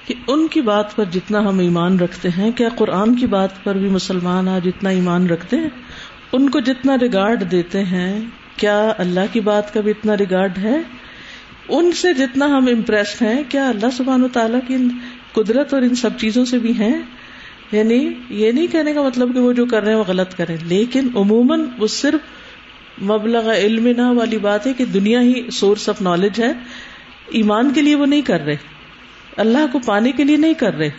[0.09, 3.75] کہ ان کی بات پر جتنا ہم ایمان رکھتے ہیں، کیا قرآن کی بات پر
[3.75, 5.69] بھی مسلمان آج جتنا ایمان رکھتے ہیں؟
[6.33, 8.21] ان کو جتنا ریگارڈ دیتے ہیں،
[8.57, 10.81] کیا اللہ کی بات کا بھی اتنا ریگارڈ ہے؟
[11.69, 14.77] ان سے جتنا ہم امپریس ہیں، کیا اللہ سبحان و تعالیٰ کی
[15.33, 17.03] قدرت اور ان سب چیزوں سے بھی ہیں؟
[17.73, 20.57] یعنی یہ نہیں کہنے کا مطلب کہ وہ جو کر رہے ہیں وہ غلط کریں،
[20.63, 22.21] لیکن عموماً وہ صرف
[23.03, 26.53] مبلغ علم نہ والی بات ہے کہ دنیا ہی سورس آف نالج ہے۔
[27.27, 28.57] ایمان کے لیے وہ نہیں کر رہے۔
[29.39, 30.91] اللہ کو پانے کے لیے نہیں کر رہے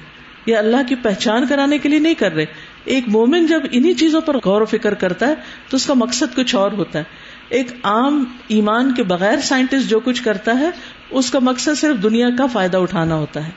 [0.45, 2.45] یا اللہ کی پہچان کرانے کے لیے نہیں کر رہے
[2.85, 5.33] ایک مومن جب انہی چیزوں پر غور و فکر کرتا ہے
[5.69, 7.03] تو اس کا مقصد کچھ اور ہوتا ہے
[7.49, 10.69] ایک عام ایمان کے بغیر سائنٹسٹ جو کچھ کرتا ہے
[11.11, 13.51] اس کا مقصد صرف دنیا کا فائدہ اٹھانا ہوتا ہے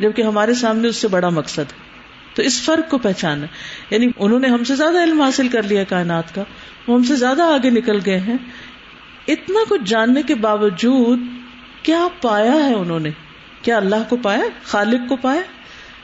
[0.00, 1.86] جبکہ ہمارے سامنے اس سے بڑا مقصد ہے
[2.34, 3.46] تو اس فرق کو پہچانا
[3.90, 6.42] یعنی انہوں نے ہم سے زیادہ علم حاصل کر لیا کائنات کا
[6.88, 8.36] وہ ہم سے زیادہ آگے نکل گئے ہیں
[9.28, 11.20] اتنا کچھ جاننے کے باوجود
[11.82, 13.10] کیا پایا ہے انہوں نے
[13.62, 15.40] کیا اللہ کو پایا؟ خالق کو پایا؟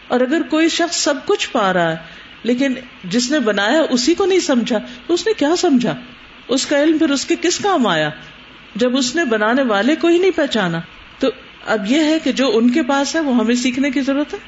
[0.09, 1.97] اور اگر کوئی شخص سب کچھ پا رہا ہے،
[2.43, 2.75] لیکن
[3.05, 5.95] جس نے بنایا اسی کو نہیں سمجھا، تو اس نے کیا سمجھا؟
[6.49, 8.11] اس کا علم پھر اس کے کس کام آیا؟
[8.75, 10.81] جب اس نے بنانے والے کو ہی نہیں پہچانا،
[11.19, 11.29] تو
[11.67, 14.39] اب یہ ہے کہ جو ان کے پاس ہے، وہ ہمیں سیکھنے کی ضرورت ہے،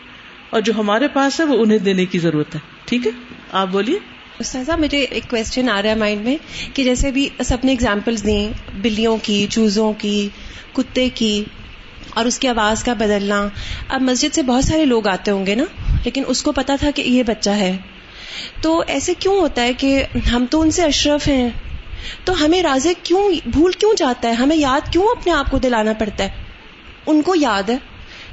[0.50, 3.12] اور جو ہمارے پاس ہے، وہ انہیں دینے کی ضرورت ہے۔ ٹھیک ہے؟
[3.52, 3.98] آپ بولیے۔
[4.38, 6.36] استاذہ، مجھے ایک کوشچن آ رہا ہے مائنڈ میں
[6.74, 10.28] کہ جیسے بھی سب نے اگزامپلس دی بلیوں کی، چوزوں کی،
[10.72, 11.44] کتے کی
[12.11, 13.48] اور اس کی آواز کا بدلنا۔
[13.88, 15.64] اب مسجد سے بہت سارے لوگ آتے ہوں گے نا،
[16.04, 17.76] لیکن اس کو پتا تھا کہ یہ بچہ ہے۔
[18.62, 21.50] تو ایسے کیوں ہوتا ہے کہ ہم تو ان سے اشرف ہیں؟
[22.24, 25.92] تو ہمیں رازے کیوں، بھول کیوں جاتا ہے؟ ہمیں یاد کیوں اپنے آپ کو دلانا
[25.92, 26.30] پڑتا ہے؟
[27.07, 27.76] ان کو یاد ہے،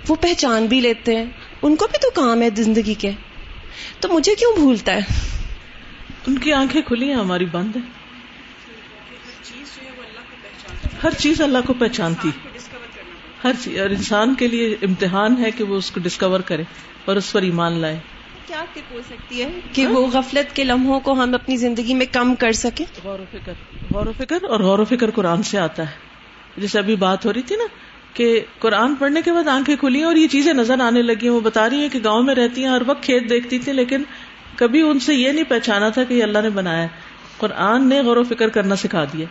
[0.08, 1.26] وہ پہچان بھی لیتے ہیں۔
[1.62, 3.12] ان کو بھی تو کام ہے زندگی کے۔
[4.00, 5.00] تو مجھے کیوں بھولتا ہے؟
[6.28, 8.04] ان کی آنکھیں کھلی ہیں، ہماری بند ہیں۔
[11.04, 12.30] ہر چیز اللہ کو پہچانتی۔
[13.44, 16.64] ہر انسان کے لیے امتحان ہے کہ وہ اس کو ڈسکور کرے
[17.06, 18.00] اور اس پر ایمان لائے۔
[18.48, 22.06] کیا ٹپ ہو سکتی ہے؟ کہ وہ غفلت کے لمحوں کو ہم اپنی زندگی میں
[22.12, 23.54] کم کر سکیں۔ غور و فکر
[23.94, 26.14] غور و فکر اور غور و فکر قرآن سے آتا ہے۔
[26.58, 27.64] جیسے ابھی بات ہو رہی تھی نا
[28.14, 31.40] کہ قرآن پڑھنے کے بعد آنکھیں کھلی اور یہ چیزیں نظر آنے لگی ہیں۔ وہ
[31.40, 34.04] بتا رہی ہیں کہ گاؤں میں رہتی ہیں ہر وقت کھیت دیکھتی تھی لیکن
[34.56, 36.88] کبھی ان سے یہ نہیں پہچانا تھا کہ یہ اللہ نے بنایا
[37.38, 39.26] قرآن نے غور و فکر کرنا سکھا دیا۔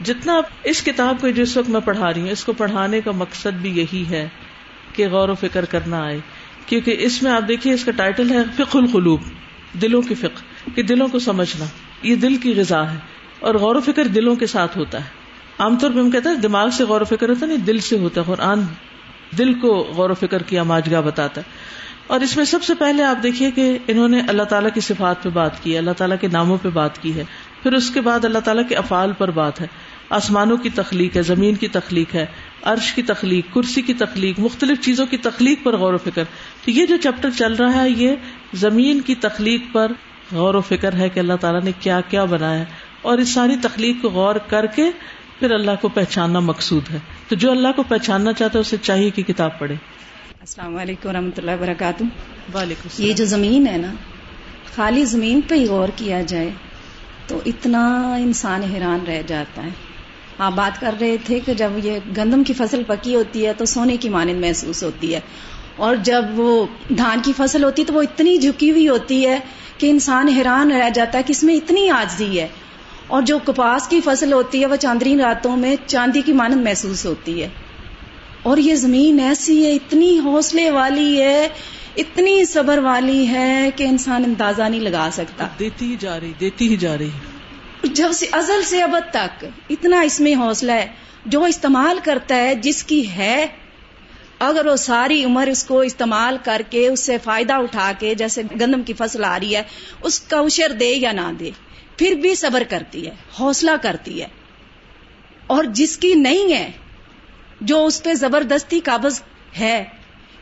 [0.00, 3.52] جتنا اس کتاب کو جس وقت میں پڑھا رہی ہوں اس کو پڑھانے کا مقصد
[3.62, 4.28] بھی یہی ہے
[4.92, 6.20] کہ غور و فکر کرنا آئے۔
[6.66, 9.20] کیونکہ اس میں آپ دیکھیے، اس کا ٹائٹل ہے فق القلوب،
[9.82, 11.64] دلوں کی فکر کہ دلوں کو سمجھنا،
[12.02, 12.98] یہ دل کی غذا ہے۔
[13.40, 15.08] اور غور و فکر دلوں کے ساتھ ہوتا ہے۔
[15.58, 17.98] عام طور پہ ہم کہتے ہیں دماغ سے غور و فکر ہوتا نہیں، دل سے
[17.98, 18.60] ہوتا ہے۔ قرآن
[19.38, 21.50] دل کو غور و فکر کیا ماجگاہ بتاتا ہے۔
[22.06, 25.22] اور اس میں سب سے پہلے آپ دیکھیے کہ انہوں نے اللہ تعالیٰ کی صفات
[25.22, 27.24] پہ بات کی ہے، اللہ تعالیٰ کے ناموں پہ بات کی ہے۔
[27.64, 29.66] پھر اس کے بعد اللہ تعالیٰ کے افعال پر بات ہے۔
[30.10, 32.26] آسمانوں کی تخلیق ہے زمین کی تخلیق ہے
[32.62, 36.24] عرش کی تخلیق کرسی کی تخلیق مختلف چیزوں کی تخلیق پر غور و فکر۔
[36.64, 38.10] تو یہ جو چیپٹر چل رہا ہے یہ
[38.54, 39.92] زمین کی تخلیق پر
[40.32, 42.64] غور و فکر ہے کہ اللہ تعالیٰ نے کیا کیا بنایا ہے۔
[43.02, 44.90] اور اس ساری تخلیق کو غور کر کے
[45.38, 49.10] پھر اللہ کو پہچاننا مقصود ہے۔ تو جو اللہ کو پہچاننا چاہتا ہے اسے چاہیے
[49.10, 49.74] کہ کتاب پڑھے۔
[50.40, 52.04] السلام علیکم و رحمۃ اللہ وبرکاتہ۔
[52.54, 53.94] وعلیکم یہ جو زمین ہے نا
[54.74, 56.50] خالی زمین پہ ہی غور کیا جائے۔
[57.26, 59.68] تو اتنا انسان حیران رہ جاتا ہے۔
[60.38, 63.64] آپ بات کر رہے تھے کہ جب یہ گندم کی فصل پکی ہوتی ہے تو
[63.64, 65.20] سونے کی مانند محسوس ہوتی ہے۔
[65.76, 69.38] اور جب وہ دھان کی فصل ہوتی ہے تو وہ اتنی جھکی ہوئی ہوتی ہے
[69.78, 72.48] کہ انسان حیران رہ جاتا ہے کہ اس میں اتنی آجزی ہے۔
[73.06, 77.06] اور جو کپاس کی فصل ہوتی ہے وہ چاندرین راتوں میں چاندی کی مانند محسوس
[77.06, 77.48] ہوتی ہے۔
[78.42, 81.48] اور یہ زمین ایسی ہے، اتنی حوصلے والی ہے
[81.96, 86.68] اتنی صبر والی ہے کہ انسان اندازہ نہیں لگا سکتا۔ دیتی ہی جا رہی دیتی
[86.68, 87.08] ہی جا رہی۔
[87.82, 90.86] جب سے ازل سے ابد تک اتنا اس میں حوصلہ ہے
[91.26, 93.46] جو استعمال کرتا ہے جس کی ہے
[94.38, 98.42] اگر وہ ساری عمر اس کو استعمال کر کے اس سے فائدہ اٹھا کے جیسے
[98.60, 99.62] گندم کی فصل آ رہی ہے
[100.02, 101.50] اس کا اشر دے یا نہ دے
[101.96, 103.10] پھر بھی صبر کرتی ہے
[103.40, 104.26] حوصلہ کرتی ہے۔
[105.46, 106.70] اور جس کی نہیں ہے
[107.60, 109.20] جو اس پہ زبردستی قابض
[109.60, 109.84] ہے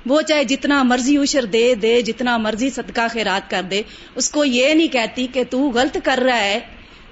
[0.06, 3.82] وہ چاہے جتنا مرضی اشر دے دے جتنا مرضی صدقہ خیرات کر دے
[4.14, 6.58] اس کو یہ نہیں کہتی کہ تو غلط کر رہا ہے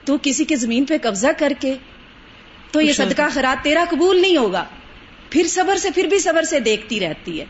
[0.05, 1.75] تو کسی کی زمین پہ قبضہ کر کے۔
[2.73, 4.65] تو یہ صدقہ خیرات تیرا قبول نہیں ہوگا۔
[5.31, 7.45] پھر صبر سے پھر بھی صبر سے دیکھتی رہتی ہے۔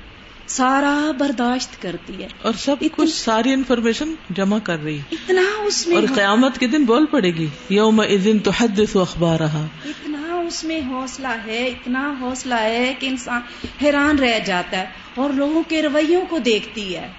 [0.56, 5.96] سارا برداشت کرتی ہے۔ اور سب کچھ ساری انفارمیشن جمع کر رہی اتنا اس میں
[5.96, 10.34] اور قیامت کے دن بول پڑے گی یوم دن تو حد و اخبار رہا اتنا
[10.34, 13.40] اس میں حوصلہ ہے اتنا حوصلہ ہے کہ انسان
[13.82, 17.12] حیران رہ جاتا ہے اور لوگوں کے رویوں کو دیکھتی ہے۔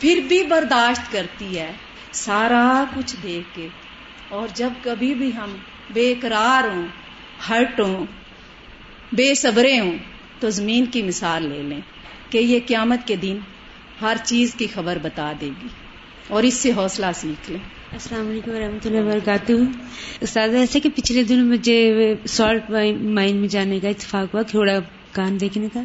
[0.00, 1.72] پھر بھی برداشت کرتی ہے۔
[2.12, 3.68] سارا کچھ دیکھ کے۔
[4.28, 5.56] اور جب کبھی بھی ہم
[5.92, 6.86] بے قرار ہوں
[7.48, 8.06] ہرٹ ہوں
[9.12, 9.96] بے صبرے ہوں
[10.40, 11.80] تو زمین کی مثال لے لیں۔
[12.32, 13.36] کہ یہ قیامت کے دن
[14.02, 15.68] ہر چیز کی خبر بتا دے گی
[16.28, 17.58] اور اس سے حوصلہ سیکھ لیں
[17.92, 19.52] السلام علیکم ورحمۃ اللہ وبرکاتہ۔
[20.20, 22.70] استاد ایسے کہ پچھلے دنوں مجھے سالٹ
[23.02, 24.78] مائن میں جانے کا اتفاق ہوا تھوڑا
[25.12, 25.82] کان دیکھنے کا۔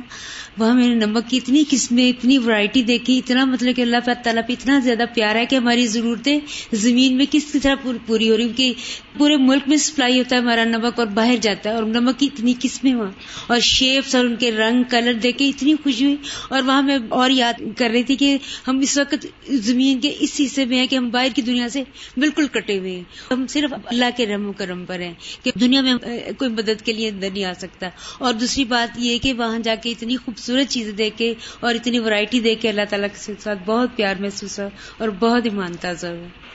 [0.58, 4.42] وہاں میں نے نمک کی اتنی قسمیں، اتنی ورائٹی دیکھی، اتنا مطلب کہ اللہ تعالیٰ
[4.48, 6.40] پہ اتنا زیادہ پیارا ہے کہ ہماری ضرورتیں
[6.74, 7.76] زمین میں کس طرح
[8.06, 8.74] پوری ہو رہی کہ
[9.18, 12.26] پورے ملک میں سپلائی ہوتا ہے ہمارا نمک اور باہر جاتا ہے اور نمک کی
[12.26, 13.12] اتنی قسمیں وہاں۔
[13.48, 16.16] اور شیپس اور ان کے رنگ کلر دیکھ کے اتنی خوشی ہوئی۔
[16.50, 18.38] اور وہاں میں اور یاد کر رہی تھی کہ
[18.68, 21.84] ہم اس وقت زمین کے اس حصے میں ہیں کہ ہم باہر کی دنیا سے
[22.18, 25.14] بالکل کٹے ہوئے ہیں۔ ہم صرف اللہ کے رحم و کرم پر ہیں
[25.44, 25.94] کہ دنیا میں
[26.38, 27.90] کوئی مدد کے لیے اندر نہیں آ سکتا۔
[28.20, 32.00] اور دوسری بات یہ کہ وہاں جا کے اتنی خوبصورت چیزیں دیکھ کے اور اتنی
[32.00, 35.92] ورائٹی دیکھ کے اللہ تعالیٰ کے ساتھ بہت پیار محسوس ہوا اور بہت ہی مانتا
[35.92, 36.48] ہوا۔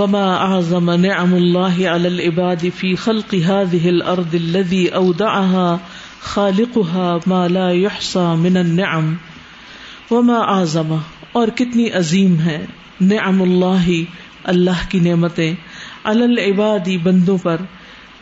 [0.00, 5.76] وما اعظم نعم الله على العباد في خلق هذه الارض الذي اودعها
[6.20, 9.14] خالقها ما لا يحصى من النعم۔
[10.10, 10.96] وما اعظم
[11.32, 12.66] اور کتنی عظیم ہے
[13.00, 13.90] نعم اللہ
[14.44, 15.54] اللہ کی نعمتیں۔
[16.04, 17.56] علی العباد، بندوں پر۔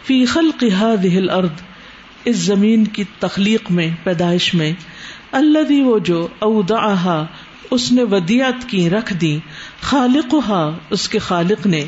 [0.04, 1.71] فی خلق هذه الارض
[2.24, 4.72] اس زمین کی تخلیق میں، پیدائش میں
[5.32, 7.26] اللہ وہ جو اودعها
[7.70, 9.38] اس نے ودیات کی رکھ دی
[9.80, 10.34] خالق
[10.90, 11.84] اس کے خالق نے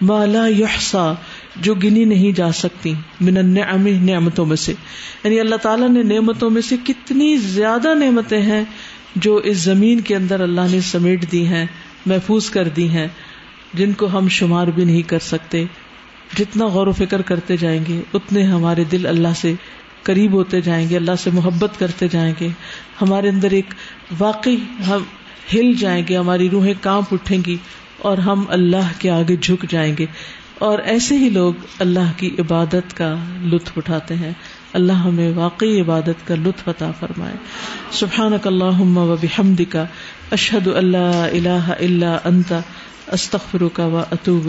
[0.00, 1.12] مالا یحسا
[1.56, 4.74] جو گنی نہیں جا سکتی، من النعم، نعمتوں میں سے۔
[5.24, 8.64] یعنی اللہ تعالیٰ نے نعمتوں میں سے کتنی زیادہ نعمتیں ہیں
[9.16, 11.66] جو اس زمین کے اندر اللہ نے سمیٹ دی ہیں،
[12.06, 13.08] محفوظ کر دی ہیں،
[13.74, 15.64] جن کو ہم شمار بھی نہیں کر سکتے۔
[16.38, 19.54] جتنا غور و فکر کرتے جائیں گے، اتنے ہمارے دل اللہ سے
[20.02, 22.48] قریب ہوتے جائیں گے، اللہ سے محبت کرتے جائیں گے۔
[23.02, 23.74] ہمارے اندر ایک
[24.18, 24.56] واقعی
[24.88, 25.02] ہم
[25.54, 27.56] ہل جائیں گے، ہماری روحیں کانپ اٹھیں گی
[27.98, 30.06] اور ہم اللہ کے آگے جھک جائیں گے۔
[30.58, 34.32] اور ایسے ہی لوگ اللہ کی عبادت کا لطف اٹھاتے ہیں۔
[34.72, 37.34] اللہ ہمیں واقعی عبادت کا لطف عطا فرمائے۔
[37.90, 39.84] سبحان اللہ و بحمد کا
[40.30, 42.60] اشحد اللہ اللہ اللہ انتا
[43.06, 44.48] استخر کا و اطوب